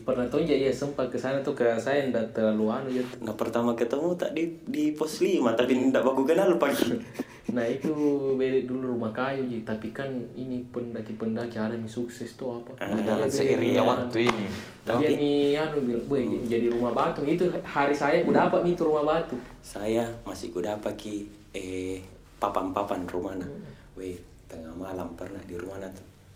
pernah 0.06 0.24
tuh 0.30 0.40
ya 0.46 0.54
ya 0.54 0.70
sempat 0.70 1.10
ke 1.10 1.18
sana 1.18 1.42
tuh 1.42 1.52
ke 1.58 1.66
saya 1.76 2.06
ndak 2.08 2.30
terlalu 2.30 2.70
anu 2.70 2.90
ya. 2.94 3.02
Nah 3.26 3.34
pertama 3.34 3.74
ketemu 3.74 4.14
tak 4.14 4.30
di 4.32 4.46
di 4.70 4.94
pos 4.94 5.18
5 5.18 5.42
tapi 5.58 5.74
tidak 5.74 6.02
baku 6.06 6.22
kenal 6.22 6.54
pagi. 6.56 6.94
Nah 7.50 7.66
itu 7.66 7.90
beda 8.38 8.62
dulu 8.62 8.94
rumah 8.94 9.10
kayu 9.10 9.42
jadi 9.42 9.66
tapi 9.66 9.90
kan 9.90 10.06
ini 10.38 10.62
pendaki-pendaki 10.70 11.58
ada 11.58 11.74
yang 11.74 11.82
sukses 11.82 12.38
tuh 12.38 12.62
apa? 12.62 12.78
Di 12.94 13.02
dalam 13.02 13.26
seiring 13.26 13.74
Iya. 13.74 13.82
waktu 13.82 14.30
ini. 14.30 14.46
Tapi 14.86 15.04
ini 15.18 15.32
anu 15.58 15.82
bilang, 15.82 16.06
"Boy, 16.06 16.30
jadi 16.46 16.70
rumah 16.70 16.94
batu." 16.94 17.26
Itu 17.26 17.50
hari 17.66 17.90
saya 17.90 18.22
udah 18.22 18.46
dapat 18.46 18.70
itu 18.70 18.86
rumah 18.86 19.02
batu. 19.02 19.34
Saya 19.66 20.06
masih 20.22 20.54
kuda 20.54 20.78
ki 20.94 21.26
eh 21.50 21.98
papan-papan 22.38 23.02
rumah 23.10 23.34
nah. 23.34 23.50
Weh, 23.98 24.14
tengah 24.46 24.70
malam 24.78 25.10
pernah 25.18 25.42
di 25.42 25.58
rumah 25.58 25.82
nah 25.82 25.90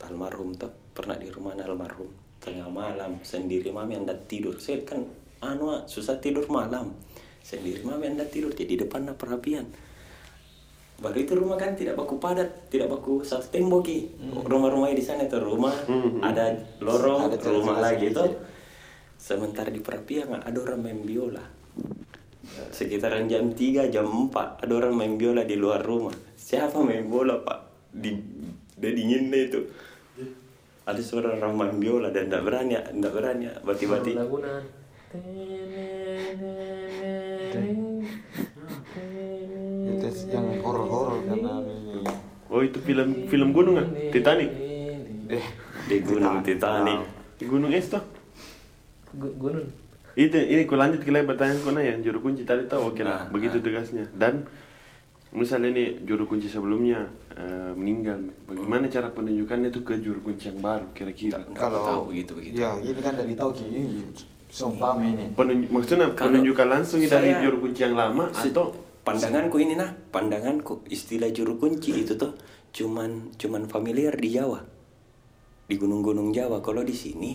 almarhum 0.05 0.53
tuh 0.55 0.69
pernah 0.93 1.17
di 1.17 1.33
rumah 1.33 1.57
nah, 1.57 1.65
almarhum 1.65 2.07
tengah 2.45 2.69
malam 2.69 3.17
sendiri 3.25 3.73
mami 3.73 3.97
anda 3.97 4.13
tidur. 4.29 4.61
Saya 4.61 4.85
kan 4.85 5.01
anu 5.41 5.73
ah, 5.73 5.81
susah 5.89 6.21
tidur 6.21 6.45
malam. 6.53 6.93
Sendiri 7.41 7.81
mami 7.81 8.13
anda 8.13 8.29
tidur 8.29 8.53
jadi 8.53 8.85
depan 8.85 9.09
perapian 9.17 9.65
baru 10.95 11.27
itu 11.27 11.35
rumah 11.35 11.59
kan 11.59 11.75
tidak 11.75 11.99
baku 11.99 12.23
padat 12.23 12.71
tidak 12.71 12.87
baku 12.87 13.27
satu 13.27 13.51
tembok 13.51 13.83
ki 13.83 13.99
rumah-rumah 14.47 14.95
di 14.95 15.03
sana 15.03 15.27
itu 15.27 15.43
rumah 15.43 15.75
Hmm. 15.91 16.23
ada 16.23 16.55
lorong 16.79 17.35
Ada 17.35 17.51
rumah 17.51 17.83
lagi 17.83 18.15
itu 18.15 18.23
sementara 19.19 19.75
di 19.75 19.83
perapian 19.83 20.39
ada 20.39 20.55
orang 20.61 20.81
main 20.85 21.01
biola. 21.03 21.43
Sekitaran 22.71 23.27
jam 23.27 23.57
3 23.57 23.89
jam 23.91 24.07
4 24.07 24.63
ada 24.63 24.73
orang 24.77 24.95
main 24.95 25.15
biola 25.19 25.43
di 25.43 25.57
luar 25.59 25.83
rumah. 25.83 26.15
Siapa 26.37 26.79
main 26.85 27.09
bola 27.09 27.41
pak? 27.43 27.91
Di 27.91 28.15
dia 28.79 28.91
dinginnya 28.93 29.39
itu 29.49 29.61
ada 30.85 31.01
suara 31.01 31.33
orang 31.33 31.53
main 31.55 31.77
biola 31.77 32.09
dan 32.09 32.29
tidak 32.29 32.45
berani 32.45 32.77
tidak 32.77 33.13
berani 33.13 33.45
bati-bati 33.65 34.13
Lagunan. 34.13 34.63
Itu 39.85 40.07
yang 40.31 40.47
horor-horor 40.61 41.23
karena 41.25 41.53
ini. 41.63 42.03
Oh 42.51 42.61
itu 42.61 42.79
film 42.81 43.27
film 43.27 43.49
gunung 43.51 43.79
kan? 43.79 43.87
Titanic. 44.11 44.51
Eh, 45.25 45.45
di 45.89 45.97
gunung 46.05 46.45
Titanic 46.45 47.01
Di 47.41 47.45
gunung 47.49 47.73
es 47.73 47.89
tuh. 47.89 48.03
Gu- 49.15 49.35
Gunung. 49.39 49.67
Itu 50.15 50.39
ini 50.39 50.63
ku 50.63 50.79
lanjut 50.79 51.03
ke 51.03 51.11
lagi 51.11 51.27
pertanyaan 51.27 51.59
kau 51.59 51.75
yang 51.75 51.99
juru 51.99 52.23
kunci 52.23 52.47
tadi 52.47 52.71
tahu 52.71 52.95
oke 52.95 53.03
lah 53.03 53.27
Ah, 53.27 53.31
begitu 53.31 53.59
tegasnya 53.59 54.07
dan 54.15 54.47
misalnya 55.35 55.75
nih 55.75 56.07
juru 56.07 56.31
kunci 56.31 56.47
sebelumnya 56.47 57.11
eh, 57.35 57.75
meninggal 57.75 58.23
bagaimana 58.47 58.87
cara 58.87 59.11
penunjukannya 59.11 59.69
itu 59.75 59.83
ke 59.83 59.99
juru 59.99 60.23
kunci 60.23 60.49
yang 60.55 60.63
baru 60.63 60.87
kira-kira? 60.95 61.43
Nggak 61.43 61.71
tahu 61.75 62.03
begitu 62.15 62.33
begitu. 62.39 62.55
Ya, 62.63 62.79
ini 62.79 63.01
kan 63.03 63.19
dari 63.19 63.35
tahu 63.35 63.51
ki. 63.51 63.67
Sumpah 64.55 64.95
ini. 65.03 65.35
Penunj- 65.35 65.67
maksudnya 65.67 66.15
Kalau 66.15 66.31
penunjukan 66.31 66.67
langsung 66.71 67.03
dari 67.03 67.35
juru 67.43 67.67
kunci 67.67 67.83
yang 67.83 67.99
lama 67.99 68.31
atau 68.31 68.71
pandanganku 69.03 69.59
ini 69.59 69.75
nah 69.75 69.91
pandanganku 70.15 70.87
istilah 70.87 71.29
juru 71.35 71.59
kunci 71.59 72.07
itu 72.07 72.15
tuh 72.15 72.39
cuman 72.71 73.35
cuman 73.35 73.67
familiar 73.67 74.15
di 74.15 74.31
Jawa. 74.31 74.63
Di 75.67 75.75
gunung-gunung 75.75 76.31
Jawa. 76.31 76.63
Kalau 76.63 76.87
di 76.87 76.95
sini 76.95 77.35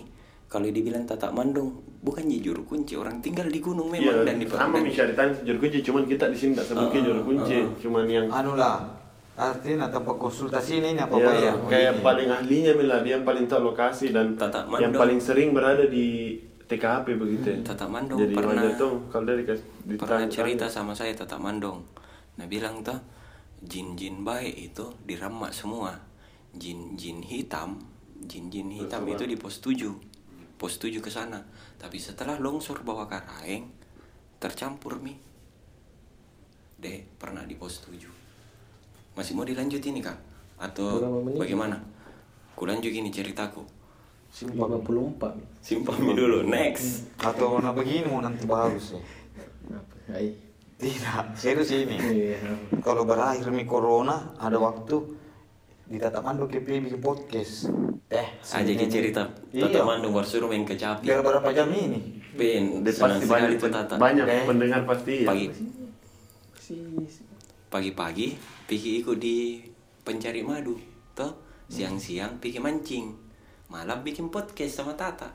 kalau 0.50 0.66
dibilang 0.66 1.06
tatak 1.06 1.30
mandung 1.30 1.70
bukan 2.02 2.26
ya 2.26 2.42
juru 2.42 2.66
kunci 2.66 2.98
orang 2.98 3.22
tinggal 3.22 3.46
di 3.46 3.62
gunung 3.62 3.86
memang 3.86 4.20
Iya, 4.20 4.26
dan 4.26 4.36
di 4.36 4.46
sama 4.50 4.82
bisa 4.82 5.06
ditanya 5.06 5.30
juru 5.40 5.58
kunci 5.62 5.78
cuman 5.80 6.02
kita 6.04 6.26
di 6.26 6.36
sini 6.36 6.52
tidak 6.52 6.66
sebutnya 6.66 6.98
Ah, 6.98 7.06
juru 7.06 7.20
kunci 7.24 7.56
ah. 7.56 7.66
cuman 7.78 8.04
yang 8.04 8.26
Anu 8.26 8.52
lah. 8.54 8.78
Artinya 9.32 9.88
tempat 9.88 10.20
konsultasi 10.20 10.84
ini 10.84 10.98
apa 10.98 11.16
ya, 11.16 11.24
apa 11.24 11.32
ya? 11.32 11.52
kayak 11.64 11.92
paling 12.04 12.28
ahlinya 12.28 12.76
Mila, 12.76 13.00
dia 13.00 13.16
yang 13.16 13.24
paling 13.24 13.48
tahu 13.48 13.72
lokasi 13.72 14.12
dan 14.12 14.36
Tata 14.36 14.68
yang 14.68 14.92
Mandong. 14.92 15.00
paling 15.00 15.16
sering 15.16 15.56
berada 15.56 15.86
di 15.86 16.36
TKP 16.66 17.16
begitu 17.16 17.46
ya. 17.48 17.58
Tata 17.64 17.88
Mandong 17.88 18.20
Jadi 18.20 18.34
pernah- 18.36 18.74
tuh 18.76 19.08
kalau 19.08 19.24
dari 19.24 19.48
pernah 19.96 20.28
cerita 20.28 20.66
sama 20.66 20.92
saya 20.92 21.14
tatak 21.14 21.40
mandong 21.40 21.80
nah 22.36 22.44
bilang 22.44 22.80
tuh 22.80 22.96
jin-jin 23.60 24.24
baik 24.24 24.72
itu 24.72 24.92
diramak 25.04 25.52
semua 25.52 25.92
jin-jin 26.52 27.20
hitam 27.20 27.76
jin-jin 28.20 28.72
hitam 28.72 29.04
itu 29.04 29.24
di 29.24 29.36
pos 29.36 29.60
7 29.60 30.09
pos 30.60 30.76
7 30.76 31.00
ke 31.00 31.08
sana 31.08 31.40
tapi 31.80 31.96
setelah 31.96 32.36
longsor 32.36 32.84
bawa 32.84 33.08
karaeng 33.08 33.72
tercampur 34.36 35.00
mi 35.00 35.16
deh 36.76 37.00
pernah 37.16 37.48
di 37.48 37.56
pos 37.56 37.88
7 37.88 39.16
masih 39.16 39.32
mau 39.32 39.48
dilanjut 39.48 39.80
ini 39.80 40.04
kak 40.04 40.20
atau 40.60 41.24
bagaimana 41.32 41.80
kulanjut 42.52 42.92
gini 42.92 43.08
ceritaku 43.08 43.64
54. 44.30 45.58
simpah 45.58 45.96
mi 45.98 46.14
dulu 46.14 46.46
next 46.46 47.10
Atau 47.18 47.58
nah 47.58 47.74
begini 47.74 48.06
mau 48.06 48.22
nanti 48.22 48.46
bagus 48.46 48.94
ya. 48.94 49.02
Apa? 49.74 49.94
Ai. 50.14 50.30
Tidak, 50.80 51.36
serius 51.36 51.76
ini. 51.76 51.98
Iya. 52.00 52.40
Kalau 52.80 53.04
berakhir 53.04 53.52
mi 53.52 53.68
corona, 53.68 54.32
ada 54.40 54.56
waktu 54.56 54.96
di 55.90 55.98
Tata 55.98 56.22
Mando 56.22 56.46
KP 56.46 56.78
bikin 56.78 57.02
podcast. 57.02 57.66
Eh, 58.06 58.26
aja 58.38 58.70
ki 58.70 58.86
cerita 58.86 59.26
Iya. 59.50 59.66
Tata 59.66 59.82
Mandong 59.82 60.14
baru 60.14 60.26
suruh 60.26 60.46
main 60.46 60.62
kecapi 60.62 61.02
Biar 61.02 61.22
berapa 61.22 61.46
jam 61.50 61.66
ini? 61.70 62.22
Ben, 62.34 62.82
pasti 62.82 63.26
banyak, 63.26 63.58
Tata. 63.58 63.94
banyak 63.98 64.26
Eh. 64.26 64.42
pendengar 64.46 64.82
pasti 64.86 65.26
ya. 65.26 65.28
Pagi 65.30 65.46
Si 66.54 66.74
pagi-pagi 67.66 68.34
Piki 68.66 68.98
ikut 68.98 69.18
di 69.18 69.62
pencari 70.02 70.42
madu 70.42 70.74
toh 71.12 71.38
siang-siang 71.66 72.38
pergi 72.38 72.58
mancing 72.58 73.06
malam 73.66 74.02
bikin 74.02 74.26
podcast 74.26 74.74
sama 74.76 74.94
Tata 74.94 75.30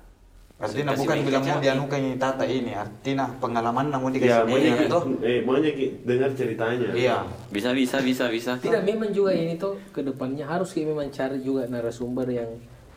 Artinya 0.55 0.95
Kasih 0.95 1.03
bukan 1.03 1.17
bilang 1.21 1.43
mau 1.43 1.59
dianukan 1.59 1.99
ini 1.99 2.15
tata 2.15 2.47
ini, 2.47 2.71
artinya 2.71 3.27
pengalaman 3.37 3.91
namun 3.91 4.15
Ya, 4.15 4.39
dikasih 4.39 4.47
maunya, 4.47 4.71
banyak 4.71 4.87
tuh. 4.87 5.03
eh, 5.19 5.39
maunya 5.43 5.71
ki- 5.75 5.93
dengar 6.07 6.31
ceritanya. 6.31 6.89
Iya. 6.95 7.17
bisa 7.51 7.75
bisa 7.75 7.99
bisa 7.99 8.31
bisa 8.31 8.51
Tidak 8.55 8.81
memang 8.81 9.11
juga 9.11 9.35
ini 9.35 9.59
tuh 9.59 9.75
ke 9.91 9.99
depannya 9.99 10.47
harus 10.47 10.71
kita 10.71 10.95
memang 10.95 11.11
cari 11.11 11.43
juga 11.43 11.67
narasumber 11.67 12.23
yang 12.29 12.47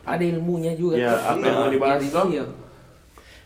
ada 0.01 0.23
ilmunya 0.23 0.71
juga. 0.73 0.95
Ya, 0.95 1.11
tuh. 1.11 1.19
apa 1.29 1.43
yang 1.43 1.57
mau 1.57 1.67
dibahas 1.69 1.99
tuh? 2.01 2.27
iya. 2.31 2.45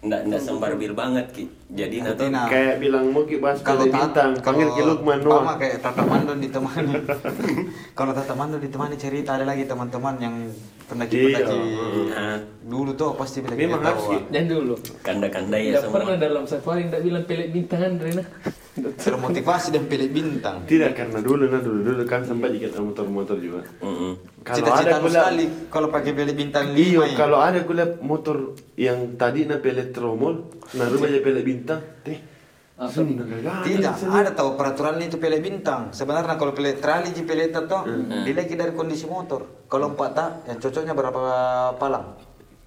Nggak 0.04 0.22
nggak 0.28 0.41
sembar 0.41 0.76
bil 0.76 0.91
banget 0.91 1.32
ki 1.32 1.43
jadi 1.72 2.04
nato 2.04 2.22
Artinya 2.22 2.43
Kayak 2.45 2.76
bilang 2.78 3.06
mau 3.10 3.24
ki 3.24 3.39
bahas 3.39 3.64
kalau 3.64 3.88
Tata, 3.88 4.36
panggil 4.38 4.68
ki 4.70 4.82
Lukman. 4.84 5.18
Sama 5.18 5.56
kayak 5.56 5.80
Tata 5.80 6.04
Mando 6.04 6.34
ditemani. 6.36 6.93
kalau 7.97 8.12
Tata 8.12 8.34
Mando 8.36 8.58
ditemani 8.60 8.95
cerita 8.95 9.34
ada 9.34 9.47
lagi 9.47 9.64
teman-teman 9.64 10.16
yang 10.20 10.36
pernah 10.84 11.08
kita 11.08 11.39
Iya. 11.39 11.56
nah, 12.12 12.38
dulu 12.62 12.91
tuh 12.93 13.16
pasti 13.16 13.39
bilang 13.39 13.56
Memang 13.58 13.80
kita 13.80 13.89
harus. 13.89 14.06
Dan 14.28 14.43
dulu. 14.45 14.76
kanda-kanda 15.01 15.56
ya 15.56 15.72
Tidak 15.72 15.82
semua 15.82 15.95
pernah 15.95 16.16
dalam 16.20 16.43
satu 16.43 16.68
hari 16.68 16.82
tidak 16.86 17.01
bilang 17.01 17.24
pelet 17.24 17.49
bintangan 17.49 17.91
Rena. 17.95 18.24
Termotivasi 18.74 19.69
dan 19.69 19.86
pilih 19.86 20.09
bintang. 20.09 20.65
Tidak 20.65 20.97
karena 20.97 21.21
dulu 21.21 21.45
nah 21.45 21.61
dulu 21.61 21.80
dulu 21.86 22.03
kan 22.09 22.26
sempat 22.26 22.49
ikut 22.57 22.74
motor-motor 22.74 23.38
juga. 23.38 23.61
Mm-mm. 23.86 24.41
Kalau 24.41 24.57
Cita-cita 24.57 24.97
ada 24.97 25.09
sekali 25.09 25.45
kalau 25.69 25.88
pakai 25.93 26.11
pilih 26.17 26.34
bintang 26.34 26.74
Iyo, 26.74 27.05
lima 27.05 27.13
ya. 27.13 27.17
kalau 27.17 27.38
ada 27.38 27.61
kuliah 27.61 27.89
motor 28.01 28.57
yang 28.74 29.13
tadi 29.13 29.45
na 29.45 29.61
pelet 29.61 29.93
tromol, 29.93 30.49
nah 30.74 30.89
rumah 30.89 31.05
aja 31.05 31.21
pelet 31.21 31.45
bintang, 31.45 31.82
teh. 32.01 32.19
Tidak, 33.63 33.93
ada 34.09 34.34
tahu 34.34 34.57
peraturan 34.57 34.97
itu 34.99 35.21
pilih 35.21 35.39
bintang. 35.39 35.93
Sebenarnya 35.93 36.36
kalau 36.36 36.51
pilih 36.57 36.74
trali 36.82 37.13
di 37.13 37.21
pilih 37.21 37.53
itu 37.53 37.80
dilihat 38.26 38.49
dari 38.49 38.74
kondisi 38.74 39.05
motor. 39.05 39.69
Kalau 39.69 39.93
empat 39.93 40.11
tak, 40.17 40.30
yang 40.49 40.57
cocoknya 40.57 40.93
berapa 40.97 41.21
palang? 41.78 42.17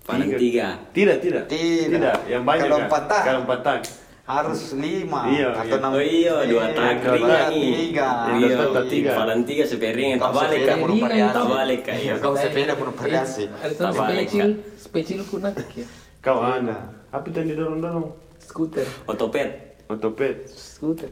paling 0.07 0.31
tiga 0.39 0.79
Tidak, 0.95 1.19
tidak. 1.19 1.45
Tidak. 1.51 2.31
yang 2.31 2.47
banyak 2.47 2.71
Kalau 2.71 2.79
kan? 2.79 2.87
empat 2.87 3.03
tak. 3.11 3.23
Kalau 3.27 3.41
empat 3.43 3.61
tak. 3.67 3.79
Harus 4.27 4.75
lima 4.75 5.31
Iya, 5.31 5.55
atau 5.55 5.71
iya. 5.71 5.79
enam. 5.79 5.91
oh 5.95 6.03
iya 6.03 6.35
dua 6.43 6.63
Iya, 6.67 6.75
tak 6.75 6.93
dua 6.99 7.15
ringan 7.15 7.31
tak, 7.31 7.49
nih 7.55 7.63
tiga. 7.79 8.09
Iya, 8.27 8.47
iya 8.51 8.83
tiga. 8.91 9.11
paling 9.15 9.41
tiga 9.47 9.65
seperingan 9.65 10.19
tak 10.19 10.33
balik 10.35 10.61
kan 10.67 10.77
tak 11.31 11.47
balik 11.47 11.81
kan 11.87 11.95
iya 11.95 12.15
Kau 12.19 12.35
sepeda 12.35 12.73
pun 12.75 12.91
tuh 12.91 13.47
Tak 13.79 13.93
balik, 13.95 14.27
spesial 14.77 15.23
kunak 15.31 15.55
ya. 15.73 15.87
Kau 16.19 16.43
ada. 16.43 16.91
Apa 17.15 17.31
yang 17.31 17.55
didorong-dorong? 17.55 18.07
Skuter, 18.43 18.87
otopet 19.07 19.79
Otopet. 19.87 20.51
skuter. 20.51 21.11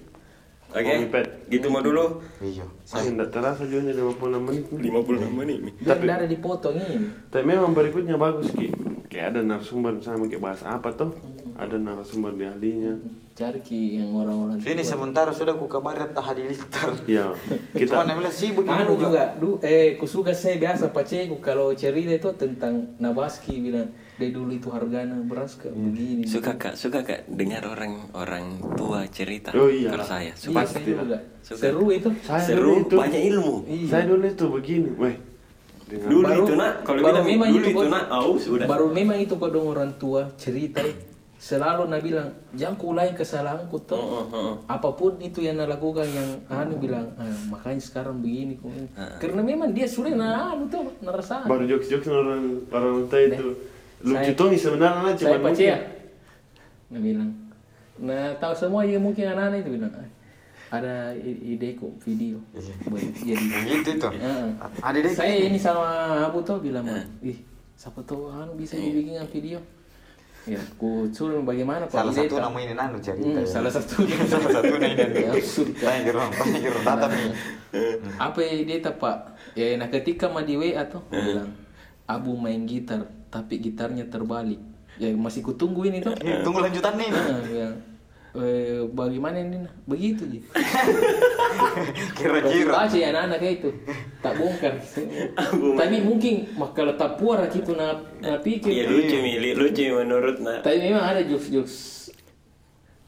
Oke 0.75 0.91
Omnipet. 0.91 1.27
gitu 1.47 1.66
mah 1.70 1.81
dulu 1.81 2.18
Iya. 2.43 2.66
Saya 2.83 3.09
tidak 3.09 3.31
terasa 3.31 3.62
juga 3.64 3.95
56 3.95 4.43
menit. 4.43 4.64
56 4.68 5.31
menit 5.31 5.59
nih 5.62 5.75
tidak 5.81 6.14
ada 6.18 6.27
dipotong 6.27 6.77
ini. 6.77 6.97
Tapi 7.31 7.45
memang 7.47 7.72
berikutnya 7.72 8.18
bagus 8.18 8.51
Ki. 8.51 8.68
Kayak 9.07 9.39
ada 9.39 9.41
narasumber 9.47 9.95
misalnya 9.95 10.27
kayak 10.27 10.43
bahas 10.43 10.61
apa 10.66 10.91
tuh? 10.91 11.14
Ada 11.55 11.79
narasumber 11.79 12.35
di 12.35 12.45
ahlinya. 12.45 12.99
Cari 13.35 13.62
ki 13.62 13.99
yang 13.99 14.14
orang-orang. 14.14 14.59
Sini 14.59 14.83
sementara 14.83 15.31
sudah 15.31 15.55
ku 15.55 15.66
kabarin 15.66 16.11
tak 16.11 16.22
hadir 16.22 16.51
ntar. 16.51 16.91
Ya, 17.07 17.31
Kita 17.75 17.95
kita 17.95 18.07
Cuma 18.07 18.14
bilang 18.14 18.31
sibuk 18.31 18.62
Anu 18.66 18.95
juga, 18.95 19.35
du, 19.39 19.59
eh, 19.59 19.95
kusuka 19.99 20.31
saya 20.31 20.59
biasa 20.59 20.91
paceku 20.91 21.39
kalau 21.43 21.75
cerita 21.75 22.14
itu 22.14 22.31
tentang 22.35 22.95
Nabaski 22.99 23.59
bilang, 23.59 23.91
dari 24.15 24.31
dulu 24.31 24.53
itu 24.53 24.69
harganya 24.69 25.19
beras 25.21 25.55
ke 25.55 25.67
begini. 25.69 26.23
suka 26.25 26.55
kak 26.55 26.75
suka 26.75 27.01
kak 27.01 27.27
dengar 27.29 27.65
orang 27.65 28.07
orang 28.12 28.47
tua 28.73 29.03
cerita 29.09 29.51
Oh, 29.53 29.67
iya. 29.67 29.91
kalau 29.91 30.03
saya 30.05 30.31
Iya, 30.31 30.39
suka 30.39 30.61
saya 30.62 30.85
juga. 30.85 31.19
Suka. 31.41 31.61
Seru 31.61 31.87
itu. 31.91 32.09
saya 32.21 32.43
seru 32.45 32.73
itu, 32.81 32.95
banyak 32.95 33.23
ilmu 33.29 33.55
Iya. 33.65 33.89
Saya 33.89 34.05
dulu 34.07 34.25
itu 34.25 34.45
begini, 34.49 34.91
weh. 34.97 35.17
Dengan 35.85 36.09
dulu 36.09 36.23
Baru- 36.25 36.39
itu 36.41 36.53
nak 36.55 36.73
kalau 36.81 37.01
baru 37.01 37.12
bilang 37.12 37.27
memang 37.27 37.49
dulu 37.51 37.61
itu 37.61 37.71
itu 37.75 37.87
nak 37.89 38.05
oh 38.09 38.37
sudah 38.39 38.67
Baru 38.67 38.87
memang 38.91 39.19
itu 39.19 39.35
kok 39.35 39.51
dong 39.51 39.67
orang 39.69 39.93
tua 39.95 40.23
cerita 40.35 40.81
selalu 41.37 41.83
nak 41.85 42.01
bilang 42.01 42.29
jangan 42.53 42.75
ku 42.75 42.85
ulangi 42.89 43.12
kesalahanku 43.12 43.77
tuh 43.85 43.99
Heeh, 43.99 44.25
heeh. 44.33 44.55
apa 44.65 44.89
pun 44.91 45.12
itu 45.19 45.39
yang 45.41 45.59
nak 45.59 45.69
lakukan 45.71 46.09
yang 46.09 46.31
anu 46.49 46.79
bilang 46.79 47.12
ah, 47.15 47.29
makanya 47.51 47.83
sekarang 47.83 48.17
begini 48.19 48.57
kok 48.57 48.73
karena 49.19 49.43
memang 49.43 49.69
dia 49.69 49.85
sudah 49.85 50.15
nah 50.15 50.57
anu 50.57 50.65
tuh 50.67 50.89
ngerasa 51.01 51.45
baru 51.45 51.69
jokes-jokes 51.69 52.09
orang 52.09 52.43
orang 52.71 53.05
tua 53.05 53.21
itu. 53.29 53.47
Lucu 54.05 54.33
tuh 54.35 54.47
sebenarnya 54.53 55.01
nah, 55.01 55.11
saya 55.11 55.35
cuma 55.35 55.49
baca 55.49 55.63
ya 55.65 55.79
nah 56.87 57.01
bilang 57.01 57.31
nah 57.97 58.29
tahu 58.37 58.53
semua 58.53 58.83
ya 58.83 58.99
mungkin 58.99 59.25
anak-anak 59.27 59.59
itu 59.61 59.71
bilang 59.73 59.93
"Ah, 59.93 60.09
ada 60.73 60.95
i- 61.15 61.55
ide 61.55 61.73
kok 61.73 61.95
video 61.99 62.37
buat 62.85 63.01
jadi 63.17 63.39
Begitu 63.61 63.91
itu. 63.95 64.09
Heeh. 64.11 64.47
Ada 64.79 64.99
deh. 64.99 65.13
saya 65.13 65.35
ini 65.41 65.55
sama 65.55 65.87
Abu 66.23 66.43
tuh 66.43 66.59
bilang 66.59 66.85
ih 67.21 67.39
siapa 67.73 68.03
tahu 68.03 68.29
anu 68.29 68.55
bisa 68.55 68.75
dibikin 68.75 69.23
video 69.29 69.59
ya 70.45 70.61
ku 70.77 71.09
suruh 71.09 71.41
bagaimana 71.41 71.87
kok 71.87 71.97
Salah 71.97 72.13
ide 72.13 72.27
satu 72.27 72.37
nama 72.37 72.59
ini 72.61 72.75
nanu 72.75 72.99
cerita. 72.99 73.25
Hmm, 73.25 73.41
ya. 73.41 73.49
salah 73.49 73.73
satu 73.73 74.05
Salah 74.29 74.51
satu 74.53 74.73
ini. 74.77 74.93
Ya, 74.93 75.31
absurd, 75.33 75.73
kan? 75.73 75.89
Tanya 75.89 76.01
ke 76.05 76.11
orang, 76.13 76.31
tanya 76.31 76.59
ke 76.61 76.69
orang 76.69 76.85
tata 76.85 77.07
nih. 77.09 77.33
apa 78.19 78.39
ide 78.45 78.77
tak 78.79 78.95
pak 78.97 79.17
ya 79.55 79.75
nah 79.75 79.89
ketika 79.89 80.27
mah 80.27 80.43
di 80.43 80.55
WA 80.55 80.85
tuh 80.85 81.01
bilang 81.09 81.51
Abu 82.05 82.35
main 82.35 82.63
gitar 82.65 83.03
tapi 83.35 83.59
gitarnya 83.59 84.07
terbalik. 84.07 84.62
Ya 84.95 85.11
masih 85.11 85.43
kutunggu 85.43 85.91
ini 85.91 85.99
tuh 85.99 86.14
Ini, 86.22 86.47
Tunggu 86.47 86.62
lanjutan 86.62 86.95
nih. 86.95 87.11
Nah, 87.11 87.43
bilang, 87.43 87.74
"Eh, 88.39 88.87
bagaimana 88.95 89.43
ini 89.43 89.66
nah?" 89.66 89.74
begitu 89.91 90.22
ji. 90.30 90.39
Kira-kira. 92.18 92.70
baca 92.70 92.95
ya 92.95 93.11
anak-anak 93.11 93.39
kayak 93.43 93.55
itu. 93.59 93.70
Tak 94.22 94.32
bongkar. 94.39 94.74
Tapi 95.51 95.97
mungkin 96.07 96.47
mak 96.55 96.78
kalau 96.78 96.95
tak 96.95 97.18
puara 97.18 97.51
gitu 97.51 97.74
na, 97.74 98.07
na 98.22 98.39
pikir. 98.39 98.70
Iya 98.70 98.87
lucu 98.87 99.18
mili 99.18 99.51
lucu 99.59 99.82
menurut 99.91 100.39
nak. 100.39 100.62
Tapi 100.62 100.78
memang 100.78 101.03
ada 101.03 101.26
jokes 101.26 101.51
jokes 101.51 101.74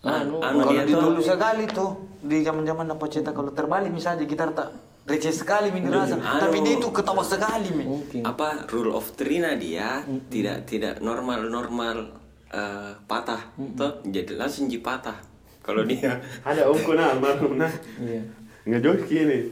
anu. 0.02 0.42
Anu, 0.42 0.66
Kalau 0.66 1.14
dulu 1.14 1.22
sekali 1.22 1.70
tuh 1.70 2.18
di 2.18 2.42
zaman-zaman 2.42 2.90
apa 2.90 3.04
cerita 3.06 3.30
kalau 3.30 3.54
terbalik 3.54 3.94
misalnya 3.94 4.26
gitar 4.26 4.50
tak 4.50 4.74
receh 5.06 5.30
sekali 5.30 5.70
min 5.70 5.86
dirasa. 5.86 6.18
Tapi 6.18 6.66
dia 6.66 6.76
itu 6.76 6.90
ketawa 6.90 7.22
sekali 7.22 7.70
min. 7.70 7.86
mungkin 7.86 8.20
apa 8.26 8.66
rule 8.74 8.90
of 8.92 9.14
three 9.14 9.38
nah 9.38 9.54
dia 9.54 10.02
tidak 10.26 10.66
tidak 10.66 10.98
normal 10.98 11.46
normal 11.46 12.10
eh, 12.50 12.92
patah 13.06 13.54
toh 13.78 14.02
jadi 14.02 14.34
langsung 14.34 14.66
ji 14.66 14.82
patah 14.82 15.14
kalau 15.62 15.86
dia 15.86 16.18
ada 16.48 16.66
omku 16.66 16.98
nah 16.98 17.14
almarhum 17.14 17.54
nah. 17.58 17.70
iya 18.02 18.22
Ngejokes 18.66 19.06
gini. 19.06 19.46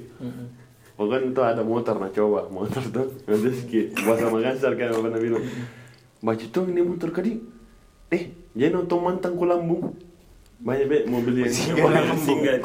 Pokoknya 0.99 1.31
itu 1.31 1.43
ada 1.43 1.63
motor 1.63 2.03
nah 2.03 2.11
coba 2.11 2.51
motor 2.51 2.83
tuh 2.91 3.07
ngejokes 3.31 3.61
ki 3.71 3.81
bahasa 4.03 4.27
Makassar 4.27 4.75
kan 4.75 4.91
apa 4.91 5.19
bilang. 5.23 5.43
Baca 6.19 6.47
tuh 6.51 6.67
ini 6.67 6.83
motor 6.83 7.15
kadi. 7.15 7.39
Eh, 8.11 8.35
jadi 8.59 8.75
nonton 8.75 8.99
mantan 9.03 9.39
kulambung. 9.39 9.95
Banyak 10.63 10.87
be 10.87 10.99
mobil 11.05 11.35
yang 11.43 11.51
singgah 11.51 12.59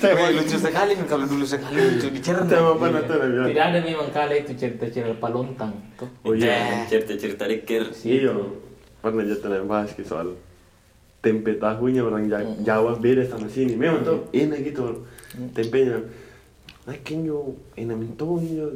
Saya 0.00 0.12
Wah, 0.16 0.30
lucu 0.32 0.56
sekali 0.56 0.96
kalau 1.04 1.26
dulu 1.28 1.44
sekali 1.44 1.76
lucu 1.76 2.08
dicerna. 2.08 2.46
Sama 2.46 2.72
apa 2.74 2.86
nah 2.88 3.02
tuh 3.04 3.16
nah 3.16 3.28
bilang. 3.28 3.48
tidak 3.52 3.64
ada 3.68 3.78
memang 3.80 4.08
kala 4.10 4.34
itu 4.34 4.52
cerita-cerita 4.56 5.14
palontang 5.20 5.70
tuh 5.94 6.08
Oh 6.24 6.32
iya. 6.32 6.82
cerita 6.88 7.14
cerita 7.14 7.44
dikir 7.44 7.90
Iya. 8.02 8.32
Pernah 9.00 9.24
jatuh 9.24 9.50
yang 9.54 9.68
bahas 9.68 9.92
ki 9.92 10.02
soal 10.02 10.34
tempe 11.20 11.56
tahunya 11.56 12.00
orang 12.00 12.26
Ja- 12.26 12.56
Jawa 12.64 12.96
beda 12.96 13.28
sama 13.28 13.46
sini. 13.46 13.76
Memang 13.76 14.02
tuh 14.02 14.24
enak 14.32 14.60
gitu 14.64 15.04
tempenya. 15.52 16.00
Nakin 16.88 17.18
yo 17.22 17.54
enak 17.76 17.96
mintonya. 17.96 18.66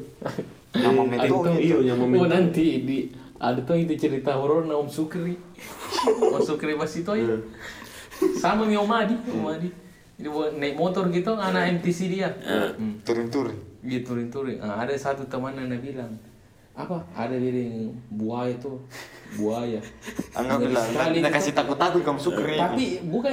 Mentonya 0.77 1.57
iyo 1.57 1.79
yang 1.81 1.99
oh 1.99 2.29
nanti 2.29 2.85
di 2.85 2.99
ada 3.41 3.61
tuh 3.62 3.76
itu 3.76 3.95
cerita 3.99 4.35
horor 4.35 4.64
na 4.64 4.78
Om 4.78 4.89
Sukri. 4.89 5.35
Om 6.07 6.43
Sukri 6.43 6.78
masih 6.78 7.03
tuh 7.03 7.18
ya 7.18 7.35
sama 8.39 8.64
mi 8.68 8.76
Om 8.78 8.93
Adi. 8.93 9.16
Om 9.16 9.47
Adi. 9.51 9.70
Jadi 10.14 10.30
naik 10.62 10.78
motor 10.78 11.11
gitu 11.11 11.35
anak 11.35 11.82
MTC 11.82 11.99
dia. 12.07 12.30
Hmm. 12.45 13.03
Turun-turun. 13.03 13.74
gitu 13.85 14.16
turing 14.32 14.64
nah, 14.64 14.80
ada 14.80 14.97
satu 14.97 15.28
teman 15.28 15.53
yang 15.61 15.68
bilang 15.76 16.09
apa? 16.74 16.99
Ada 17.14 17.37
dia 17.39 17.53
yang 17.53 17.93
buaya 18.11 18.51
tuh 18.59 18.80
buaya. 19.39 19.78
Ngeri 20.35 20.74
bilang, 20.74 20.89
kita 20.91 21.28
itu. 21.30 21.37
kasih 21.37 21.53
takut-takut 21.55 22.03
kamu 22.03 22.18
sukri. 22.18 22.57
tapi 22.59 22.99
bukan 23.07 23.30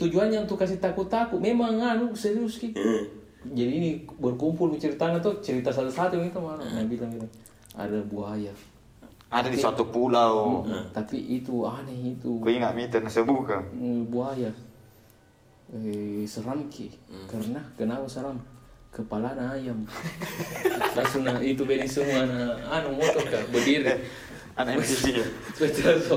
tujuannya 0.00 0.48
untuk 0.48 0.56
kasih 0.56 0.80
takut-takut. 0.80 1.36
Memang 1.36 1.76
anu 1.76 2.16
serius 2.16 2.56
ki. 2.56 2.72
Jadi 3.44 3.72
ini 3.76 3.90
berkumpul 4.22 4.72
ceritanya 4.80 5.20
tuh 5.20 5.36
cerita 5.44 5.68
satu-satu 5.68 6.16
itu 6.22 6.38
malah 6.40 6.64
nah, 6.64 6.86
bilang 6.88 7.12
bilang 7.12 7.32
ada 7.76 7.98
buaya 8.08 8.54
Ada 9.28 9.52
di 9.52 9.60
suatu 9.60 9.84
pulau. 9.92 10.64
tapi 10.96 11.20
itu 11.20 11.68
aneh 11.68 12.16
itu. 12.16 12.40
Kau 12.40 12.48
ingat 12.48 12.72
mita 12.72 12.96
nasi 12.96 13.20
buka? 13.20 13.60
Hmm, 13.76 14.08
buaya. 14.08 14.48
Eh, 15.68 16.24
seram 16.24 16.64
ki. 16.72 16.88
Karena 17.28 17.60
kenapa 17.76 18.08
seram? 18.08 18.40
Kepala 18.88 19.36
ayam. 19.36 19.84
Langsung 20.96 21.28
nah, 21.28 21.36
itu 21.44 21.60
beri 21.68 21.84
semua 21.84 22.24
nah, 22.24 22.80
anu 22.80 22.96
motor 22.96 23.20
kak 23.28 23.52
berdiri. 23.52 24.00
Anak 24.56 24.80
MTC 24.80 25.20
ya. 25.20 25.26
Betul 25.60 26.00
so. 26.00 26.16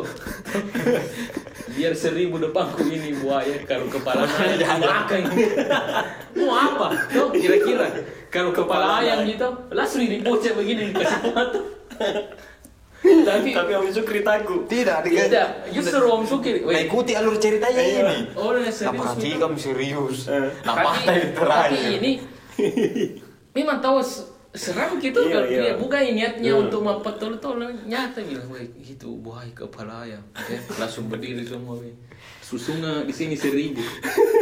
biar 1.76 1.96
seribu 1.96 2.36
depanku 2.40 2.84
ini 2.88 3.12
buaya 3.20 3.60
kalau 3.68 3.92
kepala 3.92 4.24
ayam. 4.24 4.80
Makan. 4.80 5.22
Mau 6.40 6.52
apa 6.56 6.96
tuh 7.12 7.28
kira-kira. 7.36 7.92
Kalau 8.32 8.56
kepala 8.56 9.04
ayam 9.04 9.28
gitu 9.28 9.52
langsung 9.76 10.08
dibocek 10.08 10.56
begini 10.56 10.96
dikasih 10.96 11.36
mata 11.36 11.60
tapi 13.02 13.50
Tapi 13.50 13.72
Om 13.74 13.90
Sukri 13.90 14.22
takut. 14.22 14.62
Tidak, 14.64 14.98
tidak. 15.04 15.48
justru 15.70 16.02
Om 16.02 16.22
Sukri 16.22 16.62
Nah, 16.62 16.80
ikuti 16.80 17.12
alur 17.12 17.36
ceritanya 17.36 17.82
ini. 17.82 18.18
oh 18.34 18.52
nah, 18.52 18.60
Nah, 18.60 18.70
serius 18.70 18.94
perhatikan 18.94 19.52
serius. 19.56 20.18
Nah, 20.28 20.48
itu 20.48 20.62
tapi 20.62 21.14
terakhir. 21.34 21.90
ini 21.98 22.12
memang 23.58 23.78
tahu 23.80 23.98
se- 24.00 24.24
seram 24.52 24.96
gitu 24.98 25.18
Iya, 25.20 25.32
kan. 25.32 25.42
Iya. 25.44 25.58
dia 25.58 25.72
bukan 25.76 26.00
niatnya 26.06 26.50
Hmm. 26.52 26.62
untuk 26.62 26.80
mempetul 26.82 27.32
tol 27.38 27.58
nyata 27.82 28.20
bilang 28.22 28.48
weh 28.48 28.64
itu 28.78 29.08
buaya 29.18 29.48
kepala 29.50 30.04
ayam 30.04 30.22
oke 30.30 30.56
langsung 30.76 31.08
berdiri 31.08 31.42
semua 31.42 31.76
weh 31.76 31.92
susunga 32.42 33.02
di 33.02 33.12
sini 33.12 33.34
seribu. 33.34 33.80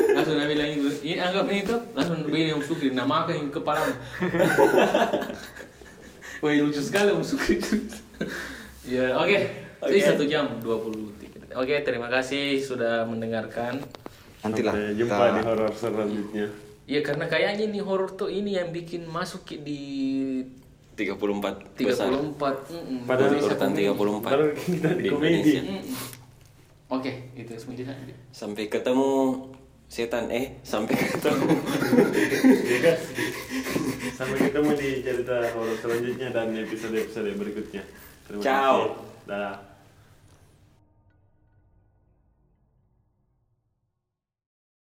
Langsung 0.10 0.36
nabi 0.36 0.52
bilang 0.52 0.68
ini 0.68 0.80
ini 1.06 1.16
anggap 1.16 1.46
ini 1.48 1.62
tuh 1.62 1.78
langsung 1.94 2.18
berdiri 2.24 2.52
Om 2.52 2.62
Sukri 2.62 2.90
nama 2.90 3.24
yang 3.30 3.48
kepala. 3.48 3.86
Wah 6.40 6.52
lucu 6.52 6.80
sekali 6.80 7.12
Om 7.12 7.22
Sukri 7.22 7.60
Ya 8.86 9.14
oke 9.16 9.38
Ini 9.86 10.00
satu 10.02 10.24
jam 10.24 10.60
20 10.60 11.20
tiga. 11.20 11.40
Oke 11.56 11.76
terima 11.82 12.08
kasih 12.08 12.58
sudah 12.58 13.04
mendengarkan 13.04 13.80
Nantilah. 14.40 14.72
Sampai 14.72 14.96
jumpa 14.96 15.16
kita- 15.16 15.32
di 15.32 15.42
horor 15.44 15.72
selanjutnya. 15.72 16.48
Iya 16.84 17.00
karena 17.00 17.26
kayaknya 17.26 17.66
nih 17.70 17.80
horor 17.80 18.10
tuh 18.12 18.28
ini 18.28 18.56
yang 18.56 18.70
bikin 18.70 19.06
masuk 19.06 19.46
di 19.46 19.82
34 20.96 21.78
34 21.78 21.86
besar. 21.86 22.10
mm, 22.12 23.06
Padahal 23.06 23.30
Indonesia 23.30 23.46
urutan 23.48 23.70
Komedi. 23.70 23.84
34 23.86 24.26
Baru 24.26 24.46
kita 24.54 24.90
di 24.90 24.98
di 24.98 25.08
komedi. 25.08 25.32
Indonesia. 25.32 25.62
Mm-mm. 25.62 25.96
Oke, 26.90 27.12
itu 27.34 27.52
semuanya. 27.56 27.94
Sampai 28.30 28.64
ketemu 28.66 29.10
setan 29.86 30.26
eh 30.28 30.58
sampai 30.62 30.96
ketemu. 31.14 31.48
Sampai 34.12 34.38
ketemu 34.42 34.70
di 34.76 34.90
cerita 35.00 35.36
horor 35.54 35.78
selanjutnya 35.78 36.28
dan 36.30 36.52
episode-episode 36.54 37.32
berikutnya. 37.34 37.84
Terima 38.30 38.46
Ciao. 38.46 38.78
kasih. 38.94 39.26
Dah. 39.26 39.69